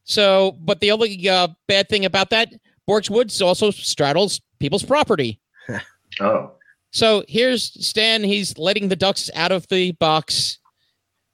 So, 0.04 0.56
but 0.60 0.80
the 0.80 0.90
only 0.90 1.28
uh, 1.28 1.48
bad 1.68 1.88
thing 1.88 2.04
about 2.04 2.30
that, 2.30 2.52
Borg's 2.86 3.10
Woods 3.10 3.40
also 3.40 3.70
straddles 3.70 4.40
people's 4.58 4.84
property. 4.84 5.40
Oh, 6.20 6.50
So 6.90 7.22
here's 7.28 7.86
Stan. 7.86 8.24
He's 8.24 8.58
letting 8.58 8.88
the 8.88 8.96
ducks 8.96 9.30
out 9.34 9.52
of 9.52 9.66
the 9.68 9.92
box, 9.92 10.58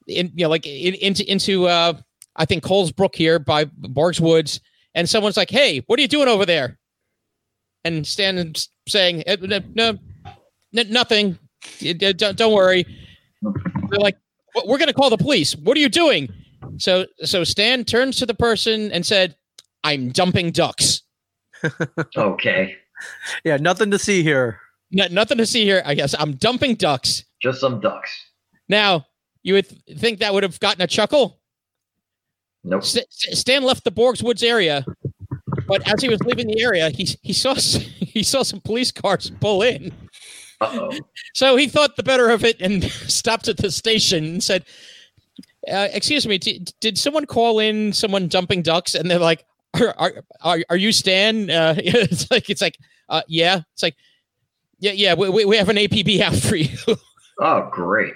in 0.06 0.30
you 0.34 0.44
know, 0.44 0.50
like 0.50 0.66
in, 0.66 0.94
into 0.94 1.28
into 1.28 1.66
uh, 1.66 1.94
I 2.36 2.44
think 2.44 2.62
Coles 2.62 2.92
Brook 2.92 3.16
here 3.16 3.38
by 3.38 3.64
Borg's 3.64 4.20
Woods, 4.20 4.60
and 4.94 5.08
someone's 5.08 5.38
like, 5.38 5.50
"Hey, 5.50 5.82
what 5.86 5.98
are 5.98 6.02
you 6.02 6.08
doing 6.08 6.28
over 6.28 6.44
there?" 6.44 6.78
And 7.84 8.06
Stan's 8.06 8.68
saying, 8.86 9.22
"Eh, 9.26 9.36
"No, 9.40 9.60
no, 9.74 9.98
nothing. 10.72 11.38
Don't, 11.80 12.36
don't 12.36 12.52
worry." 12.52 12.84
They're 13.42 13.98
like, 13.98 14.18
"We're 14.66 14.78
going 14.78 14.88
to 14.88 14.94
call 14.94 15.08
the 15.08 15.16
police. 15.16 15.56
What 15.56 15.76
are 15.78 15.80
you 15.80 15.88
doing?" 15.88 16.28
So 16.78 17.06
so 17.22 17.44
Stan 17.44 17.84
turns 17.84 18.16
to 18.16 18.26
the 18.26 18.34
person 18.34 18.92
and 18.92 19.04
said, 19.04 19.36
"I'm 19.84 20.10
dumping 20.10 20.50
ducks." 20.50 21.02
okay. 22.16 22.76
Yeah, 23.44 23.56
nothing 23.56 23.90
to 23.90 23.98
see 23.98 24.22
here. 24.22 24.60
N- 24.98 25.12
nothing 25.12 25.38
to 25.38 25.46
see 25.46 25.64
here. 25.64 25.82
I 25.84 25.94
guess 25.94 26.14
I'm 26.18 26.32
dumping 26.34 26.76
ducks. 26.76 27.24
Just 27.42 27.60
some 27.60 27.80
ducks. 27.80 28.10
Now, 28.68 29.06
you 29.42 29.54
would 29.54 29.68
th- 29.68 29.98
think 29.98 30.18
that 30.20 30.32
would 30.32 30.42
have 30.42 30.58
gotten 30.60 30.82
a 30.82 30.86
chuckle. 30.86 31.40
Nope. 32.64 32.84
St- 32.84 33.06
St- 33.10 33.36
Stan 33.36 33.62
left 33.62 33.84
the 33.84 33.92
Borgs 33.92 34.22
Woods 34.22 34.42
area, 34.42 34.84
but 35.66 35.86
as 35.90 36.02
he 36.02 36.08
was 36.08 36.20
leaving 36.22 36.48
the 36.48 36.60
area, 36.60 36.90
he 36.90 37.08
he 37.22 37.32
saw 37.32 37.54
he 37.54 38.22
saw 38.22 38.42
some 38.42 38.60
police 38.60 38.90
cars 38.92 39.30
pull 39.40 39.62
in. 39.62 39.92
Uh 40.60 40.70
oh. 40.72 40.90
So 41.34 41.56
he 41.56 41.68
thought 41.68 41.96
the 41.96 42.02
better 42.02 42.30
of 42.30 42.44
it 42.44 42.60
and 42.60 42.84
stopped 43.08 43.48
at 43.48 43.58
the 43.58 43.70
station 43.70 44.24
and 44.24 44.42
said, 44.42 44.64
uh, 45.70 45.88
"Excuse 45.92 46.26
me, 46.26 46.38
d- 46.38 46.66
did 46.80 46.98
someone 46.98 47.26
call 47.26 47.58
in 47.58 47.92
someone 47.92 48.28
dumping 48.28 48.62
ducks?" 48.62 48.94
And 48.94 49.10
they're 49.10 49.18
like, 49.18 49.44
"Are 49.74 49.94
are 49.98 50.12
are, 50.42 50.58
are 50.70 50.76
you 50.76 50.92
Stan?" 50.92 51.50
Uh, 51.50 51.74
it's 51.78 52.30
like 52.30 52.48
it's 52.50 52.60
like, 52.62 52.76
uh, 53.08 53.22
yeah. 53.28 53.60
It's 53.74 53.82
like, 53.82 53.96
yeah, 54.78 54.92
yeah. 54.92 55.14
We, 55.14 55.28
we, 55.28 55.44
we 55.44 55.56
have 55.56 55.68
an 55.68 55.76
APB 55.76 56.20
out 56.20 56.34
for 56.36 56.56
you 56.56 56.76
Oh, 57.40 57.68
great. 57.72 58.14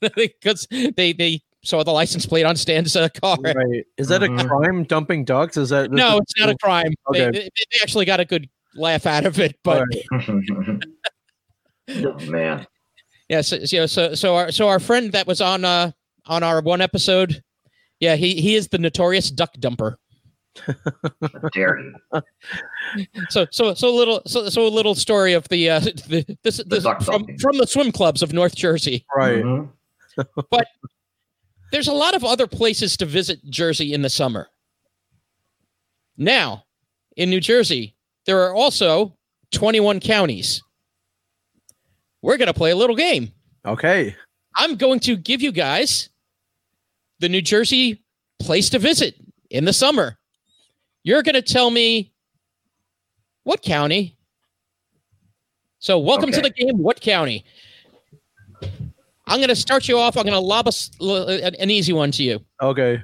because 0.16 0.66
they 0.70 1.12
they 1.12 1.40
saw 1.64 1.82
the 1.82 1.90
license 1.92 2.24
plate 2.24 2.44
on 2.44 2.54
Stan's 2.56 2.94
uh, 2.94 3.08
car. 3.08 3.36
Right? 3.42 3.84
Is 3.96 4.08
that 4.08 4.22
a 4.22 4.28
Mhm. 4.28 4.46
crime? 4.48 4.84
Dumping 4.84 5.24
ducks? 5.24 5.56
Is 5.56 5.70
that 5.70 5.90
No, 5.90 6.18
it's 6.18 6.38
not 6.38 6.48
a 6.50 6.56
crime. 6.62 6.92
They, 7.12 7.26
Okay. 7.26 7.38
they, 7.38 7.44
they 7.48 7.78
actually 7.82 8.04
got 8.04 8.20
a 8.20 8.24
good 8.24 8.48
laugh 8.76 9.06
out 9.06 9.26
of 9.26 9.40
it, 9.40 9.56
but 9.64 9.78
All 9.78 9.86
right. 10.20 10.28
oh, 12.04 12.18
man. 12.30 12.66
yeah, 13.28 13.40
so, 13.40 13.64
so 13.64 13.86
so 13.86 14.14
so 14.14 14.36
our 14.36 14.52
so 14.52 14.68
our 14.68 14.78
friend 14.78 15.12
that 15.12 15.26
was 15.26 15.40
on 15.40 15.64
uh 15.64 15.90
on 16.28 16.42
our 16.42 16.60
one 16.60 16.80
episode, 16.80 17.42
yeah, 18.00 18.16
he 18.16 18.40
he 18.40 18.54
is 18.54 18.68
the 18.68 18.78
notorious 18.78 19.30
duck 19.30 19.50
dumper. 19.58 19.96
Dare 21.52 21.78
you? 21.80 21.94
So 23.30 23.46
so 23.50 23.74
so 23.74 23.88
a 23.88 23.94
little 23.96 24.22
so 24.26 24.48
so 24.48 24.66
a 24.66 24.68
little 24.68 24.94
story 24.94 25.32
of 25.34 25.46
the 25.48 25.70
uh 25.70 25.80
the, 26.08 26.36
this, 26.42 26.62
this 26.66 26.84
duck 26.84 27.02
from 27.02 27.18
dumping. 27.22 27.38
from 27.38 27.58
the 27.58 27.66
swim 27.66 27.92
clubs 27.92 28.22
of 28.22 28.32
North 28.32 28.54
Jersey. 28.56 29.04
Right. 29.16 29.44
Mhm. 30.18 30.64
There's 31.70 31.86
a 31.86 31.92
lot 31.92 32.14
of 32.16 32.24
other 32.24 32.46
places 32.48 32.96
to 32.96 33.06
visit 33.06 33.38
Jersey 33.50 33.92
in 33.92 34.02
the 34.02 34.08
summer. 34.08 34.48
Now, 36.16 36.64
in 37.16 37.30
New 37.30 37.40
Jersey, 37.40 37.94
there 38.26 38.40
are 38.42 38.54
also 38.54 39.16
21 39.52 40.00
counties. 40.00 40.62
We're 42.22 42.36
going 42.38 42.48
to 42.48 42.54
play 42.54 42.70
a 42.72 42.76
little 42.76 42.96
game. 42.96 43.30
Okay. 43.66 44.16
I'm 44.56 44.74
going 44.76 44.98
to 45.00 45.16
give 45.16 45.40
you 45.42 45.52
guys 45.52 46.08
the 47.20 47.28
New 47.28 47.42
Jersey 47.42 48.02
place 48.38 48.70
to 48.70 48.78
visit 48.78 49.16
in 49.50 49.64
the 49.64 49.72
summer. 49.72 50.18
You're 51.02 51.22
going 51.22 51.34
to 51.34 51.42
tell 51.42 51.70
me 51.70 52.12
what 53.44 53.62
county. 53.62 54.16
So, 55.80 55.98
welcome 55.98 56.30
to 56.32 56.40
the 56.40 56.50
game. 56.50 56.78
What 56.78 57.00
county? 57.00 57.44
I'm 59.26 59.38
going 59.38 59.48
to 59.48 59.56
start 59.56 59.88
you 59.88 59.98
off. 59.98 60.16
I'm 60.16 60.24
going 60.24 60.32
to 60.34 60.40
lob 60.40 60.66
a 60.66 60.68
s- 60.68 60.90
l- 61.00 61.28
an 61.28 61.54
an 61.54 61.70
easy 61.70 61.92
one 61.92 62.10
to 62.12 62.22
you. 62.22 62.40
Okay. 62.62 63.02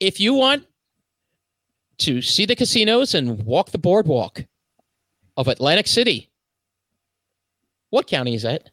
If 0.00 0.20
you 0.20 0.34
want 0.34 0.66
to 1.98 2.20
see 2.22 2.44
the 2.46 2.54
casinos 2.54 3.14
and 3.14 3.42
walk 3.44 3.70
the 3.70 3.78
boardwalk 3.78 4.44
of 5.36 5.48
Atlantic 5.48 5.86
City, 5.86 6.30
what 7.90 8.06
county 8.06 8.34
is 8.34 8.42
that? 8.42 8.70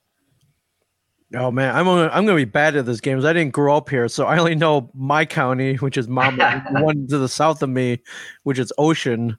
Oh 1.36 1.52
man, 1.52 1.76
I'm 1.76 1.86
gonna, 1.86 2.10
I'm 2.12 2.26
gonna 2.26 2.36
be 2.38 2.46
bad 2.46 2.76
at 2.76 2.86
this 2.88 3.02
game. 3.02 3.18
'cause 3.18 3.26
I 3.26 3.34
didn't 3.34 3.54
grow 3.54 3.78
up 3.78 3.90
here, 3.90 4.08
so 4.08 4.26
I 4.26 4.40
only 4.40 4.56
know 4.56 4.90
my 4.96 5.26
county, 5.26 5.76
which 5.76 5.96
is 5.98 6.08
Monmouth, 6.08 6.64
one 6.72 7.08
to 7.08 7.18
the 7.20 7.30
south 7.30 7.62
of 7.62 7.70
me, 7.70 8.02
which 8.44 8.58
is 8.58 8.74
Ocean. 8.80 9.38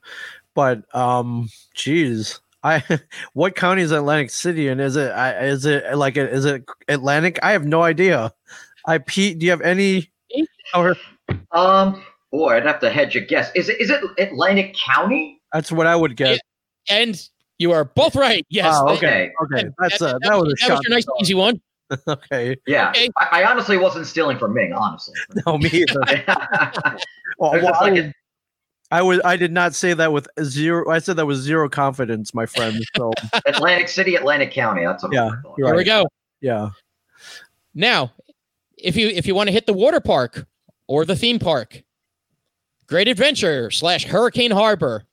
But 0.55 0.83
um, 0.95 1.49
geez, 1.75 2.39
I 2.63 2.81
what 3.33 3.55
county 3.55 3.81
is 3.81 3.91
Atlantic 3.91 4.29
City 4.29 4.69
and 4.69 4.79
is 4.79 4.95
it 4.95 5.11
I- 5.11 5.39
is 5.45 5.65
it 5.65 5.95
like 5.97 6.15
is 6.15 6.45
it 6.45 6.63
Atlantic? 6.87 7.39
I 7.43 7.51
have 7.51 7.65
no 7.65 7.83
idea. 7.83 8.31
I 8.85 8.97
Pete, 8.99 9.39
do 9.39 9.45
you 9.45 9.51
have 9.51 9.61
any? 9.61 10.11
Or 10.73 10.95
Um, 11.51 12.01
boy, 12.31 12.55
I'd 12.55 12.65
have 12.65 12.79
to 12.79 12.89
hedge 12.89 13.17
a 13.17 13.21
guess. 13.21 13.51
Is 13.53 13.67
it 13.67 13.81
is 13.81 13.89
it 13.89 14.01
Atlantic 14.17 14.75
County? 14.75 15.41
that's 15.51 15.71
what 15.73 15.87
I 15.87 15.95
would 15.97 16.15
get. 16.15 16.39
And 16.89 17.21
you 17.57 17.73
are 17.73 17.83
both 17.83 18.15
right. 18.15 18.45
Yes. 18.49 18.73
Oh, 18.79 18.87
that- 18.87 18.97
okay, 18.97 19.31
okay, 19.43 19.67
that's 19.77 20.01
uh, 20.01 20.17
that, 20.21 20.39
was 20.39 20.53
a 20.53 20.67
that 20.67 20.73
was 20.73 20.81
your 20.87 20.95
nice 20.95 21.05
easy 21.19 21.33
one. 21.33 21.59
okay, 22.07 22.55
Yeah, 22.67 22.89
Okay. 22.89 23.09
I, 23.19 23.41
I 23.41 23.49
honestly 23.51 23.77
wasn't 23.77 24.07
stealing 24.07 24.37
from 24.37 24.53
Ming, 24.53 24.73
honestly. 24.73 25.13
no 25.45 25.57
me 25.57 25.69
either. 25.69 26.01
Well, 27.37 27.53
well, 27.53 27.61
just 27.61 27.81
I, 27.81 27.85
like 27.85 27.93
was, 27.93 28.01
a- 28.01 28.13
I 28.91 29.01
was 29.01 29.21
I 29.23 29.35
did 29.37 29.51
not 29.51 29.73
say 29.73 29.93
that 29.93 30.11
with 30.13 30.27
zero. 30.43 30.89
I 30.91 30.99
said 30.99 31.15
that 31.15 31.25
with 31.25 31.37
zero 31.37 31.69
confidence, 31.69 32.33
my 32.33 32.45
friend. 32.45 32.83
So 32.97 33.11
Atlantic 33.45 33.87
City, 33.87 34.15
Atlantic 34.15 34.51
County. 34.51 34.83
That's 34.85 35.01
what 35.01 35.13
Yeah, 35.13 35.27
I 35.27 35.41
thought. 35.41 35.55
you're 35.57 35.67
Here 35.69 35.75
we 35.77 35.83
go. 35.85 36.05
yeah. 36.41 36.69
Now, 37.73 38.11
if 38.77 38.95
you 38.97 39.07
if 39.07 39.25
you 39.25 39.33
want 39.33 39.47
to 39.47 39.53
hit 39.53 39.65
the 39.65 39.73
water 39.73 39.99
park 40.01 40.45
or 40.87 41.05
the 41.05 41.15
theme 41.15 41.39
park, 41.39 41.81
Great 42.85 43.07
Adventure 43.07 43.71
slash 43.71 44.03
Hurricane 44.03 44.51
Harbor 44.51 45.05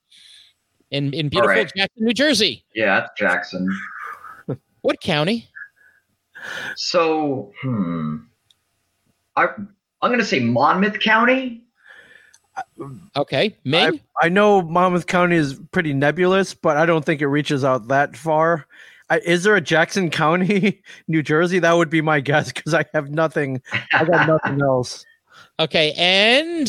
in 0.91 1.15
in 1.15 1.29
beautiful 1.29 1.55
right. 1.55 1.73
Jackson, 1.75 2.05
New 2.05 2.13
Jersey. 2.15 2.65
Yeah, 2.75 3.01
that's 3.01 3.13
Jackson. 3.17 3.69
What 4.83 5.01
county? 5.01 5.48
So, 6.77 7.53
hmm, 7.63 8.17
I 9.37 9.47
I'm 10.03 10.11
gonna 10.11 10.25
say 10.25 10.41
Monmouth 10.41 11.01
County. 11.01 11.63
Okay, 13.17 13.57
Ming. 13.65 14.01
I 14.21 14.29
know 14.29 14.63
Monmouth 14.63 15.07
County 15.07 15.37
is 15.37 15.61
pretty 15.71 15.93
nebulous, 15.93 16.55
but 16.55 16.77
I 16.77 16.87
don't 16.87 17.05
think 17.05 17.21
it 17.21 17.29
reaches 17.29 17.65
out 17.65 17.89
that 17.89 18.17
far. 18.17 18.67
I, 19.11 19.19
is 19.21 19.45
there 19.45 19.57
a 19.57 19.61
Jackson 19.61 20.11
County, 20.11 20.83
New 21.07 21.23
Jersey? 21.23 21.59
That 21.59 21.77
would 21.77 21.91
be 21.91 22.01
my 22.01 22.21
guess 22.21 22.53
because 22.53 22.75
I 22.75 22.85
have 22.95 23.11
nothing. 23.11 23.63
I 23.93 24.05
got 24.05 24.27
nothing 24.27 24.61
else. 24.63 25.05
Okay, 25.61 25.93
and 25.97 26.69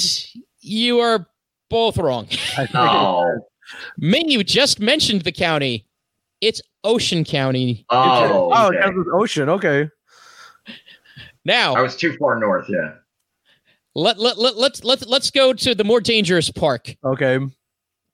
you 0.62 1.00
are 1.00 1.28
both 1.70 1.98
wrong. 1.98 2.28
I 2.58 2.68
Oh, 2.74 3.40
Ming, 3.98 4.30
you 4.30 4.44
just 4.44 4.80
mentioned 4.80 5.22
the 5.22 5.32
county. 5.32 5.86
It's 6.42 6.62
Ocean 6.84 7.24
County. 7.24 7.86
oh, 7.90 8.52
oh, 8.54 8.68
okay. 8.68 8.78
that 8.80 8.94
was 8.94 9.08
Ocean. 9.14 9.50
Okay. 9.50 9.90
Now, 11.46 11.74
I 11.76 11.82
was 11.82 11.96
too 11.96 12.16
far 12.18 12.40
north. 12.40 12.66
Yeah. 12.70 12.94
let, 13.96 14.20
let, 14.20 14.38
let, 14.38 14.58
let's 14.58 14.84
let's 14.84 15.06
let's 15.08 15.32
go 15.32 15.54
to 15.54 15.74
the 15.74 15.84
more 15.84 16.02
dangerous 16.02 16.52
park, 16.52 16.96
Okay. 17.04 17.40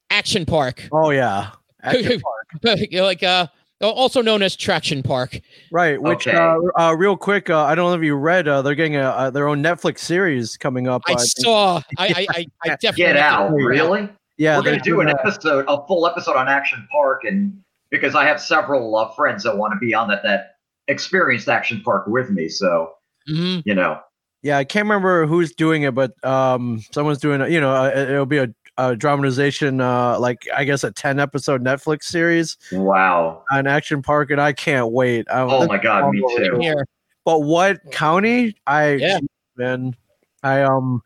Action 0.09 0.45
Park. 0.45 0.87
Oh 0.91 1.09
yeah. 1.09 1.51
Action 1.83 2.21
Park. 2.21 2.79
like 2.93 3.23
uh 3.23 3.47
also 3.81 4.21
known 4.21 4.41
as 4.41 4.55
Traction 4.55 5.03
Park. 5.03 5.39
Right. 5.71 6.01
Which 6.01 6.27
Okay. 6.27 6.37
uh, 6.37 6.57
uh, 6.79 6.93
real 6.95 7.17
quick, 7.17 7.49
uh, 7.49 7.63
I 7.65 7.75
don't 7.75 7.89
know 7.91 7.97
if 7.97 8.03
you 8.03 8.15
read. 8.15 8.47
Uh, 8.47 8.61
they're 8.61 8.73
getting 8.73 8.95
a, 8.95 9.01
uh, 9.09 9.29
their 9.31 9.47
own 9.47 9.61
Netflix 9.61 9.99
series 9.99 10.55
coming 10.55 10.87
up. 10.87 11.01
I 11.07 11.15
think- 11.15 11.19
saw 11.43 11.81
I 11.97 12.07
I, 12.07 12.27
I, 12.29 12.45
I 12.63 12.69
definitely 12.77 13.03
Get 13.03 13.17
out, 13.17 13.51
really? 13.51 14.07
yeah, 14.37 14.57
We're 14.57 14.63
gonna 14.63 14.79
do 14.79 15.01
an 15.01 15.07
doing 15.07 15.17
episode, 15.19 15.65
a 15.67 15.85
full 15.87 16.07
episode 16.07 16.35
on 16.37 16.47
Action 16.47 16.87
Park, 16.91 17.23
and 17.25 17.61
because 17.95 18.15
I 18.15 18.25
have 18.25 18.41
several 18.41 18.95
uh, 18.95 19.09
friends 19.13 19.43
that 19.43 19.57
want 19.57 19.73
to 19.73 19.79
be 19.79 19.93
on 19.93 20.07
that 20.09 20.23
that 20.23 20.55
experienced 20.87 21.47
Action 21.49 21.81
Park 21.83 22.05
with 22.07 22.29
me, 22.29 22.47
so 22.47 22.93
Mhm. 23.29 23.63
you 23.65 23.73
know. 23.75 23.99
Yeah, 24.43 24.57
I 24.59 24.63
can't 24.63 24.85
remember 24.85 25.25
who's 25.25 25.53
doing 25.55 25.81
it, 25.83 25.95
but 25.95 26.11
um, 26.23 26.79
someone's 26.91 27.17
doing 27.17 27.41
it. 27.41 27.49
You 27.49 27.59
know, 27.59 27.71
uh, 27.73 27.87
it- 27.87 28.09
it'll 28.11 28.27
be 28.27 28.37
a, 28.37 28.47
a 28.77 28.95
dramatization, 28.95 29.81
uh, 29.81 30.19
like 30.19 30.45
I 30.55 30.63
guess 30.65 30.83
a 30.83 30.91
ten 30.91 31.19
episode 31.19 31.63
Netflix 31.63 32.03
series 32.03 32.57
Wow. 32.71 33.43
on 33.51 33.65
Action 33.65 34.03
Park, 34.03 34.29
and 34.29 34.39
I 34.39 34.53
can't 34.53 34.91
wait. 34.91 35.27
Um, 35.31 35.49
Oh 35.49 35.65
my 35.65 35.77
God, 35.79 36.11
me 36.11 36.23
too. 36.37 36.59
Here. 36.59 36.85
But 37.23 37.39
what 37.39 37.79
county? 37.91 38.55
I 38.67 38.93
Yeah. 38.95 39.19
man, 39.57 39.95
I 40.43 40.61
um, 40.61 41.01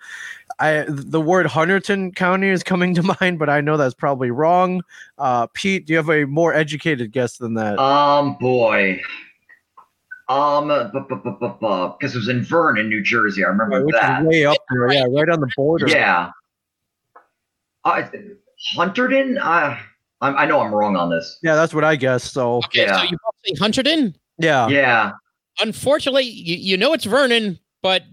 I 0.60 0.86
the 0.88 1.22
word 1.22 1.46
Hunterdon 1.48 2.16
County 2.16 2.50
is 2.50 2.64
coming 2.64 2.94
to 2.96 3.04
mind, 3.22 3.40
but 3.40 3.50
I 3.50 3.62
know 3.62 3.78
that's 3.78 3.94
probably 3.96 4.30
wrong. 4.32 4.82
Uh, 5.18 5.48
Pete, 5.54 5.86
do 5.86 5.94
you 5.94 5.98
have 5.98 6.10
a 6.10 6.26
more 6.26 6.54
educated 6.54 7.12
guess 7.12 7.38
than 7.38 7.54
that? 7.56 7.80
Um, 7.80 8.36
boy. 8.40 9.00
Um, 10.28 10.68
because 10.68 12.14
it 12.14 12.18
was 12.18 12.28
in 12.28 12.44
Vernon, 12.44 12.88
New 12.90 13.02
Jersey. 13.02 13.44
I 13.44 13.48
remember 13.48 13.84
Which 13.84 13.94
that. 13.96 14.22
is 14.22 14.28
way 14.28 14.46
up 14.46 14.58
there, 14.70 14.94
yeah, 14.94 15.06
right 15.10 15.28
on 15.30 15.40
the 15.40 15.50
border. 15.56 15.88
Yeah. 15.88 16.32
Uh, 17.84 18.04
Hunterdon. 18.76 19.38
Uh, 19.40 19.76
I, 20.22 20.30
I 20.30 20.46
know 20.46 20.60
I'm 20.60 20.72
wrong 20.74 20.96
on 20.98 21.10
this. 21.10 21.40
yeah, 21.42 21.56
that's 21.56 21.74
what 21.74 21.84
I 21.84 21.96
guess. 21.96 22.30
So 22.32 22.58
Okay, 22.58 22.86
so 22.88 22.94
Yeah. 22.94 23.04
you 23.04 23.18
both 23.24 23.36
say 23.46 23.54
Hunterdon? 23.54 24.14
yeah, 24.38 24.68
Yeah. 24.68 25.12
Unfortunately, 25.62 26.24
you, 26.24 26.56
you 26.58 26.78
know 26.78 26.94
it's 26.94 27.06
Vernon, 27.06 27.58
but 27.82 28.04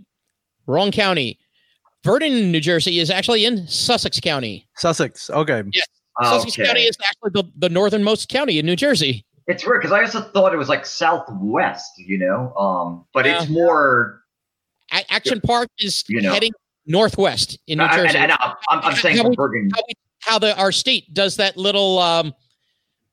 wrong 0.66 0.90
county. 0.92 1.38
Vernon, 2.06 2.52
New 2.52 2.60
Jersey 2.60 2.98
is 3.00 3.10
actually 3.10 3.44
in 3.44 3.66
Sussex 3.66 4.20
County. 4.20 4.66
Sussex. 4.76 5.28
Okay. 5.28 5.62
Sussex 6.22 6.56
County 6.56 6.80
is 6.82 6.96
actually 7.04 7.30
the, 7.42 7.50
the 7.58 7.68
northernmost 7.68 8.28
county 8.28 8.58
in 8.58 8.64
New 8.64 8.76
Jersey. 8.76 9.24
It's 9.48 9.66
weird 9.66 9.80
because 9.82 9.92
I 9.92 10.02
also 10.02 10.22
thought 10.22 10.52
it 10.54 10.56
was 10.56 10.68
like 10.68 10.86
southwest, 10.86 11.92
you 11.98 12.16
know. 12.18 12.54
Um, 12.56 13.04
but 13.12 13.26
it's 13.26 13.48
more. 13.48 14.22
A- 14.92 15.12
Action 15.12 15.40
Park 15.40 15.68
is 15.80 16.04
You 16.08 16.22
know. 16.22 16.32
heading 16.32 16.52
northwest 16.86 17.58
in 17.66 17.78
New 17.78 17.84
I- 17.84 17.96
Jersey. 17.96 18.18
and, 18.18 18.30
and 18.30 18.32
I'm, 18.40 18.54
I'm, 18.70 18.80
I'm 18.84 18.94
saying 18.96 19.16
How 19.18 19.28
we- 19.28 19.36
Bergen. 19.36 19.70
how, 19.74 19.82
we, 19.88 19.92
how 20.20 20.38
the 20.38 20.56
our 20.58 20.70
state 20.72 21.12
does 21.12 21.36
that 21.36 21.56
little 21.56 21.98
um 21.98 22.32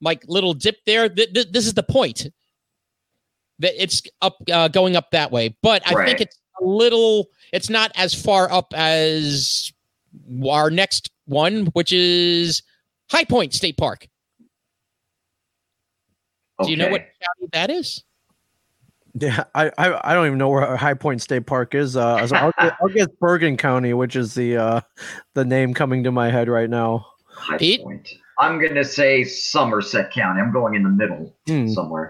like 0.02 0.24
little 0.28 0.54
dip 0.54 0.78
there. 0.86 1.10
Th- 1.10 1.34
th- 1.34 1.52
this 1.52 1.66
is 1.66 1.74
the 1.74 1.84
point 1.84 2.28
that 3.60 3.74
it's 3.82 4.02
up 4.22 4.38
uh, 4.52 4.68
going 4.68 4.96
up 4.96 5.10
that 5.12 5.32
way, 5.32 5.56
but 5.64 5.82
I 5.88 5.94
Right. 5.94 6.08
think 6.08 6.22
it's 6.22 6.36
a 6.36 6.40
little. 6.64 7.28
It's 7.52 7.70
not 7.70 7.92
as 7.96 8.14
far 8.14 8.52
up 8.52 8.74
as 8.76 9.72
our 10.50 10.70
next 10.70 11.12
one, 11.26 11.68
which 11.68 11.92
is 11.94 12.62
High 13.12 13.26
Point 13.26 13.54
State 13.54 13.78
Park. 13.78 14.08
Do 16.64 16.70
you 16.72 16.78
know 16.78 16.90
what 16.90 17.02
county 17.02 17.50
that 17.52 17.70
is? 17.70 18.04
Yeah, 19.16 19.44
I, 19.54 19.70
I 19.78 20.12
I 20.12 20.14
don't 20.14 20.26
even 20.26 20.38
know 20.40 20.50
where 20.50 20.76
High 20.76 20.94
Point 20.96 21.22
State 21.22 21.46
Park 21.46 21.76
is. 21.76 21.96
Uh, 21.96 22.26
so 22.26 22.36
I'll, 22.36 22.52
get, 22.60 22.74
I'll 22.82 22.90
guess 22.90 23.08
Bergen 23.20 23.58
County, 23.58 23.94
which 23.94 24.16
is 24.16 24.34
the 24.34 24.58
uh 24.58 24.82
the 25.36 25.46
name 25.46 25.74
coming 25.74 26.04
to 26.06 26.12
my 26.12 26.32
head 26.32 26.48
right 26.48 26.70
now. 26.70 27.06
High 27.28 27.58
Pete? 27.58 27.82
Point. 27.84 28.10
I'm 28.40 28.60
gonna 28.60 28.84
say 28.84 29.24
Somerset 29.24 30.12
County. 30.12 30.42
I'm 30.42 30.52
going 30.52 30.74
in 30.76 30.84
the 30.84 30.90
middle 30.90 31.36
Hmm. 31.48 31.68
somewhere. 31.68 32.10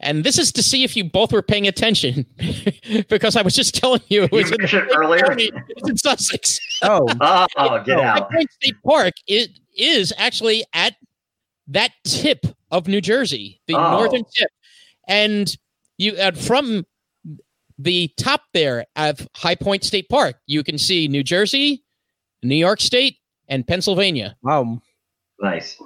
And 0.00 0.22
this 0.22 0.38
is 0.38 0.52
to 0.52 0.62
see 0.62 0.84
if 0.84 0.96
you 0.96 1.04
both 1.04 1.32
were 1.32 1.42
paying 1.42 1.66
attention, 1.66 2.24
because 3.08 3.34
I 3.36 3.42
was 3.42 3.54
just 3.56 3.74
telling 3.74 4.00
you 4.08 4.24
it 4.24 4.32
You 4.32 4.38
was 4.38 4.52
in, 4.52 4.88
earlier. 4.94 5.24
county. 5.26 5.50
It's 5.70 5.88
in 5.88 5.96
Sussex. 5.96 6.60
Oh, 6.82 7.06
Oh, 7.20 7.82
get 7.84 7.98
Oh. 7.98 8.02
High 8.02 8.08
out! 8.18 8.30
Point 8.30 8.50
State 8.52 8.76
Park 8.84 9.14
it 9.26 9.58
is 9.76 10.12
actually 10.16 10.64
at 10.72 10.94
that 11.68 11.90
tip 12.04 12.46
of 12.70 12.86
New 12.86 13.00
Jersey, 13.00 13.60
the 13.66 13.74
Oh. 13.74 13.90
northern 13.98 14.22
tip, 14.36 14.50
and 15.08 15.56
you 15.98 16.12
uh, 16.14 16.30
from 16.32 16.86
the 17.78 18.08
top 18.16 18.42
there 18.54 18.86
of 18.96 19.26
High 19.36 19.54
Point 19.56 19.82
State 19.84 20.08
Park, 20.08 20.36
you 20.46 20.62
can 20.62 20.78
see 20.78 21.08
New 21.08 21.22
Jersey, 21.24 21.84
New 22.42 22.54
York 22.56 22.80
State, 22.80 23.16
and 23.48 23.66
Pennsylvania. 23.66 24.36
wow. 24.42 24.80
Nice. 25.40 25.76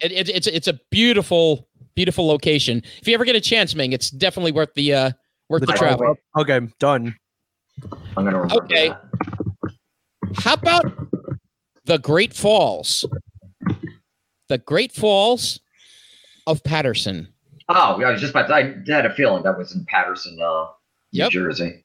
It, 0.00 0.12
it, 0.12 0.28
it's 0.30 0.46
it's 0.46 0.68
a 0.68 0.78
beautiful, 0.90 1.68
beautiful 1.94 2.26
location. 2.26 2.82
If 3.00 3.08
you 3.08 3.14
ever 3.14 3.24
get 3.24 3.36
a 3.36 3.40
chance, 3.40 3.74
Ming, 3.74 3.92
it's 3.92 4.10
definitely 4.10 4.52
worth 4.52 4.74
the 4.74 4.94
uh, 4.94 5.10
worth 5.48 5.60
the, 5.60 5.66
The 5.66 5.72
travel. 5.74 6.14
Okay, 6.38 6.60
done. 6.78 7.14
I'm 8.16 8.24
gonna 8.24 8.40
remember 8.40 8.64
Okay. 8.64 8.88
that. 8.88 9.02
How 10.36 10.54
about 10.54 10.92
the 11.84 11.98
Great 11.98 12.32
Falls. 12.34 13.04
The 14.48 14.58
Great 14.58 14.92
Falls 14.92 15.60
of 16.46 16.62
Paterson. 16.64 17.28
Oh, 17.68 18.02
I 18.02 18.10
was 18.10 18.20
just 18.20 18.32
about 18.32 18.48
to, 18.48 18.54
I 18.54 18.74
had 18.86 19.06
a 19.06 19.14
feeling 19.14 19.42
that 19.44 19.56
was 19.56 19.74
in 19.74 19.84
Paterson, 19.86 20.38
uh, 20.42 20.66
New 21.12 21.20
Yep. 21.20 21.30
Jersey. 21.30 21.84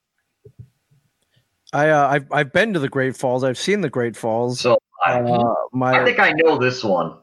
I 1.72 1.90
uh, 1.90 2.08
I've 2.08 2.32
I've 2.32 2.52
been 2.52 2.72
to 2.74 2.78
the 2.80 2.88
Great 2.88 3.16
Falls. 3.16 3.44
I've 3.44 3.58
seen 3.58 3.80
the 3.82 3.90
Great 3.90 4.16
Falls. 4.16 4.60
So 4.60 4.78
I, 5.04 5.20
Uh, 5.20 5.54
my 5.72 6.00
I 6.00 6.04
think 6.04 6.18
I 6.18 6.32
know 6.32 6.56
this 6.58 6.82
one. 6.82 7.16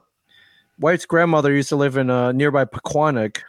Wife's 0.80 1.06
grandmother 1.06 1.54
used 1.54 1.70
to 1.70 1.76
live 1.76 1.98
in 1.98 2.10
uh, 2.10 2.32
nearby 2.32 2.66
Pequannock, 2.66 3.42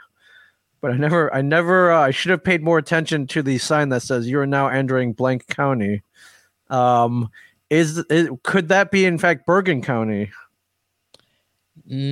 but 0.81 0.93
I 0.93 0.97
never, 0.97 1.33
I 1.35 1.43
never, 1.43 1.93
uh, 1.93 2.01
I 2.01 2.11
should 2.11 2.31
have 2.31 2.45
paid 2.45 2.63
more 2.63 2.79
attention 2.79 3.27
to 3.29 3.43
the 3.43 3.59
sign 3.59 3.89
that 3.91 4.03
says 4.03 4.29
"You 4.29 4.39
are 4.41 4.47
now 4.47 4.69
entering 4.69 5.13
blank 5.13 5.47
county." 5.49 6.03
Um, 6.71 7.31
is, 7.71 7.99
is 8.11 8.29
could 8.43 8.69
that 8.69 8.91
be 8.91 9.05
in 9.07 9.19
fact 9.19 9.47
Bergen 9.47 9.83
County? 9.83 10.31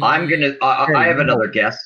I'm 0.03 0.29
gonna. 0.29 0.55
I 0.62 0.85
I 0.85 0.95
I 1.01 1.07
have 1.09 1.19
another 1.19 1.49
guess. 1.49 1.77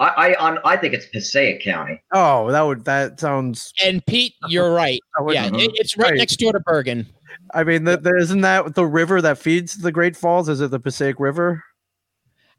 I 0.00 0.08
I 0.08 0.34
on 0.40 0.58
I 0.64 0.76
think 0.76 0.94
it's 0.94 1.06
Passaic 1.06 1.62
County. 1.62 2.02
Oh, 2.12 2.50
that 2.50 2.62
would 2.62 2.84
that 2.86 3.20
sounds. 3.20 3.72
And 3.84 4.04
Pete, 4.06 4.34
you're 4.48 4.72
right. 4.72 5.00
would- 5.18 5.34
Yeah, 5.34 5.46
it- 5.46 5.72
it's 5.74 5.96
right 5.96 6.10
Right. 6.10 6.18
next 6.18 6.36
door 6.36 6.52
to 6.52 6.60
Bergen. 6.60 7.06
I 7.54 7.64
mean, 7.64 7.84
the, 7.84 7.96
the, 7.96 8.16
isn't 8.16 8.40
that 8.42 8.74
the 8.74 8.86
river 8.86 9.20
that 9.22 9.38
feeds 9.38 9.76
the 9.78 9.92
Great 9.92 10.16
Falls? 10.16 10.48
Is 10.48 10.60
it 10.60 10.70
the 10.70 10.80
Passaic 10.80 11.18
River? 11.20 11.62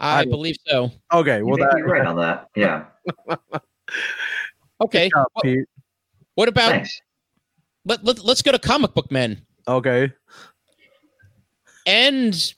I 0.02 0.20
I- 0.22 0.26
believe 0.26 0.58
so. 0.68 0.92
Okay, 1.14 1.42
well 1.42 1.58
may 1.58 1.64
that 1.64 1.76
be 1.76 1.82
right 1.84 2.06
on 2.06 2.18
that. 2.18 2.48
Yeah. 2.56 2.86
Okay. 4.82 5.10
job, 5.10 5.28
What, 5.34 5.44
Pete. 5.44 5.66
what 6.36 6.50
about 6.50 6.72
Thanks. 6.72 7.02
let, 7.86 8.04
let, 8.04 8.24
let's 8.26 8.42
go 8.42 8.52
to 8.52 8.58
comic 8.58 8.94
book 8.96 9.12
men. 9.12 9.46
Okay, 9.68 10.12
And 11.86 12.54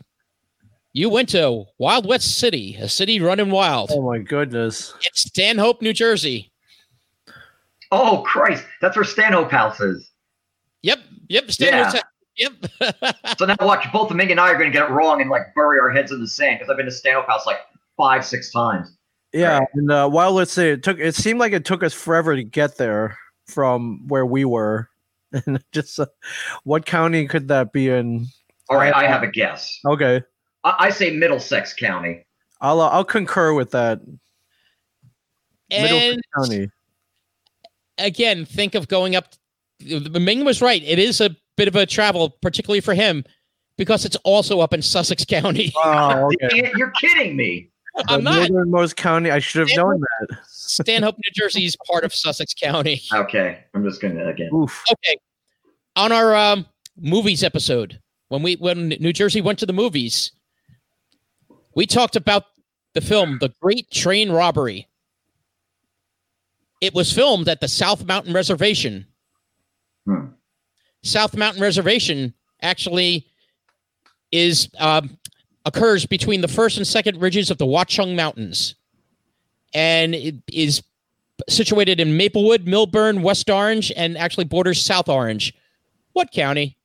you 0.94 1.10
went 1.10 1.30
to 1.30 1.66
Wild 1.80 2.06
West 2.08 2.38
City, 2.38 2.78
a 2.80 2.88
city 2.88 3.20
running 3.20 3.50
wild. 3.52 3.89
oh 3.91 4.02
my 4.02 4.20
goodness. 4.20 4.94
It's 5.02 5.22
Stanhope, 5.24 5.82
New 5.82 5.91
Jersey. 5.91 6.52
Oh 7.91 8.24
Christ, 8.26 8.64
that's 8.80 8.96
where 8.96 9.04
Stanhope 9.06 9.52
House 9.52 9.80
is. 9.82 10.10
Yep, 10.84 11.00
yep, 11.28 11.52
Stanhope. 11.52 12.04
Yep. 12.38 12.54
So 13.38 13.46
now 13.46 13.56
watch, 13.62 13.86
both 13.92 14.10
the 14.10 14.16
Ming 14.16 14.30
and 14.32 14.40
I 14.40 14.50
are 14.52 14.58
gonna 14.58 14.70
get 14.70 14.84
it 14.88 14.92
wrong 14.92 15.22
and 15.22 15.30
like 15.30 15.54
bury 15.56 15.80
our 15.80 15.90
heads 15.90 16.12
in 16.12 16.20
the 16.22 16.28
sand 16.28 16.60
because 16.60 16.70
I've 16.70 16.78
been 16.78 16.86
to 16.86 16.92
Stanhope 16.92 17.28
House 17.28 17.46
like 17.46 17.58
five, 17.98 18.24
six 18.26 18.52
times. 18.52 18.96
Yeah, 19.34 19.60
Right. 19.60 19.68
and 19.74 19.92
uh, 19.92 20.10
while 20.10 20.32
let's 20.34 20.52
say 20.52 20.70
it 20.72 20.84
took, 20.84 21.00
it 21.00 21.16
seemed 21.16 21.40
like 21.40 21.54
it 21.54 21.66
took 21.66 21.82
us 21.84 21.94
forever 21.94 22.36
to 22.36 22.44
get 22.44 22.78
there 22.78 23.18
from 23.48 24.08
where 24.08 24.26
we 24.26 24.46
were, 24.46 24.90
and 25.46 25.64
just 25.72 26.00
uh, 26.00 26.06
what 26.64 26.86
county 26.86 27.28
could 27.28 27.48
that 27.48 27.74
be 27.74 27.90
in? 27.90 28.28
All 28.70 28.78
right, 28.78 28.94
I 28.96 29.08
have 29.08 29.24
a 29.24 29.28
guess. 29.28 29.80
Okay, 29.86 30.22
I, 30.64 30.76
I 30.80 30.90
say 30.92 31.10
Middlesex 31.12 31.74
County. 31.74 32.26
I'll 32.62 32.80
uh, 32.82 32.90
I'll 32.90 33.04
concur 33.06 33.54
with 33.54 33.72
that. 33.72 34.00
Middlesex 35.72 36.22
County. 36.38 36.70
again, 37.98 38.46
think 38.46 38.76
of 38.76 38.88
going 38.88 39.16
up. 39.16 39.34
The 39.80 40.20
Ming 40.20 40.46
was 40.46 40.62
right. 40.62 40.82
It 40.84 41.00
is 41.00 41.20
a 41.20 41.36
bit 41.58 41.68
of 41.68 41.76
a 41.76 41.86
travel, 41.86 42.30
particularly 42.41 42.82
for 42.82 42.93
him, 42.93 43.24
because 43.78 44.06
it's 44.06 44.16
also 44.24 44.60
up 44.60 44.74
in 44.74 44.82
Sussex 44.82 45.26
County. 45.28 45.72
Oh, 45.78 46.30
okay. 46.43 46.72
You're 46.76 46.91
kidding 46.91 47.36
me. 47.36 47.70
The 47.95 48.06
I'm 48.08 48.24
not. 48.24 48.49
northernmost 48.49 48.95
county. 48.95 49.30
I 49.30 49.38
should 49.38 49.68
have 49.70 49.78
known 49.78 49.99
that. 50.01 50.38
Stanhope, 50.47 51.16
New 51.16 51.32
Jersey 51.36 51.64
is 51.66 51.78
part 51.88 52.04
of 52.04 52.14
Sussex 52.14 52.54
County. 52.54 53.01
Okay, 53.14 53.64
I'm 53.76 53.84
just 53.84 54.01
gonna 54.01 54.26
again. 54.28 54.49
Oof. 54.54 54.84
Okay. 54.91 55.18
On 55.95 56.12
our 56.12 56.36
um, 56.36 56.66
movies 56.99 57.43
episode, 57.43 57.99
when 58.30 58.41
we 58.41 58.56
when 58.56 58.89
New 58.99 59.14
Jersey 59.14 59.41
went 59.41 59.60
to 59.60 59.68
the 59.68 59.74
movies, 59.74 60.32
we 61.76 61.86
talked 61.86 62.16
about 62.16 62.45
the 62.95 63.01
film 63.01 63.38
The 63.39 63.54
Great 63.62 63.91
Train 63.91 64.32
Robbery. 64.32 64.88
It 66.82 66.95
was 66.95 67.14
filmed 67.14 67.47
at 67.47 67.62
the 67.62 67.68
South 67.68 68.06
Mountain 68.06 68.34
Reservation. 68.34 69.06
Hmm. 70.06 70.26
South 71.04 71.36
Mountain 71.36 71.62
Reservation 71.62 72.34
actually 72.62 73.28
is 74.32 74.70
um, 74.80 75.18
occurs 75.66 76.06
between 76.06 76.41
the 76.41 76.47
first 76.47 76.78
and 76.78 76.88
second 76.88 77.22
ridges 77.22 77.51
of 77.51 77.58
the 77.58 77.66
Watchung 77.66 78.16
Mountains, 78.16 78.76
and 79.74 80.16
it 80.16 80.36
is 80.51 80.82
situated 81.49 81.99
in 81.99 82.18
Maplewood, 82.18 82.66
Millburn, 82.66 83.22
West 83.22 83.49
Orange, 83.49 83.91
and 83.95 84.18
actually 84.18 84.45
borders 84.45 84.84
South 84.84 85.10
Orange. 85.10 85.54
What 86.14 86.32
county? 86.32 86.78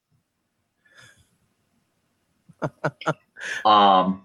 Um, 3.64 4.22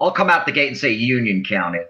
I'll 0.00 0.12
come 0.12 0.30
out 0.30 0.46
the 0.46 0.52
gate 0.52 0.68
and 0.68 0.76
say 0.76 0.92
Union 0.92 1.44
County. 1.44 1.80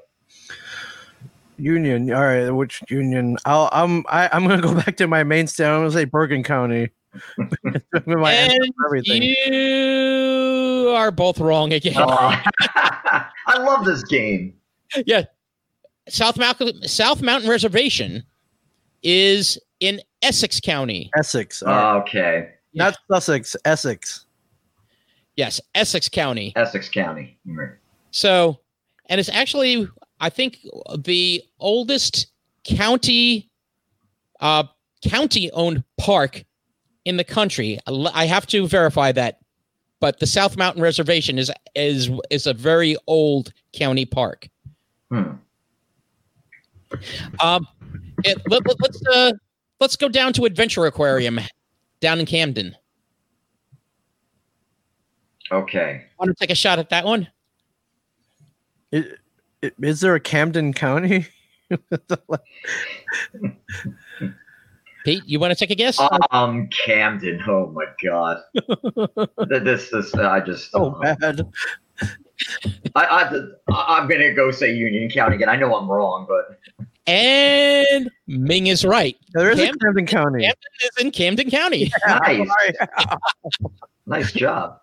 Union. 1.56 2.12
All 2.12 2.22
right, 2.22 2.50
which 2.50 2.82
union? 2.88 3.36
I'll 3.44 3.68
I'm 3.72 4.04
I, 4.08 4.28
I'm 4.32 4.46
gonna 4.46 4.62
go 4.62 4.74
back 4.84 4.96
to 4.98 5.06
my 5.06 5.24
main 5.24 5.46
state. 5.46 5.66
I'm 5.66 5.80
gonna 5.80 5.90
say 5.92 6.04
Bergen 6.04 6.42
County. 6.42 6.90
my 8.06 8.32
and 8.32 8.74
everything. 8.86 9.22
you 9.22 10.88
are 10.90 11.10
both 11.12 11.38
wrong 11.38 11.72
again. 11.72 11.94
Uh, 11.96 12.42
I 13.46 13.58
love 13.58 13.84
this 13.84 14.02
game. 14.04 14.54
yeah, 15.06 15.22
South 16.08 16.36
Mountain 16.38 16.82
South 16.88 17.22
Mountain 17.22 17.48
Reservation 17.48 18.24
is 19.02 19.58
in 19.80 20.00
Essex 20.22 20.58
County. 20.60 21.10
Essex. 21.16 21.62
all 21.62 21.72
right. 21.72 22.00
Okay, 22.02 22.48
Not 22.74 22.96
Sussex. 23.10 23.54
Essex. 23.64 24.26
Yes, 25.36 25.60
Essex 25.74 26.08
County. 26.08 26.52
Essex 26.56 26.88
County. 26.88 27.38
Right. 27.46 27.70
So, 28.12 28.60
and 29.08 29.18
it's 29.20 29.28
actually, 29.28 29.88
I 30.20 30.30
think, 30.30 30.58
the 30.96 31.42
oldest 31.58 32.28
county, 32.64 33.50
uh, 34.40 34.64
county-owned 35.06 35.84
park 35.98 36.44
in 37.04 37.16
the 37.16 37.24
country. 37.24 37.78
I 37.86 38.26
have 38.26 38.46
to 38.48 38.66
verify 38.66 39.12
that, 39.12 39.40
but 40.00 40.20
the 40.20 40.26
South 40.26 40.56
Mountain 40.56 40.82
Reservation 40.82 41.38
is 41.38 41.50
is 41.74 42.10
is 42.30 42.46
a 42.46 42.54
very 42.54 42.96
old 43.06 43.52
county 43.72 44.06
park. 44.06 44.48
Hmm. 45.10 45.32
Um, 47.40 47.66
it, 48.24 48.38
let, 48.48 48.66
let, 48.66 48.80
let's 48.80 49.02
uh, 49.06 49.32
let's 49.80 49.96
go 49.96 50.08
down 50.08 50.32
to 50.34 50.44
Adventure 50.44 50.86
Aquarium 50.86 51.40
down 52.00 52.20
in 52.20 52.26
Camden. 52.26 52.74
Okay. 55.52 56.04
Want 56.18 56.30
to 56.30 56.34
take 56.34 56.50
a 56.50 56.54
shot 56.54 56.78
at 56.78 56.88
that 56.90 57.04
one? 57.04 57.28
I- 58.92 58.98
i- 58.98 59.04
Is 59.80 60.00
there 60.00 60.14
a 60.14 60.20
Camden 60.20 60.72
County? 60.72 61.26
Pete, 65.04 65.22
you 65.26 65.38
want 65.38 65.50
to 65.50 65.56
take 65.56 65.70
a 65.70 65.74
guess? 65.74 66.00
Um, 66.30 66.68
Camden. 66.68 67.42
Oh 67.46 67.66
my 67.68 67.84
God. 68.02 68.38
This, 69.62 69.92
is 69.92 70.14
I 70.14 70.40
just. 70.40 70.70
so 70.70 70.94
uh, 71.02 71.14
bad. 71.16 71.46
I, 72.94 73.04
I, 73.04 73.30
I'm 73.68 74.08
gonna 74.08 74.34
go 74.34 74.50
say 74.50 74.72
Union 74.74 75.08
County 75.10 75.36
again. 75.36 75.48
I 75.48 75.56
know 75.56 75.74
I'm 75.76 75.88
wrong, 75.88 76.26
but 76.28 76.58
and 77.06 78.10
Ming 78.26 78.66
is 78.66 78.84
right. 78.84 79.16
There 79.32 79.50
is 79.50 79.58
Camden- 79.58 79.74
a 79.74 79.84
Camden 79.84 80.06
County. 80.06 80.40
Camden 80.42 80.56
is 80.82 81.04
in 81.04 81.10
Camden 81.10 81.50
County. 81.50 81.92
nice, 82.06 82.48
nice 84.06 84.32
job. 84.32 84.78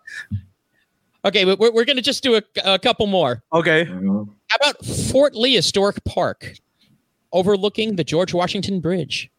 Okay, 1.24 1.44
but 1.44 1.58
we're, 1.58 1.72
we're 1.72 1.84
going 1.84 1.96
to 1.96 2.02
just 2.02 2.22
do 2.22 2.36
a, 2.36 2.42
a 2.64 2.78
couple 2.78 3.06
more. 3.06 3.42
Okay. 3.52 3.84
Mhm. 3.86 4.28
How 4.52 4.56
about 4.68 4.84
Fort 4.84 5.34
Lee 5.34 5.54
Historic 5.54 6.04
Park, 6.04 6.52
overlooking 7.32 7.96
the 7.96 8.04
George 8.04 8.34
Washington 8.34 8.80
Bridge? 8.80 9.30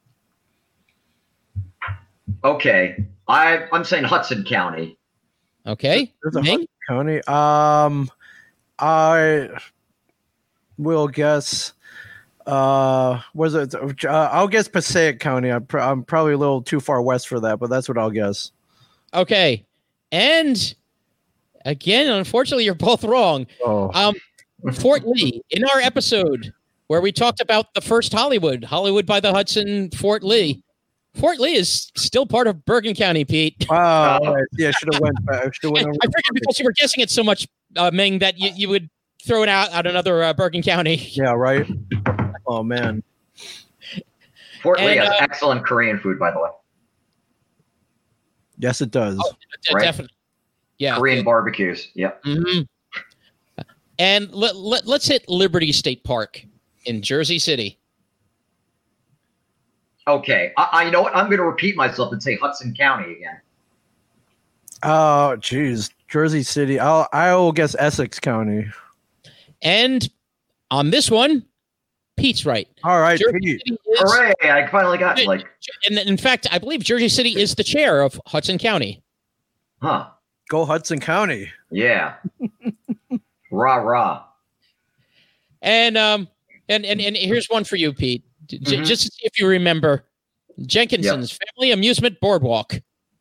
Okay, 2.44 3.06
I, 3.28 3.68
I'm 3.72 3.84
saying 3.84 4.06
Hudson 4.06 4.44
County. 4.44 4.98
Okay, 5.68 6.12
There's 6.24 6.36
a 6.36 6.42
Ming? 6.42 6.52
Hudson 6.62 6.68
County. 6.90 7.22
Um, 7.28 8.10
I 8.80 9.50
will 10.80 11.08
guess. 11.08 11.74
Uh, 12.48 13.22
was 13.36 13.54
it? 13.54 13.76
Uh, 13.76 14.30
I'll 14.32 14.48
guess 14.48 14.68
Passaic 14.68 15.20
County. 15.20 15.50
I'm, 15.50 15.66
pr- 15.68 15.80
I'm 15.80 16.04
probably 16.04 16.34
a 16.34 16.38
little 16.38 16.64
too 16.64 16.80
far 16.80 17.04
west 17.04 17.28
for 17.28 17.40
that, 17.42 17.60
but 17.60 17.70
that's 17.70 17.88
what 17.88 18.00
I'll 18.00 18.10
guess. 18.10 18.52
Okay, 19.14 19.64
and 20.12 20.74
again, 21.66 22.10
unfortunately, 22.12 22.66
you're 22.66 22.74
both 22.74 23.04
wrong. 23.04 23.46
Oh, 23.64 23.92
Um, 23.94 24.16
Fort 24.72 25.06
Lee, 25.06 25.42
in 25.50 25.64
our 25.66 25.80
episode 25.80 26.54
where 26.88 27.02
we 27.02 27.12
talked 27.12 27.42
about 27.42 27.74
the 27.74 27.82
first 27.82 28.14
Hollywood, 28.14 28.64
Hollywood 28.64 29.06
by 29.06 29.20
the 29.20 29.32
Hudson, 29.34 29.90
Fort 29.92 30.24
Lee. 30.24 30.64
Fort 31.16 31.40
Lee 31.40 31.56
is 31.56 31.92
still 31.96 32.26
part 32.26 32.48
of 32.48 32.64
Bergen 32.66 32.96
County, 32.96 33.24
Pete. 33.26 33.66
wow. 33.70 34.20
all 34.20 34.36
right. 34.36 34.44
Yeah, 34.58 34.70
I 34.70 34.72
should 34.72 34.94
have 34.94 35.02
went. 35.02 35.26
back. 35.26 35.42
I 35.46 35.50
should 35.54 35.78
have 35.78 35.88
I, 35.88 35.90
I 35.90 36.06
figured 36.06 36.34
because 36.34 36.60
you 36.60 36.66
were 36.66 36.72
guessing 36.72 37.02
it 37.02 37.10
so 37.10 37.24
much, 37.24 37.48
uh, 37.76 37.92
Ming, 37.94 38.20
that 38.20 38.40
you, 38.40 38.50
you 38.56 38.70
would 38.70 38.90
throw 39.26 39.44
it 39.44 39.50
out 39.50 39.72
at 39.72 39.86
another 39.86 40.24
uh, 40.24 40.34
Bergen 40.34 40.62
County. 40.64 40.96
Yeah, 41.12 41.32
right. 41.34 41.68
Oh 42.48 42.64
man. 42.64 43.04
Fort 44.62 44.80
Lee 44.80 44.98
And, 44.98 45.02
has 45.02 45.10
uh, 45.10 45.18
excellent 45.20 45.66
Korean 45.66 46.00
food, 46.00 46.18
by 46.18 46.32
the 46.32 46.40
way. 46.40 46.50
Yes, 48.58 48.82
it 48.82 48.92
does. 48.92 49.18
Oh, 49.24 49.32
D- 49.32 49.74
Right. 49.74 49.84
Definitely. 49.84 50.16
Yeah. 50.78 50.98
Korean 50.98 51.24
barbecues. 51.24 51.90
Yep. 51.96 52.22
hmm 52.26 52.60
And 54.00 54.32
let, 54.34 54.56
let, 54.56 54.88
let's 54.88 55.08
hit 55.08 55.28
Liberty 55.30 55.72
State 55.72 56.04
Park 56.04 56.44
in 56.86 57.02
Jersey 57.02 57.40
City. 57.40 57.78
Okay. 60.08 60.52
I, 60.58 60.70
I 60.72 60.84
you 60.86 60.92
know 60.92 61.02
what? 61.02 61.16
I'm 61.16 61.26
going 61.28 61.38
to 61.38 61.44
repeat 61.46 61.76
myself 61.76 62.12
and 62.12 62.22
say 62.22 62.36
Hudson 62.36 62.74
County 62.74 63.14
again. 63.14 63.40
Oh, 64.84 65.36
geez, 65.38 65.92
Jersey 66.10 66.44
City. 66.44 66.78
I'll 66.80 67.08
I'll 67.14 67.52
guess 67.54 67.74
Essex 67.80 68.20
County. 68.20 68.66
And 69.62 70.10
on 70.72 70.90
this 70.90 71.10
one, 71.10 71.46
Pete's 72.18 72.46
right. 72.46 72.68
All 72.84 73.00
right, 73.00 73.18
Jersey 73.18 73.40
Pete. 73.40 73.62
City 73.66 73.80
is, 73.94 74.02
Hooray! 74.02 74.34
I 74.44 74.68
finally 74.68 74.98
got 74.98 75.18
Hey. 75.20 75.26
like, 75.26 75.46
and 75.88 75.98
in 75.98 76.18
fact, 76.18 76.48
I 76.52 76.58
believe 76.58 76.84
Jersey 76.84 77.08
City 77.08 77.40
is 77.40 77.56
the 77.56 77.64
chair 77.64 78.02
of 78.02 78.20
Hudson 78.28 78.58
County. 78.58 79.02
huh? 79.82 80.08
Go 80.50 80.66
Hudson 80.66 81.00
County. 81.00 81.50
Yeah. 81.72 82.16
rah 83.54 83.76
rah. 83.76 84.24
And 85.62 85.98
um 85.98 86.28
and 86.70 86.86
and, 86.86 87.00
and 87.00 87.16
here's 87.16 87.48
one 87.48 87.64
for 87.64 87.76
you, 87.76 87.94
Pete. 87.94 88.24
J- 88.48 88.58
j- 88.60 88.78
Mhm. 88.78 88.86
Just 88.86 89.04
to 89.04 89.12
see 89.12 89.26
if 89.26 89.40
you 89.40 89.48
remember 89.48 90.06
Jenkinson's 90.66 91.32
Family 91.56 91.72
Amusement 91.72 92.20
Boardwalk 92.20 92.74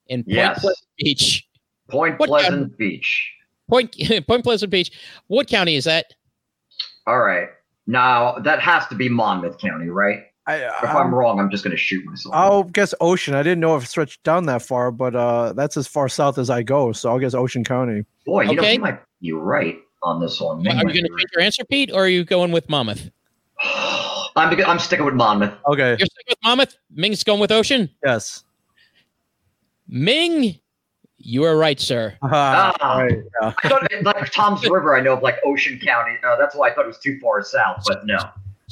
in 0.08 0.24
Point 0.24 0.34
Yes. 0.34 0.60
Pleasant 0.60 0.86
Beach. 0.98 1.46
Point 1.90 2.18
What 2.18 2.28
Pleasant 2.28 2.76
Beach. 2.78 3.32
Point 3.68 3.94
Point 4.26 4.42
Pleasant 4.44 4.70
Beach. 4.70 4.90
What 5.28 5.46
county 5.46 5.76
is 5.76 5.84
that? 5.84 6.06
All 7.06 7.20
right. 7.20 7.48
Now 7.86 8.38
that 8.38 8.60
has 8.60 8.86
to 8.88 8.94
be 8.94 9.08
Monmouth 9.08 9.58
County, 9.58 9.88
right? 9.88 10.24
I, 10.44 10.56
If 10.56 10.72
I'll, 10.82 10.98
I'm 10.98 11.14
wrong, 11.14 11.38
I'm 11.38 11.50
just 11.50 11.62
going 11.62 11.70
to 11.70 11.76
shoot 11.76 12.04
myself. 12.04 12.34
I'll 12.34 12.64
guess 12.64 12.92
Ocean. 13.00 13.34
I 13.34 13.44
didn't 13.44 13.60
know 13.60 13.76
if 13.76 13.84
it 13.84 13.86
stretched 13.86 14.24
down 14.24 14.46
that 14.46 14.62
far, 14.62 14.90
but 14.90 15.14
uh, 15.14 15.52
that's 15.52 15.76
as 15.76 15.86
far 15.86 16.08
south 16.08 16.36
as 16.36 16.50
I 16.50 16.64
go. 16.64 16.90
So 16.90 17.10
I'll 17.10 17.20
guess 17.20 17.32
Ocean 17.34 17.62
County. 17.62 18.04
Boy, 18.26 18.42
you 18.42 18.56
know, 18.56 18.62
Okay. 18.62 18.72
you 18.74 18.80
might 18.80 18.98
be 19.20 19.32
right 19.32 19.78
on 20.02 20.20
this 20.20 20.40
one. 20.40 20.66
Are 20.66 20.70
You 20.70 20.76
you 20.78 20.82
going 20.82 20.94
to 20.94 21.02
be 21.02 21.08
change 21.08 21.30
your 21.34 21.42
answer, 21.42 21.64
Pete, 21.64 21.90
or 21.92 22.04
are 22.04 22.08
you 22.08 22.24
going 22.24 22.52
with 22.52 22.68
Monmouth? 22.68 23.10
I'm, 24.34 24.58
I'm 24.64 24.78
sticking 24.78 25.04
with 25.04 25.14
Monmouth. 25.14 25.54
Okay. 25.66 25.90
You're 25.98 26.06
sticking 26.06 26.30
with 26.30 26.38
Monmouth. 26.42 26.76
Ming's 26.90 27.22
going 27.24 27.40
with 27.40 27.52
Ocean. 27.52 27.90
Yes. 28.04 28.44
Ming, 29.88 30.58
you 31.18 31.44
are 31.44 31.56
right, 31.56 31.78
sir. 31.78 32.14
Ah, 32.22 32.74
Ah. 32.80 32.98
right, 32.98 33.18
yeah. 33.42 33.52
I 33.62 33.68
thought, 33.68 33.82
like 34.04 34.32
Toms 34.32 34.66
River, 34.66 34.96
I 34.96 35.00
know 35.00 35.14
of 35.14 35.22
like 35.22 35.36
Ocean 35.44 35.78
County. 35.84 36.16
Uh, 36.26 36.36
that's 36.36 36.56
why 36.56 36.70
I 36.70 36.74
thought 36.74 36.84
it 36.84 36.88
was 36.88 36.98
too 36.98 37.18
far 37.20 37.42
south, 37.44 37.84
but 37.86 38.06
no. 38.06 38.18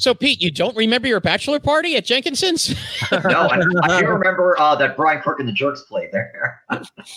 So, 0.01 0.15
Pete, 0.15 0.41
you 0.41 0.49
don't 0.49 0.75
remember 0.75 1.07
your 1.07 1.19
bachelor 1.19 1.59
party 1.59 1.95
at 1.95 2.05
Jenkinson's? 2.05 2.75
No, 3.11 3.41
I, 3.41 3.61
I 3.83 4.01
do 4.01 4.07
remember 4.07 4.55
uh, 4.57 4.73
that 4.75 4.95
Brian 4.95 5.21
Kirk 5.21 5.39
and 5.39 5.47
the 5.47 5.53
Jerks 5.53 5.81
played 5.83 6.11
there. 6.11 6.63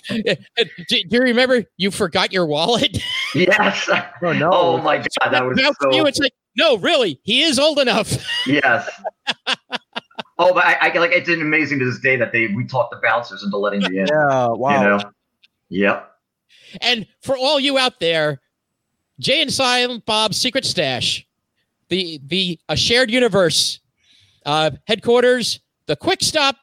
do, 0.09 0.35
do 0.89 0.97
you 1.09 1.21
remember 1.21 1.65
you 1.77 1.91
forgot 1.91 2.33
your 2.33 2.47
wallet? 2.47 2.99
yes. 3.35 3.89
Oh 4.21 4.33
no. 4.33 4.51
Oh 4.53 4.79
my 4.79 4.99
God, 4.99 5.31
that 5.31 5.47
was 5.47 5.57
Now 5.57 5.73
for 5.81 5.93
you, 5.93 6.05
it's 6.07 6.19
like, 6.19 6.35
no, 6.57 6.77
really, 6.79 7.21
he 7.23 7.43
is 7.43 7.59
old 7.59 7.79
enough. 7.79 8.13
Yes. 8.47 8.91
Oh, 10.39 10.53
but 10.53 10.65
I, 10.65 10.91
I 10.91 10.99
like 10.99 11.13
it's 11.13 11.29
amazing 11.29 11.79
to 11.79 11.85
this 11.85 12.01
day 12.01 12.17
that 12.17 12.33
they 12.33 12.49
we 12.49 12.67
talked 12.67 12.91
the 12.91 13.01
bouncers 13.03 13.43
into 13.45 13.57
letting 13.57 13.81
me 13.81 14.01
in. 14.01 14.07
yeah. 14.07 14.49
Wow. 14.49 14.83
You 14.83 14.89
know. 14.89 15.11
Yep. 15.71 16.11
And 16.81 17.07
for 17.23 17.37
all 17.37 17.61
you 17.61 17.79
out 17.79 18.01
there, 18.01 18.41
Jay 19.21 19.41
and 19.41 19.53
Silent 19.53 20.05
Bob's 20.05 20.37
Secret 20.37 20.65
Stash, 20.65 21.27
the 21.89 22.21
the 22.27 22.59
a 22.69 22.77
shared 22.77 23.11
universe 23.11 23.81
uh, 24.47 24.71
headquarters, 24.87 25.61
the 25.87 25.97
Quick 25.97 26.23
Stop, 26.23 26.57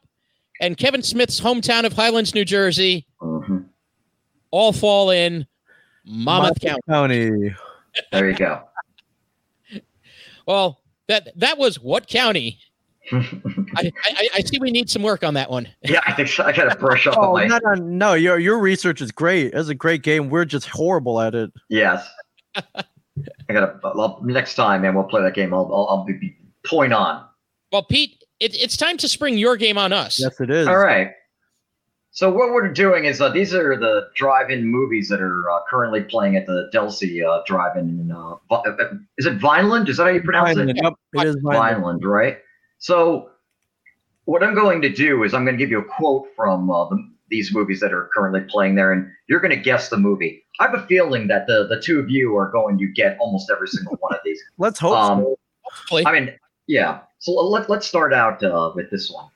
and 0.60 0.78
Kevin 0.78 1.02
Smith's 1.04 1.40
hometown 1.40 1.84
of 1.86 1.94
Highlands, 1.94 2.34
New 2.36 2.46
Jersey, 2.46 3.08
Mhm. 3.22 3.66
all 4.52 4.74
fall 4.74 5.10
in 5.12 5.46
Monmouth 6.06 6.60
County. 6.62 6.82
County. 6.88 7.56
There 8.12 8.30
you 8.30 8.36
go. 8.36 8.62
Well, 10.48 10.82
that 11.08 11.30
that 11.38 11.58
was 11.58 11.80
what 11.80 12.08
county? 12.08 12.60
I, 13.12 13.92
I, 14.06 14.28
I 14.36 14.42
see 14.42 14.58
we 14.60 14.72
need 14.72 14.90
some 14.90 15.02
work 15.04 15.24
on 15.24 15.34
that 15.34 15.50
one. 15.50 15.68
yeah, 15.84 16.00
I 16.08 16.14
think 16.14 16.30
so. 16.30 16.44
I 16.44 16.52
gotta 16.54 16.76
brush 16.78 17.08
up 17.08 17.18
Oh 17.18 17.36
on 17.36 17.48
my. 17.50 17.58
no, 17.60 17.60
no, 17.64 17.74
no! 17.74 18.14
Your 18.14 18.40
your 18.40 18.60
research 18.60 19.02
is 19.02 19.12
great. 19.12 19.54
It's 19.54 19.70
a 19.70 19.76
great 19.76 20.02
game. 20.04 20.30
We're 20.30 20.46
just 20.46 20.70
horrible 20.70 21.20
at 21.20 21.36
it. 21.36 21.52
Yes. 21.70 22.08
I 23.50 23.54
gotta. 23.54 23.80
I'll, 23.84 24.20
next 24.24 24.56
time, 24.56 24.82
man, 24.82 24.96
we'll 24.96 25.04
play 25.04 25.22
that 25.22 25.34
game. 25.34 25.54
I'll. 25.54 25.70
I'll, 25.74 25.88
I'll 25.90 26.06
be, 26.06 26.14
be 26.14 26.38
point 26.66 26.94
on. 26.94 27.26
Well, 27.72 27.84
Pete, 27.84 28.24
it, 28.40 28.56
it's 28.56 28.78
time 28.78 28.98
to 28.98 29.08
spring 29.08 29.38
your 29.38 29.58
game 29.58 29.78
on 29.78 29.94
us. 29.94 30.20
Yes, 30.20 30.40
it 30.40 30.50
is. 30.50 30.68
All 30.68 30.78
right. 30.78 31.12
So 32.14 32.30
what 32.30 32.52
we're 32.52 32.68
doing 32.68 33.06
is 33.06 33.22
uh, 33.22 33.30
these 33.30 33.54
are 33.54 33.78
the 33.78 34.10
drive-in 34.16 34.66
movies 34.66 35.08
that 35.08 35.22
are 35.22 35.50
uh, 35.50 35.60
currently 35.70 36.04
playing 36.04 36.36
at 36.36 36.46
the 36.46 36.70
Delsea 36.74 37.26
uh, 37.26 37.42
Drive-in. 37.46 37.88
In, 37.88 38.12
uh, 38.12 38.36
uh, 38.50 38.64
is 39.18 39.26
it 39.26 39.36
Vineland? 39.36 39.88
Is 39.88 39.96
that 39.96 40.04
how 40.04 40.10
you 40.10 40.22
pronounce 40.22 40.50
Vineland. 40.50 40.78
it? 40.78 40.84
Yep, 40.84 40.94
it 41.14 41.28
is 41.28 41.36
Vineland. 41.38 41.76
Vineland, 41.76 42.06
right? 42.06 42.40
So 42.80 43.30
what 44.26 44.44
I'm 44.44 44.54
going 44.54 44.82
to 44.82 44.90
do 44.90 45.24
is 45.24 45.34
I'm 45.34 45.46
going 45.46 45.58
to 45.58 45.64
give 45.64 45.72
you 45.72 45.80
a 45.80 45.86
quote 45.86 46.28
from 46.36 46.70
uh, 46.70 46.90
the, 46.90 47.11
these 47.32 47.54
movies 47.54 47.80
that 47.80 47.92
are 47.94 48.10
currently 48.14 48.42
playing 48.42 48.76
there, 48.76 48.92
and 48.92 49.10
you're 49.28 49.40
going 49.40 49.56
to 49.56 49.62
guess 49.62 49.90
the 49.90 49.98
movie. 49.98 50.44
I 50.60 50.68
have 50.68 50.76
a 50.76 50.86
feeling 50.86 51.28
that 51.28 51.48
the 51.48 51.66
the 51.68 51.82
two 51.82 52.00
of 52.00 52.10
you 52.10 52.36
are 52.38 52.52
going 52.52 52.78
to 52.78 52.88
get 52.88 53.18
almost 53.20 53.50
every 53.50 53.68
single 53.68 53.96
one 54.00 54.14
of 54.14 54.20
these. 54.24 54.40
Let's 54.60 54.78
hope 54.80 54.96
Um, 54.96 55.20
so. 55.22 55.40
Hopefully. 55.64 56.06
I 56.06 56.12
mean, 56.12 56.36
yeah. 56.68 57.00
So 57.20 57.32
let, 57.32 57.70
let's 57.70 57.88
start 57.88 58.14
out 58.14 58.44
uh, 58.44 58.72
with 58.76 58.92
this 58.92 59.10
one. 59.10 59.30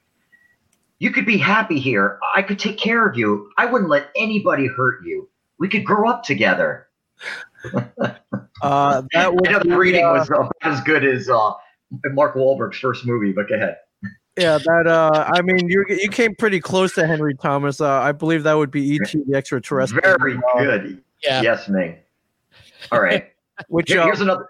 You 0.99 1.11
could 1.11 1.25
be 1.25 1.37
happy 1.37 1.79
here. 1.79 2.19
I 2.35 2.41
could 2.41 2.59
take 2.59 2.77
care 2.77 3.07
of 3.07 3.17
you. 3.17 3.51
I 3.57 3.65
wouldn't 3.65 3.89
let 3.89 4.09
anybody 4.15 4.67
hurt 4.67 5.05
you. 5.05 5.29
We 5.59 5.69
could 5.69 5.85
grow 5.85 6.09
up 6.09 6.23
together. 6.23 6.87
Uh, 8.61 9.03
that 9.11 9.27
I 9.47 9.51
know 9.51 9.59
the 9.59 9.77
reading 9.77 10.05
uh, 10.05 10.13
was 10.13 10.31
uh, 10.31 10.47
as 10.61 10.81
good 10.81 11.05
as 11.05 11.29
uh, 11.29 11.51
Mark 12.05 12.35
Wahlberg's 12.35 12.79
first 12.79 13.05
movie, 13.05 13.31
but 13.31 13.49
go 13.49 13.55
ahead. 13.55 13.77
Yeah. 14.37 14.57
That 14.57 14.87
uh, 14.87 15.29
I 15.33 15.41
mean, 15.41 15.67
you 15.69 15.85
you 15.89 16.09
came 16.09 16.35
pretty 16.35 16.59
close 16.59 16.93
to 16.95 17.05
Henry 17.07 17.35
Thomas. 17.35 17.81
Uh, 17.81 17.89
I 17.91 18.11
believe 18.11 18.43
that 18.43 18.53
would 18.53 18.71
be 18.71 18.81
E.T. 18.95 19.23
the 19.27 19.35
extraterrestrial. 19.35 20.17
Very 20.17 20.37
good. 20.59 21.03
yeah. 21.23 21.41
Yes, 21.41 21.67
Ming. 21.69 21.97
All 22.91 23.01
right. 23.01 23.31
Which 23.69 23.89
Here- 23.91 24.01
uh, 24.01 24.05
here's 24.05 24.21
another. 24.21 24.47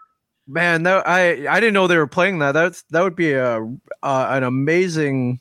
man, 0.48 0.84
that 0.84 1.08
I 1.08 1.48
I 1.48 1.60
didn't 1.60 1.74
know 1.74 1.88
they 1.88 1.98
were 1.98 2.08
playing 2.08 2.40
that. 2.40 2.54
That's 2.54 2.82
that 2.92 3.02
would 3.02 3.16
be 3.16 3.34
a 3.34 3.58
uh, 3.58 4.28
an 4.30 4.44
amazing 4.44 5.40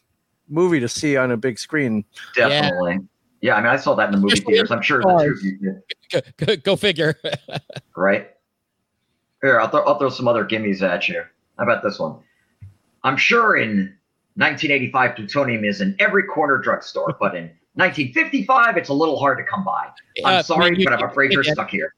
movie 0.48 0.80
to 0.80 0.88
see 0.88 1.16
on 1.16 1.30
a 1.30 1.36
big 1.36 1.58
screen. 1.58 2.04
Definitely. 2.34 2.98
Yeah. 3.40 3.56
I 3.56 3.60
mean, 3.60 3.70
I 3.70 3.76
saw 3.76 3.94
that 3.94 4.06
in 4.06 4.12
the 4.12 4.18
movie 4.18 4.34
Especially 4.34 4.54
theaters. 4.54 4.70
I'm 4.70 4.82
sure 4.82 5.00
the 5.00 5.18
two 5.24 5.32
of 5.32 5.42
you 5.42 5.58
did, 5.58 5.82
Go, 6.38 6.46
go, 6.46 6.56
go 6.56 6.76
figure. 6.76 7.14
right? 7.96 8.30
Here, 9.42 9.60
I'll 9.60 9.68
throw, 9.68 9.82
I'll 9.84 9.98
throw 9.98 10.08
some 10.10 10.28
other 10.28 10.44
gimmies 10.44 10.80
at 10.82 11.08
you. 11.08 11.22
How 11.58 11.64
about 11.64 11.82
this 11.82 11.98
one? 11.98 12.16
I'm 13.02 13.16
sure 13.16 13.56
in 13.56 13.94
1985, 14.36 15.16
plutonium 15.16 15.64
is 15.64 15.80
in 15.80 15.94
every 15.98 16.24
corner 16.24 16.58
drugstore, 16.58 17.16
but 17.20 17.34
in 17.36 17.44
1955, 17.74 18.76
it's 18.76 18.88
a 18.88 18.94
little 18.94 19.18
hard 19.18 19.38
to 19.38 19.44
come 19.44 19.64
by. 19.64 19.86
I'm 20.24 20.36
Uh, 20.38 20.42
sorry, 20.42 20.70
Ming, 20.72 20.80
you- 20.80 20.86
but 20.86 20.94
I'm 21.00 21.08
afraid 21.08 21.32
you're 21.32 21.44
yeah. 21.44 21.52
stuck 21.52 21.70
here. 21.70 21.94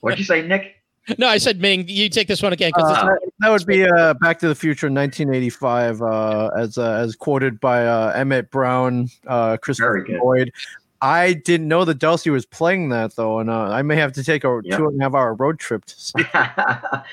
What'd 0.00 0.18
you 0.18 0.24
say, 0.24 0.46
Nick? 0.46 0.74
No, 1.18 1.28
I 1.28 1.38
said 1.38 1.60
Ming. 1.60 1.84
You 1.88 2.08
take 2.08 2.26
this 2.26 2.42
one 2.42 2.52
again. 2.52 2.72
'cause 2.72 2.82
Uh, 2.84 3.04
that, 3.06 3.18
that 3.40 3.48
would 3.50 3.64
be 3.66 3.84
uh, 3.84 4.14
Back 4.14 4.38
to 4.40 4.48
the 4.48 4.54
Future, 4.56 4.88
1985, 4.90 6.02
uh, 6.02 6.50
as 6.58 6.78
uh, 6.78 6.94
as 6.94 7.14
quoted 7.14 7.60
by 7.60 7.86
uh, 7.86 8.12
Emmett 8.16 8.50
Brown, 8.50 9.08
uh, 9.28 9.56
Christopher 9.56 9.92
Very 9.92 10.04
good. 10.04 10.20
Lloyd. 10.20 10.52
I 11.02 11.34
didn't 11.34 11.68
know 11.68 11.84
that 11.84 11.98
Delsea 11.98 12.30
was 12.32 12.46
playing 12.46 12.88
that 12.90 13.14
though, 13.16 13.38
and 13.38 13.50
uh, 13.50 13.64
I 13.64 13.82
may 13.82 13.96
have 13.96 14.12
to 14.12 14.24
take 14.24 14.44
a 14.44 14.60
Yep. 14.64 14.78
two 14.78 14.86
and 14.88 15.00
a 15.00 15.04
half 15.04 15.14
hour 15.14 15.34
road 15.34 15.58
trip 15.58 15.84
to 15.84 15.94
see. 16.00 16.12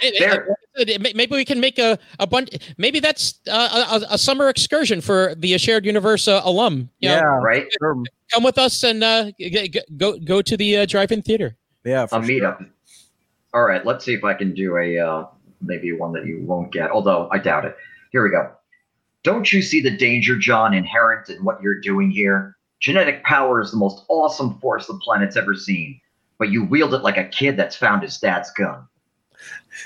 it- 0.02 0.20
there- 0.20 0.56
it- 0.76 0.90
it- 0.90 1.02
may- 1.02 1.14
maybe 1.14 1.36
we 1.36 1.46
can 1.46 1.60
make 1.60 1.78
a, 1.80 2.00
a 2.20 2.26
bunch. 2.28 2.50
Maybe 2.78 3.00
that's 3.00 3.40
uh, 3.50 4.00
a, 4.10 4.14
a 4.14 4.18
summer 4.18 4.50
excursion 4.50 5.02
for 5.02 5.36
the 5.36 5.58
Shared 5.58 5.86
Universe 5.86 6.28
uh, 6.28 6.42
alum. 6.44 6.90
You 7.00 7.10
know, 7.10 7.16
yeah, 7.16 7.22
right? 7.44 7.68
sure. 7.80 8.02
come 8.32 8.44
with 8.44 8.58
us 8.58 8.84
and 8.84 9.04
uh, 9.04 9.32
g- 9.40 9.70
g- 9.70 9.82
go 9.98 10.18
go 10.20 10.42
to 10.42 10.56
the 10.58 10.78
uh, 10.78 10.86
drive-in 10.86 11.22
theater. 11.22 11.56
yeah, 11.84 12.06
for 12.06 12.16
A 12.18 12.20
meetup. 12.22 12.66
All 13.54 13.64
right, 13.66 13.86
let's 13.86 14.04
see 14.06 14.14
if 14.14 14.24
I 14.24 14.34
can 14.34 14.54
do 14.56 14.78
a 14.78 14.98
uh, 14.98 15.26
maybe 15.62 15.92
one 15.92 16.12
that 16.14 16.26
you 16.26 16.44
won't 16.46 16.72
get, 16.72 16.90
although 16.90 17.30
I 17.32 17.38
doubt 17.38 17.66
it. 17.66 17.76
Here 18.12 18.24
we 18.24 18.30
go. 18.32 18.52
Don't 19.24 19.52
you 19.54 19.62
see 19.62 19.80
the 19.82 19.96
danger, 19.96 20.38
John, 20.38 20.74
inherent 20.74 21.30
in 21.30 21.44
what 21.44 21.62
you're 21.62 21.80
doing 21.80 22.10
here? 22.12 22.58
Genetic 22.84 23.24
power 23.24 23.62
is 23.62 23.72
the 23.72 23.78
most 23.78 24.04
awesome 24.10 24.60
force 24.60 24.88
the 24.88 24.96
planet's 24.96 25.38
ever 25.38 25.56
seen, 25.56 26.02
but 26.38 26.50
you 26.50 26.66
wield 26.66 26.94
it 26.94 27.02
like 27.02 27.16
a 27.16 27.24
kid 27.24 27.56
that's 27.56 27.78
found 27.78 28.04
his 28.04 28.18
dad's 28.20 28.52
gun. 28.52 28.86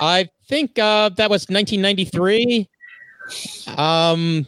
I 0.02 0.28
think 0.48 0.80
uh, 0.80 1.10
that 1.10 1.30
was 1.30 1.46
1993. 1.48 2.68
Um, 3.78 4.48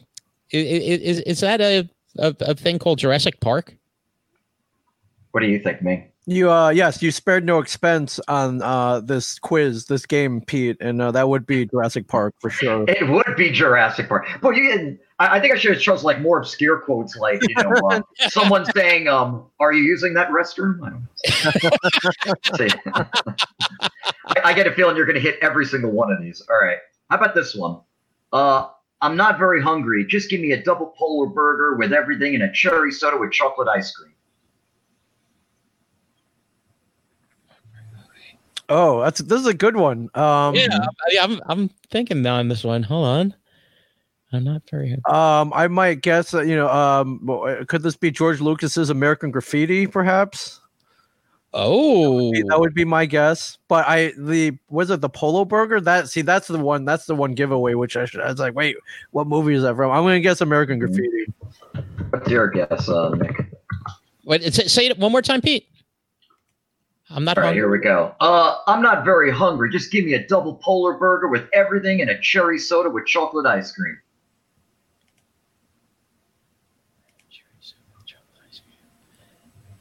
i- 0.51 0.57
i- 0.57 0.59
is 0.59 1.19
is 1.21 1.39
that 1.41 1.61
a, 1.61 1.87
a 2.17 2.35
a 2.39 2.55
thing 2.55 2.79
called 2.79 2.97
Jurassic 2.97 3.39
Park? 3.39 3.75
What 5.31 5.41
do 5.41 5.45
you 5.47 5.59
think, 5.59 5.83
me? 5.83 6.07
You 6.25 6.51
uh 6.51 6.69
yes, 6.69 7.03
you 7.03 7.11
spared 7.11 7.45
no 7.45 7.59
expense 7.59 8.19
on 8.27 8.63
uh 8.63 8.99
this 9.01 9.37
quiz, 9.37 9.85
this 9.85 10.07
game, 10.07 10.41
Pete, 10.41 10.77
and 10.79 11.01
uh, 11.03 11.11
that 11.11 11.29
would 11.29 11.45
be 11.45 11.65
Jurassic 11.67 12.07
Park 12.07 12.33
for 12.39 12.49
sure. 12.49 12.85
It 12.87 13.07
would 13.09 13.35
be 13.37 13.51
Jurassic 13.51 14.07
Park. 14.09 14.25
But 14.41 14.55
you, 14.55 14.97
I, 15.19 15.37
I 15.37 15.39
think 15.39 15.53
I 15.53 15.57
should 15.57 15.73
have 15.73 15.81
chosen 15.81 16.05
like 16.05 16.21
more 16.21 16.37
obscure 16.39 16.79
quotes, 16.79 17.15
like 17.15 17.41
you 17.47 17.55
know, 17.55 17.71
uh, 17.89 18.01
someone 18.29 18.65
saying, 18.73 19.07
"Um, 19.07 19.45
are 19.59 19.71
you 19.73 19.83
using 19.83 20.13
that 20.15 20.29
restroom?" 20.29 20.79
I 20.85 20.89
don't 20.89 21.03
know. 22.93 23.05
I, 24.27 24.41
I 24.45 24.53
get 24.53 24.65
a 24.67 24.71
feeling 24.73 24.95
you're 24.95 25.05
going 25.05 25.15
to 25.15 25.21
hit 25.21 25.37
every 25.41 25.65
single 25.65 25.91
one 25.91 26.11
of 26.11 26.21
these. 26.21 26.41
All 26.49 26.57
right, 26.59 26.77
how 27.09 27.17
about 27.17 27.35
this 27.35 27.55
one? 27.55 27.81
Uh, 28.31 28.69
I'm 29.01 29.15
not 29.15 29.37
very 29.39 29.61
hungry. 29.61 30.05
Just 30.05 30.29
give 30.29 30.41
me 30.41 30.51
a 30.53 30.63
double 30.63 30.93
polar 30.97 31.27
burger 31.27 31.75
with 31.77 31.93
everything 31.93 32.35
and 32.35 32.43
a 32.43 32.51
cherry 32.51 32.91
soda 32.91 33.17
with 33.17 33.31
chocolate 33.31 33.67
ice 33.67 33.91
cream. 33.91 34.13
Oh, 38.67 39.01
that's 39.01 39.19
this 39.21 39.41
is 39.41 39.47
a 39.47 39.53
good 39.53 39.75
one. 39.75 40.09
Um 40.13 40.53
yeah, 40.55 40.67
I- 40.71 41.17
I'm 41.23 41.41
I'm 41.47 41.69
thinking 41.89 42.25
on 42.27 42.49
this 42.49 42.63
one. 42.63 42.83
Hold 42.83 43.07
on. 43.07 43.35
I'm 44.31 44.43
not 44.43 44.61
very. 44.69 44.93
um 45.09 45.51
I 45.55 45.67
might 45.67 46.01
guess 46.01 46.31
that, 46.31 46.45
you 46.47 46.55
know, 46.55 46.69
um 46.69 47.29
uh, 47.29 47.63
could 47.67 47.81
this 47.83 47.95
be 47.95 48.11
George 48.11 48.41
Lucas's 48.41 48.89
American 48.89 49.31
Graffiti 49.31 49.87
perhaps? 49.87 50.59
Oh, 51.51 52.31
That 52.47 52.59
would 52.59 52.75
be 52.75 52.85
my 52.85 53.07
guess. 53.07 53.57
But 53.67 53.87
I 53.87 54.13
the 54.17 54.55
was 54.69 54.91
it 54.91 55.01
the 55.01 55.09
Polo 55.09 55.45
Burger? 55.45 55.81
That 55.81 56.07
see 56.09 56.21
that's 56.21 56.47
the 56.47 56.59
one 56.59 56.85
that's 56.85 57.05
the 57.05 57.15
one 57.15 57.33
giveaway 57.33 57.73
which 57.73 57.97
I 57.97 58.05
should 58.05 58.21
I 58.21 58.29
was 58.29 58.39
like, 58.39 58.53
wait, 58.53 58.75
what 59.11 59.25
movie 59.25 59.55
is 59.55 59.63
that 59.63 59.75
from? 59.75 59.89
I'm 59.91 60.03
gonna 60.03 60.19
guess 60.19 60.41
American 60.41 60.77
Graffiti. 60.77 61.25
What's 62.11 62.29
your 62.29 62.49
guess, 62.49 62.87
uh, 62.87 63.09
Nick? 63.15 63.51
wait. 64.25 64.43
Say 64.53 64.67
say 64.67 64.85
it 64.87 64.99
one 64.99 65.11
more 65.11 65.23
time, 65.23 65.41
Pete. 65.41 65.65
I'm 67.09 67.23
not 67.23 67.37
All 67.37 67.41
right, 67.41 67.47
hungry. 67.47 67.61
here 67.61 67.71
we 67.71 67.79
go. 67.79 68.13
Uh, 68.19 68.57
I'm 68.67 68.83
not 68.83 69.03
very 69.03 69.31
hungry. 69.31 69.71
Just 69.71 69.91
give 69.91 70.05
me 70.05 70.13
a 70.13 70.27
double 70.27 70.55
polar 70.55 70.93
burger 70.93 71.27
with 71.27 71.49
everything 71.53 72.01
and 72.01 72.11
a 72.11 72.19
cherry 72.21 72.59
soda 72.59 72.87
with 72.91 73.07
chocolate 73.07 73.47
ice 73.47 73.71
cream. 73.71 73.97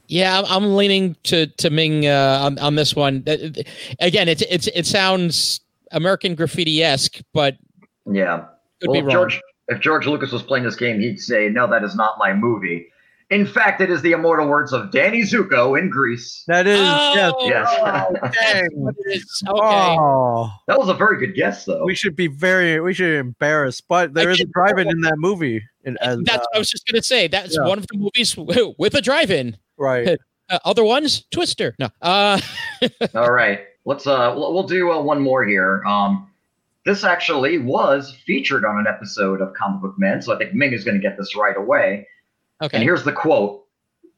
Yeah, 0.08 0.38
I'm, 0.40 0.46
I'm 0.64 0.76
leaning 0.76 1.16
to 1.24 1.46
to 1.46 1.70
Ming 1.70 2.06
uh, 2.06 2.40
on 2.42 2.58
on 2.58 2.74
this 2.74 2.96
one. 2.96 3.22
Uh, 3.26 3.36
Again, 4.00 4.28
it's 4.28 4.42
it's 4.42 4.66
it 4.68 4.86
sounds 4.86 5.60
American 5.92 6.34
Graffiti 6.34 6.82
esque, 6.82 7.20
but 7.32 7.56
Yeah. 8.10 8.46
could 8.80 8.88
well, 8.88 8.92
be 8.94 8.98
if 8.98 9.04
wrong. 9.04 9.12
George, 9.12 9.40
if 9.68 9.80
George 9.80 10.06
Lucas 10.06 10.32
was 10.32 10.42
playing 10.42 10.64
this 10.64 10.76
game, 10.76 10.98
he'd 11.00 11.20
say, 11.20 11.48
"No, 11.50 11.66
that 11.68 11.84
is 11.84 11.94
not 11.94 12.14
my 12.18 12.32
movie." 12.32 12.88
In 13.30 13.44
fact, 13.46 13.82
it 13.82 13.90
is 13.90 14.00
the 14.00 14.12
immortal 14.12 14.48
words 14.48 14.72
of 14.72 14.90
Danny 14.90 15.20
Zuko 15.20 15.78
in 15.78 15.90
Grease. 15.90 16.44
That 16.46 16.66
is 16.66 16.80
yes. 16.80 17.32
Oh, 17.36 17.46
Yes. 17.46 17.68
that's 18.22 18.68
what 18.72 18.94
it 18.98 19.16
is. 19.16 19.42
Okay. 19.46 19.58
Oh, 20.00 20.50
that 20.66 20.78
was 20.78 20.88
a 20.88 20.94
very 20.94 21.18
good 21.18 21.34
guess, 21.34 21.66
though. 21.66 21.84
we 21.84 21.94
should 21.94 22.16
be 22.16 22.28
very 22.28 22.80
we 22.80 22.94
should 22.94 23.10
be 23.12 23.16
embarrassed, 23.18 23.84
but 23.86 24.14
there 24.14 24.30
I 24.30 24.32
is 24.32 24.40
a 24.40 24.46
drive-in 24.46 24.88
in 24.88 25.02
that 25.02 25.18
movie. 25.18 25.62
In, 25.84 25.98
as, 26.00 26.18
That's 26.24 26.38
uh, 26.38 26.46
what 26.48 26.56
I 26.56 26.58
was 26.58 26.70
just 26.70 26.86
gonna 26.86 27.02
say. 27.02 27.28
That's 27.28 27.54
yeah. 27.54 27.68
one 27.68 27.76
of 27.76 27.86
the 27.88 27.98
movies 27.98 28.34
with 28.34 28.94
a 28.94 29.02
drive-in. 29.02 29.58
Right. 29.78 30.18
Uh, 30.50 30.58
other 30.64 30.84
ones, 30.84 31.24
Twister. 31.30 31.74
No. 31.78 31.88
Uh, 32.00 32.40
All 33.14 33.30
right, 33.30 33.60
let's 33.84 34.06
uh, 34.06 34.32
we'll, 34.36 34.54
we'll 34.54 34.66
do 34.66 34.90
uh, 34.90 35.00
one 35.00 35.20
more 35.20 35.44
here. 35.44 35.82
Um, 35.84 36.30
this 36.84 37.04
actually 37.04 37.58
was 37.58 38.14
featured 38.24 38.64
on 38.64 38.78
an 38.78 38.86
episode 38.86 39.40
of 39.42 39.52
Comic 39.54 39.82
Book 39.82 39.94
Men, 39.98 40.22
so 40.22 40.34
I 40.34 40.38
think 40.38 40.54
Ming 40.54 40.72
is 40.72 40.84
going 40.84 40.96
to 40.96 41.02
get 41.02 41.18
this 41.18 41.36
right 41.36 41.56
away. 41.56 42.06
Okay. 42.62 42.76
And 42.76 42.82
here's 42.82 43.04
the 43.04 43.12
quote: 43.12 43.66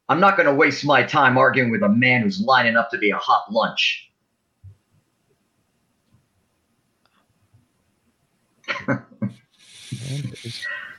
"I'm 0.08 0.20
not 0.20 0.36
going 0.36 0.46
to 0.46 0.54
waste 0.54 0.84
my 0.84 1.02
time 1.02 1.36
arguing 1.36 1.70
with 1.70 1.82
a 1.82 1.88
man 1.88 2.22
who's 2.22 2.40
lining 2.40 2.76
up 2.76 2.90
to 2.90 2.98
be 2.98 3.10
a 3.10 3.16
hot 3.16 3.52
lunch." 3.52 4.06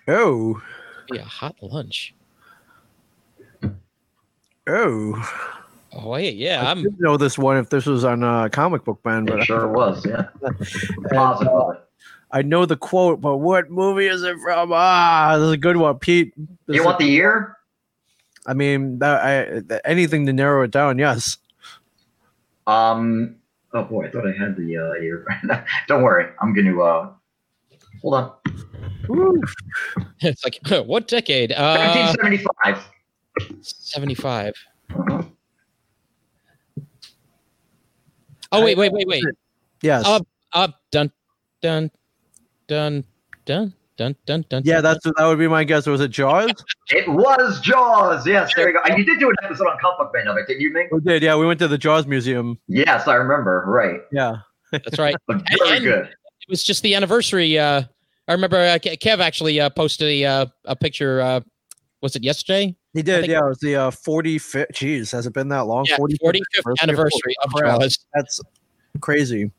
Oh, 0.08 0.62
Be 1.10 1.18
a 1.18 1.24
hot 1.24 1.56
lunch. 1.62 2.14
Oh. 4.68 5.48
Oh 5.94 6.10
wait, 6.10 6.36
yeah. 6.38 6.64
I 6.66 6.72
I'm. 6.72 6.84
didn't 6.84 7.00
know 7.02 7.18
this 7.18 7.38
one 7.38 7.58
if 7.58 7.70
this 7.70 7.86
was 7.86 8.06
on 8.06 8.24
uh, 8.24 8.48
Comic 8.50 8.86
Book 8.86 9.04
band, 9.04 9.26
Man, 9.26 9.36
It 9.36 9.40
but 9.40 9.46
sure 9.46 9.68
was, 9.68 10.06
yeah. 10.06 10.28
and, 10.42 10.58
Positive 11.10 11.54
uh. 11.54 11.74
I 12.32 12.44
know 12.44 12.66
the 12.66 12.78
quote, 12.78 13.20
but 13.20 13.38
what 13.38 13.70
movie 13.70 14.08
is 14.08 14.24
it 14.24 14.38
from? 14.42 14.72
Ah, 14.74 15.36
this 15.38 15.48
is 15.48 15.52
a 15.52 15.58
good 15.58 15.76
one, 15.76 16.00
Pete. 16.00 16.34
You 16.68 16.80
is- 16.80 16.86
want 16.86 16.98
the 17.00 17.06
year? 17.06 17.58
I 18.48 18.54
mean, 18.54 19.00
that, 19.00 19.22
I, 19.22 19.60
that- 19.60 19.82
anything 19.84 20.26
to 20.28 20.34
narrow 20.34 20.64
it 20.64 20.72
down. 20.72 20.98
Yes. 20.98 21.38
Um. 22.68 23.36
Oh 23.74 23.84
boy, 23.84 24.06
I 24.06 24.12
thought 24.12 24.28
I 24.28 24.32
had 24.32 24.56
the 24.56 24.78
uh, 24.78 24.94
year. 25.02 25.26
Don't 25.88 26.04
worry, 26.04 26.30
I'm 26.42 26.54
going 26.54 26.68
to. 26.68 26.82
Uh, 26.82 27.10
hold 28.02 28.14
on. 28.16 28.32
Woo. 29.10 29.42
It's 30.22 30.44
like 30.46 30.60
what 30.88 31.08
decade? 31.08 31.52
Uh, 31.52 31.76
1975. 32.20 32.88
Seventy-five. 33.92 34.54
Mhm. 34.92 35.32
Oh 38.52 38.64
wait, 38.64 38.78
wait, 38.78 38.92
wait, 38.92 39.08
wait. 39.08 39.24
Yes. 39.82 40.06
Uh, 40.06 40.20
Up, 40.54 40.76
dun, 40.92 41.10
dun, 41.62 41.90
dun, 42.68 43.06
dun, 43.46 43.74
dun, 43.96 44.16
dun, 44.26 44.46
dun. 44.50 44.62
yeah, 44.66 44.76
dun, 44.76 44.84
that's 44.84 45.04
that 45.18 45.26
would 45.26 45.40
be 45.40 45.48
my 45.48 45.64
guess. 45.64 45.88
Was 45.88 46.02
it 46.02 46.10
Jaws? 46.12 46.52
It 46.90 47.08
was 47.08 47.62
Jaws. 47.62 48.28
Yes, 48.28 48.52
there 48.56 48.68
you 48.68 48.74
go. 48.74 48.82
And 48.84 48.98
you 48.98 49.06
did 49.06 49.20
do 49.20 49.30
an 49.30 49.36
episode 49.44 49.68
on 49.68 49.78
Comic 49.80 50.00
Book 50.00 50.12
Man 50.14 50.28
of 50.28 50.36
it, 50.38 50.48
didn't 50.48 50.62
you, 50.62 50.74
Ming? 50.74 50.90
We 50.92 51.00
did. 51.00 51.24
Yeah, 51.24 51.38
we 51.38 51.46
went 51.46 51.60
to 51.60 51.68
the 51.70 51.78
Jaws 51.78 52.06
Museum. 52.06 52.60
Yes, 52.68 53.08
I 53.08 53.16
remember. 53.16 53.64
Right. 53.66 54.02
Yeah. 54.12 54.38
That's 54.72 55.00
right. 55.00 55.16
Very 55.30 55.78
And- 55.78 55.84
good. 55.86 56.06
It 56.08 56.50
was 56.50 56.64
just 56.64 56.84
the 56.84 56.96
anniversary. 56.96 57.58
Uh, 57.58 57.84
I 58.28 58.34
remember 58.34 58.58
uh, 58.58 58.78
Kev 58.80 59.20
actually 59.20 59.60
uh, 59.62 59.70
posted 59.70 60.08
a 60.10 60.26
uh, 60.26 60.46
a 60.66 60.76
picture. 60.76 61.22
Uh, 61.22 61.40
was 62.02 62.16
it 62.18 62.24
yesterday? 62.24 62.76
He 62.94 63.02
did. 63.02 63.28
Yeah, 63.28 63.40
it 63.40 63.46
was 63.50 63.60
the 63.60 63.76
uh, 63.76 63.92
45th. 63.92 64.72
Jeez, 64.74 65.12
has 65.12 65.26
it 65.26 65.34
been 65.34 65.48
that 65.50 65.62
long? 65.62 65.86
Yeah, 65.86 65.98
45th 65.98 66.44
45th 66.66 66.82
anniversary 66.82 67.36
of 67.44 67.54
Crap. 67.54 67.80
That's 68.14 68.42
crazy. 69.00 69.52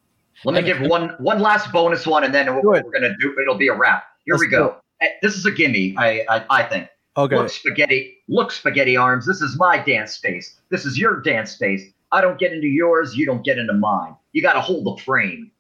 Let 0.45 0.55
me 0.55 0.63
give 0.63 0.81
one 0.91 1.11
one 1.19 1.41
last 1.41 1.73
bonus 1.73 2.07
one, 2.07 2.25
and 2.25 2.35
then 2.35 2.47
Do 2.47 2.61
we're, 2.63 2.77
it. 2.77 2.87
gonna 2.93 3.17
do. 3.19 3.35
It'll 3.41 3.57
be 3.57 3.69
a 3.69 3.75
wrap. 3.75 4.05
Here 4.25 4.35
Let's 4.35 4.41
we 4.45 4.49
go. 4.49 4.77
Eh, 5.01 5.09
This 5.23 5.37
is 5.37 5.47
a 5.47 5.51
gimme. 5.51 5.95
I 5.97 6.25
I, 6.29 6.45
I 6.51 6.63
think. 6.65 6.89
Okay. 7.17 7.37
Look, 7.37 7.51
spaghetti. 7.51 8.19
Look, 8.29 8.51
spaghetti 8.51 8.97
arms. 8.97 9.27
This 9.27 9.41
is 9.41 9.57
my 9.59 9.79
dance 9.79 10.13
space. 10.13 10.59
This 10.71 10.85
is 10.85 10.99
your 10.99 11.21
dance 11.21 11.53
space. 11.53 11.83
I 12.11 12.21
don't 12.21 12.39
get 12.39 12.53
into 12.53 12.67
yours. 12.67 13.17
You 13.17 13.25
don't 13.25 13.45
get 13.45 13.59
into 13.59 13.73
mine. 13.73 14.15
You 14.33 14.43
got 14.43 14.55
to 14.55 14.61
hold 14.61 14.85
the 14.85 15.03
frame. 15.03 15.51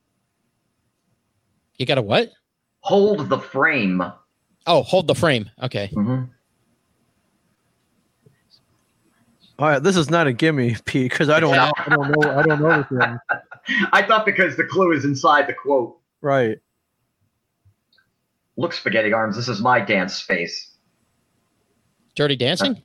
You 1.78 1.86
got 1.86 1.94
to 1.96 2.02
what? 2.02 2.30
Hold 2.80 3.28
the 3.28 3.38
frame. 3.38 4.02
Oh, 4.66 4.82
hold 4.82 5.06
the 5.06 5.14
frame. 5.14 5.50
Okay. 5.62 5.90
Mhm. 5.94 6.28
All 9.62 9.68
right. 9.68 9.80
This 9.80 9.96
is 9.96 10.10
not 10.10 10.26
a 10.26 10.32
gimme, 10.32 10.74
Pete, 10.86 11.08
because 11.08 11.28
I 11.28 11.38
don't 11.38 11.54
know. 11.54 11.70
I 11.76 11.88
don't 11.88 12.10
know. 12.10 12.36
I 12.36 12.42
don't 12.42 12.60
know 12.60 12.84
this. 12.90 13.38
I 13.92 14.02
thought 14.02 14.26
because 14.26 14.56
the 14.56 14.64
clue 14.64 14.90
is 14.90 15.04
inside 15.04 15.46
the 15.46 15.52
quote. 15.52 16.00
Right. 16.20 16.58
Look, 18.56 18.72
spaghetti 18.72 19.12
arms. 19.12 19.36
This 19.36 19.46
is 19.46 19.60
my 19.60 19.78
dance 19.78 20.14
space. 20.14 20.72
Dirty 22.16 22.34
Dancing. 22.34 22.72
Uh, 22.72 22.80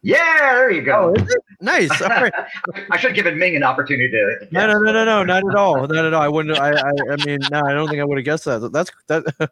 yeah, 0.00 0.54
there 0.54 0.70
you 0.70 0.80
go. 0.80 1.14
Oh. 1.14 1.26
Nice. 1.60 1.90
All 2.00 2.08
right. 2.08 2.32
I 2.90 2.96
should 2.96 3.10
have 3.10 3.16
given 3.16 3.38
Ming 3.38 3.54
an 3.54 3.62
opportunity 3.62 4.10
to. 4.10 4.46
to 4.46 4.48
No, 4.50 4.66
no, 4.66 4.78
no, 4.78 4.92
no, 4.92 5.04
no, 5.04 5.24
not 5.24 5.46
at 5.46 5.54
all. 5.54 5.86
Not 5.86 6.06
at 6.06 6.14
all. 6.14 6.22
I 6.22 6.28
wouldn't. 6.28 6.58
I, 6.58 6.70
I, 6.70 6.92
I 7.10 7.24
mean, 7.26 7.40
no, 7.50 7.60
I 7.60 7.74
don't 7.74 7.86
think 7.86 8.00
I 8.00 8.04
would 8.04 8.16
have 8.16 8.24
guessed 8.24 8.46
that. 8.46 8.72
That's 8.72 8.90
that. 9.08 9.50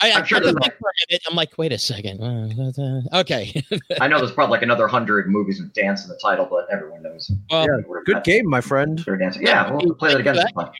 I, 0.00 0.10
I 0.10 0.14
I'm 0.18 0.24
sure 0.24 0.40
there's 0.40 0.52
think 0.54 0.74
for 0.78 0.88
a 0.88 1.06
minute. 1.10 1.22
I'm 1.30 1.36
like, 1.36 1.56
wait 1.56 1.72
a 1.72 1.78
second. 1.78 2.20
Uh, 2.20 3.18
Okay. 3.20 3.62
I 4.00 4.08
know 4.08 4.18
there's 4.18 4.32
probably 4.32 4.52
like 4.52 4.62
another 4.62 4.86
hundred 4.88 5.28
movies 5.28 5.60
with 5.60 5.72
dance 5.72 6.02
in 6.04 6.08
the 6.10 6.18
title, 6.22 6.46
but 6.50 6.66
everyone 6.70 7.02
knows. 7.02 7.30
Well, 7.50 7.66
Yeah, 7.66 8.00
Good 8.04 8.24
game, 8.24 8.48
my 8.48 8.60
friend. 8.60 8.98
They're 9.04 9.16
dancing. 9.16 9.46
Yeah, 9.46 9.70
we'll 9.70 9.94
play 9.94 10.10
that 10.12 10.20
again 10.20 10.36
Thank 10.54 10.70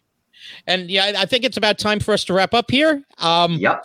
and 0.66 0.90
yeah, 0.90 1.04
I- 1.16 1.22
I 1.22 1.26
think 1.26 1.44
it's 1.44 1.56
about 1.56 1.78
time 1.78 2.00
for 2.00 2.12
us 2.12 2.24
to 2.24 2.34
wrap 2.34 2.52
up 2.54 2.70
here. 2.70 3.02
Um, 3.18 3.52
Yep. 3.54 3.84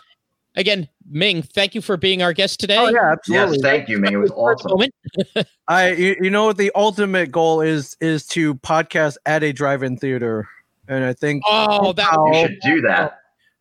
again, 0.56 0.90
Ming, 1.12 1.42
thank 1.42 1.74
you 1.74 1.82
for 1.82 1.96
being 1.96 2.22
our 2.22 2.34
guest 2.34 2.60
today. 2.60 2.78
Oh 2.78 2.90
yeah, 2.90 2.92
Yes, 2.92 3.18
absolutely. 3.30 3.60
thank 3.60 3.88
you, 3.90 3.98
Ming. 4.00 4.14
It 4.14 4.18
was 4.18 4.32
awesome. 4.32 5.46
I, 5.68 5.92
you, 5.92 6.16
you 6.22 6.30
know, 6.30 6.46
what 6.46 6.58
the 6.58 6.72
ultimate 6.76 7.32
goal 7.32 7.62
is 7.62 7.96
is 8.02 8.26
to 8.28 8.56
podcast 8.56 9.18
at 9.26 9.44
a 9.44 9.54
drive-in 9.54 9.98
theater, 9.98 10.48
and 10.88 11.04
I 11.06 11.14
think 11.14 11.44
Oh, 11.48 11.94
that 11.94 12.14
somehow, 12.14 12.26
You 12.26 12.48
should 12.48 12.60
do 12.62 12.82
that. 12.82 13.19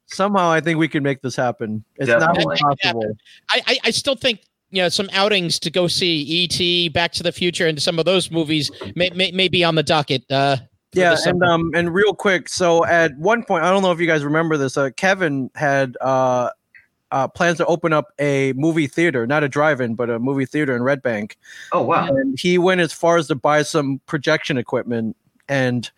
Somehow 0.09 0.50
I 0.50 0.61
think 0.61 0.78
we 0.78 0.88
can 0.88 1.02
make 1.02 1.22
this 1.22 1.36
happen. 1.36 1.84
It's 1.96 2.09
Definitely. 2.09 2.56
not 2.61 2.72
impossible. 2.72 3.16
I, 3.50 3.62
I, 3.66 3.78
I 3.84 3.90
still 3.90 4.16
think 4.16 4.40
you 4.70 4.82
know 4.82 4.88
some 4.88 5.09
outings 5.12 5.59
to 5.61 5.70
go 5.70 5.86
see 5.86 6.20
E.T., 6.20 6.90
Back 6.90 7.12
to 7.12 7.22
the 7.22 7.32
Future, 7.32 7.66
and 7.66 7.80
some 7.80 7.98
of 7.98 8.04
those 8.04 8.30
movies 8.30 8.70
may 8.96 9.11
may, 9.11 9.30
may 9.32 9.48
be 9.48 9.64
on 9.64 9.74
the 9.74 9.82
docket. 9.82 10.24
Uh, 10.30 10.56
Yeah, 10.92 11.16
and 11.24 11.42
um, 11.42 11.70
and 11.74 11.92
real 11.92 12.14
quick, 12.14 12.48
so 12.48 12.84
at 12.86 13.16
one 13.18 13.44
point, 13.44 13.64
I 13.64 13.70
don't 13.70 13.82
know 13.82 13.92
if 13.92 14.00
you 14.00 14.06
guys 14.06 14.24
remember 14.24 14.56
this. 14.56 14.76
Uh, 14.76 14.90
Kevin 14.96 15.50
had 15.54 15.96
uh 16.00 16.50
uh, 17.11 17.28
plans 17.28 17.59
to 17.59 17.66
open 17.66 17.92
up 17.92 18.12
a 18.18 18.52
movie 18.54 18.86
theater, 18.86 19.26
not 19.26 19.42
a 19.42 19.48
drive-in, 19.48 19.94
but 19.94 20.11
a 20.11 20.18
movie 20.18 20.44
theater 20.44 20.76
in 20.76 20.82
Red 20.82 21.02
Bank. 21.02 21.38
Oh 21.72 21.82
wow. 21.82 22.06
And 22.09 22.38
he 22.38 22.59
went 22.59 22.80
as 22.80 22.92
far 22.92 23.16
as 23.16 23.28
to 23.28 23.34
buy 23.34 23.62
some 23.62 24.00
projection 24.06 24.59
equipment, 24.59 25.16
and 25.48 25.90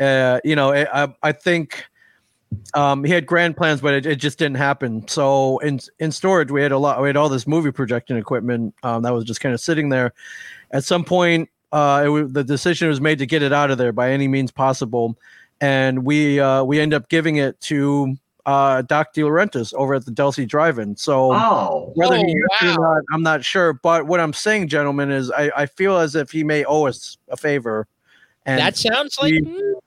uh, 0.00 0.40
you 0.44 0.56
know, 0.56 0.72
I, 0.72 1.12
I 1.22 1.32
think 1.32 1.84
um, 2.74 3.04
he 3.04 3.12
had 3.12 3.26
grand 3.26 3.56
plans, 3.56 3.80
but 3.80 3.94
it, 3.94 4.06
it 4.06 4.16
just 4.16 4.38
didn't 4.38 4.56
happen. 4.56 5.06
So 5.08 5.58
in 5.58 5.80
in 5.98 6.12
storage, 6.12 6.50
we 6.50 6.62
had 6.62 6.72
a 6.72 6.78
lot. 6.78 7.00
We 7.00 7.08
had 7.08 7.16
all 7.16 7.28
this 7.28 7.46
movie 7.46 7.72
projection 7.72 8.16
equipment 8.16 8.74
um, 8.82 9.02
that 9.02 9.12
was 9.12 9.24
just 9.24 9.40
kind 9.40 9.54
of 9.54 9.60
sitting 9.60 9.88
there. 9.88 10.12
At 10.70 10.84
some 10.84 11.04
point, 11.04 11.48
uh, 11.72 12.02
the 12.26 12.44
decision 12.44 12.88
was 12.88 13.00
made 13.00 13.18
to 13.18 13.26
get 13.26 13.42
it 13.42 13.52
out 13.52 13.70
of 13.70 13.78
there 13.78 13.92
by 13.92 14.10
any 14.10 14.28
means 14.28 14.50
possible, 14.50 15.18
and 15.60 16.04
we 16.04 16.40
uh, 16.40 16.64
we 16.64 16.80
end 16.80 16.94
up 16.94 17.08
giving 17.08 17.36
it 17.36 17.60
to 17.62 18.16
uh, 18.46 18.80
Doc 18.82 19.12
DeLeonardis 19.14 19.74
over 19.74 19.94
at 19.94 20.06
the 20.06 20.10
Delsea 20.10 20.48
Drive-In. 20.48 20.96
So 20.96 21.32
Oh. 21.34 21.92
whether 21.96 22.14
Oh, 22.14 22.18
he 22.18 22.32
used 22.32 22.62
or 22.62 22.66
wow. 22.68 22.94
not, 22.94 23.02
I'm 23.12 23.22
not 23.22 23.44
sure. 23.44 23.74
But 23.74 24.06
what 24.06 24.20
I'm 24.20 24.32
saying, 24.32 24.68
gentlemen, 24.68 25.10
is 25.10 25.30
I, 25.30 25.50
I 25.54 25.66
feel 25.66 25.98
as 25.98 26.14
if 26.14 26.30
he 26.30 26.44
may 26.44 26.64
owe 26.64 26.86
us 26.86 27.18
a 27.28 27.36
favor. 27.36 27.86
And 28.48 28.58
that 28.58 28.76
sounds 28.76 29.18
like. 29.20 29.34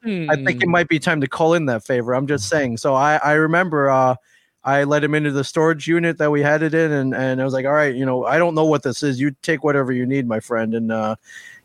I 0.03 0.35
think 0.35 0.61
it 0.61 0.65
hmm. 0.65 0.71
might 0.71 0.87
be 0.87 0.99
time 0.99 1.21
to 1.21 1.27
call 1.27 1.53
in 1.53 1.65
that 1.65 1.85
favor. 1.85 2.13
I'm 2.13 2.27
just 2.27 2.49
saying. 2.49 2.77
So 2.77 2.95
I, 2.95 3.17
I 3.17 3.33
remember 3.33 3.89
uh, 3.89 4.15
I 4.63 4.83
let 4.83 5.03
him 5.03 5.15
into 5.15 5.31
the 5.31 5.43
storage 5.43 5.87
unit 5.87 6.19
that 6.19 6.31
we 6.31 6.41
had 6.41 6.61
it 6.61 6.73
in, 6.73 6.91
and, 6.91 7.15
and 7.15 7.41
I 7.41 7.43
was 7.43 7.53
like, 7.53 7.65
all 7.65 7.73
right, 7.73 7.93
you 7.93 8.05
know, 8.05 8.25
I 8.25 8.37
don't 8.37 8.53
know 8.53 8.65
what 8.65 8.83
this 8.83 9.01
is. 9.01 9.19
You 9.19 9.35
take 9.41 9.63
whatever 9.63 9.91
you 9.91 10.05
need, 10.05 10.27
my 10.27 10.39
friend, 10.39 10.75
and 10.75 10.91
uh, 10.91 11.15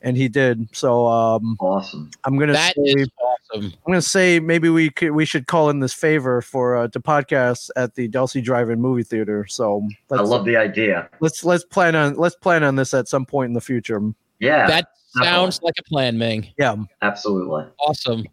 and 0.01 0.17
he 0.17 0.29
did. 0.29 0.69
So 0.75 1.07
um, 1.07 1.57
Awesome. 1.61 2.11
I'm 2.25 2.39
gonna 2.39 2.55
That 2.55 2.75
say 2.75 3.07
awesome. 3.21 3.73
I'm 3.75 3.93
gonna 3.93 4.03
say 4.03 4.41
maybe 4.41 4.71
we 4.71 4.89
could 4.89 5.11
we 5.11 5.27
should 5.27 5.47
call 5.47 5.69
in 5.69 5.81
this 5.81 5.93
favor 5.93 6.41
for 6.41 6.77
uh, 6.77 6.89
to 6.89 7.01
podcast 7.01 7.69
at 7.77 7.95
the 7.95 8.09
Delsea 8.09 8.43
Drive-In 8.43 8.81
movie 8.81 9.03
theater. 9.03 9.47
So 9.47 9.87
I 10.11 10.23
love 10.23 10.47
the 10.47 10.57
idea. 10.57 11.11
let's 11.21 11.45
let's 11.45 11.65
plan 11.65 11.95
on 11.95 12.15
let's 12.17 12.37
plan 12.37 12.63
on 12.65 12.77
this 12.77 12.95
at 12.95 13.09
some 13.09 13.27
point 13.27 13.49
in 13.49 13.55
the 13.55 13.61
future. 13.61 14.01
Yeah. 14.39 14.67
That 14.67 14.89
sounds 15.25 15.61
like 15.63 15.75
a 15.79 15.83
plan, 15.85 16.19
Ming. 16.19 16.49
Yeah. 16.59 16.77
absolutely. 17.03 17.65
Awesome. 17.81 18.25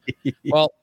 Well, 0.45 0.73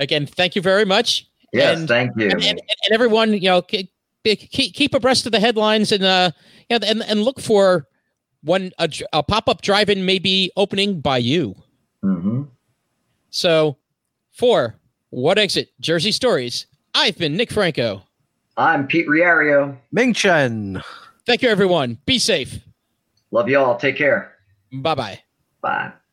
again, 0.00 0.26
thank 0.26 0.56
you 0.56 0.62
very 0.62 0.84
much. 0.84 1.28
Yes. 1.52 1.78
And- 1.78 1.88
thank 1.88 2.12
you. 2.16 2.30
and, 2.30 2.42
and, 2.42 2.60
and 2.60 2.92
everyone, 2.92 3.32
you 3.32 3.48
know, 3.48 3.62
keep, 3.62 3.90
keep 4.24 4.74
keep 4.74 4.94
abreast 4.94 5.26
of 5.26 5.32
the 5.32 5.40
headlines 5.40 5.92
and 5.92 6.02
uh, 6.02 6.30
you 6.68 6.78
know, 6.78 6.86
and 6.86 7.02
and 7.04 7.22
look 7.22 7.40
for 7.40 7.86
when 8.42 8.72
a, 8.78 8.88
a 9.12 9.22
pop 9.22 9.48
up 9.48 9.62
drive-in 9.62 10.04
may 10.04 10.18
be 10.18 10.50
opening 10.56 11.00
by 11.00 11.18
you. 11.18 11.54
Mm-hmm. 12.02 12.42
So, 13.30 13.78
for 14.32 14.76
what 15.10 15.38
exit 15.38 15.70
Jersey 15.80 16.12
Stories, 16.12 16.66
I've 16.94 17.16
been 17.16 17.36
Nick 17.36 17.50
Franco. 17.50 18.02
I'm 18.56 18.86
Pete 18.86 19.08
Riario. 19.08 19.76
Ming 19.92 20.12
Chen. 20.12 20.82
Thank 21.26 21.42
you, 21.42 21.48
everyone. 21.48 21.98
Be 22.06 22.18
safe. 22.18 22.58
Love 23.30 23.48
y'all. 23.48 23.76
Take 23.76 23.96
care. 23.96 24.34
Bye 24.72 24.94
bye. 24.94 25.23
Bye. 25.64 25.94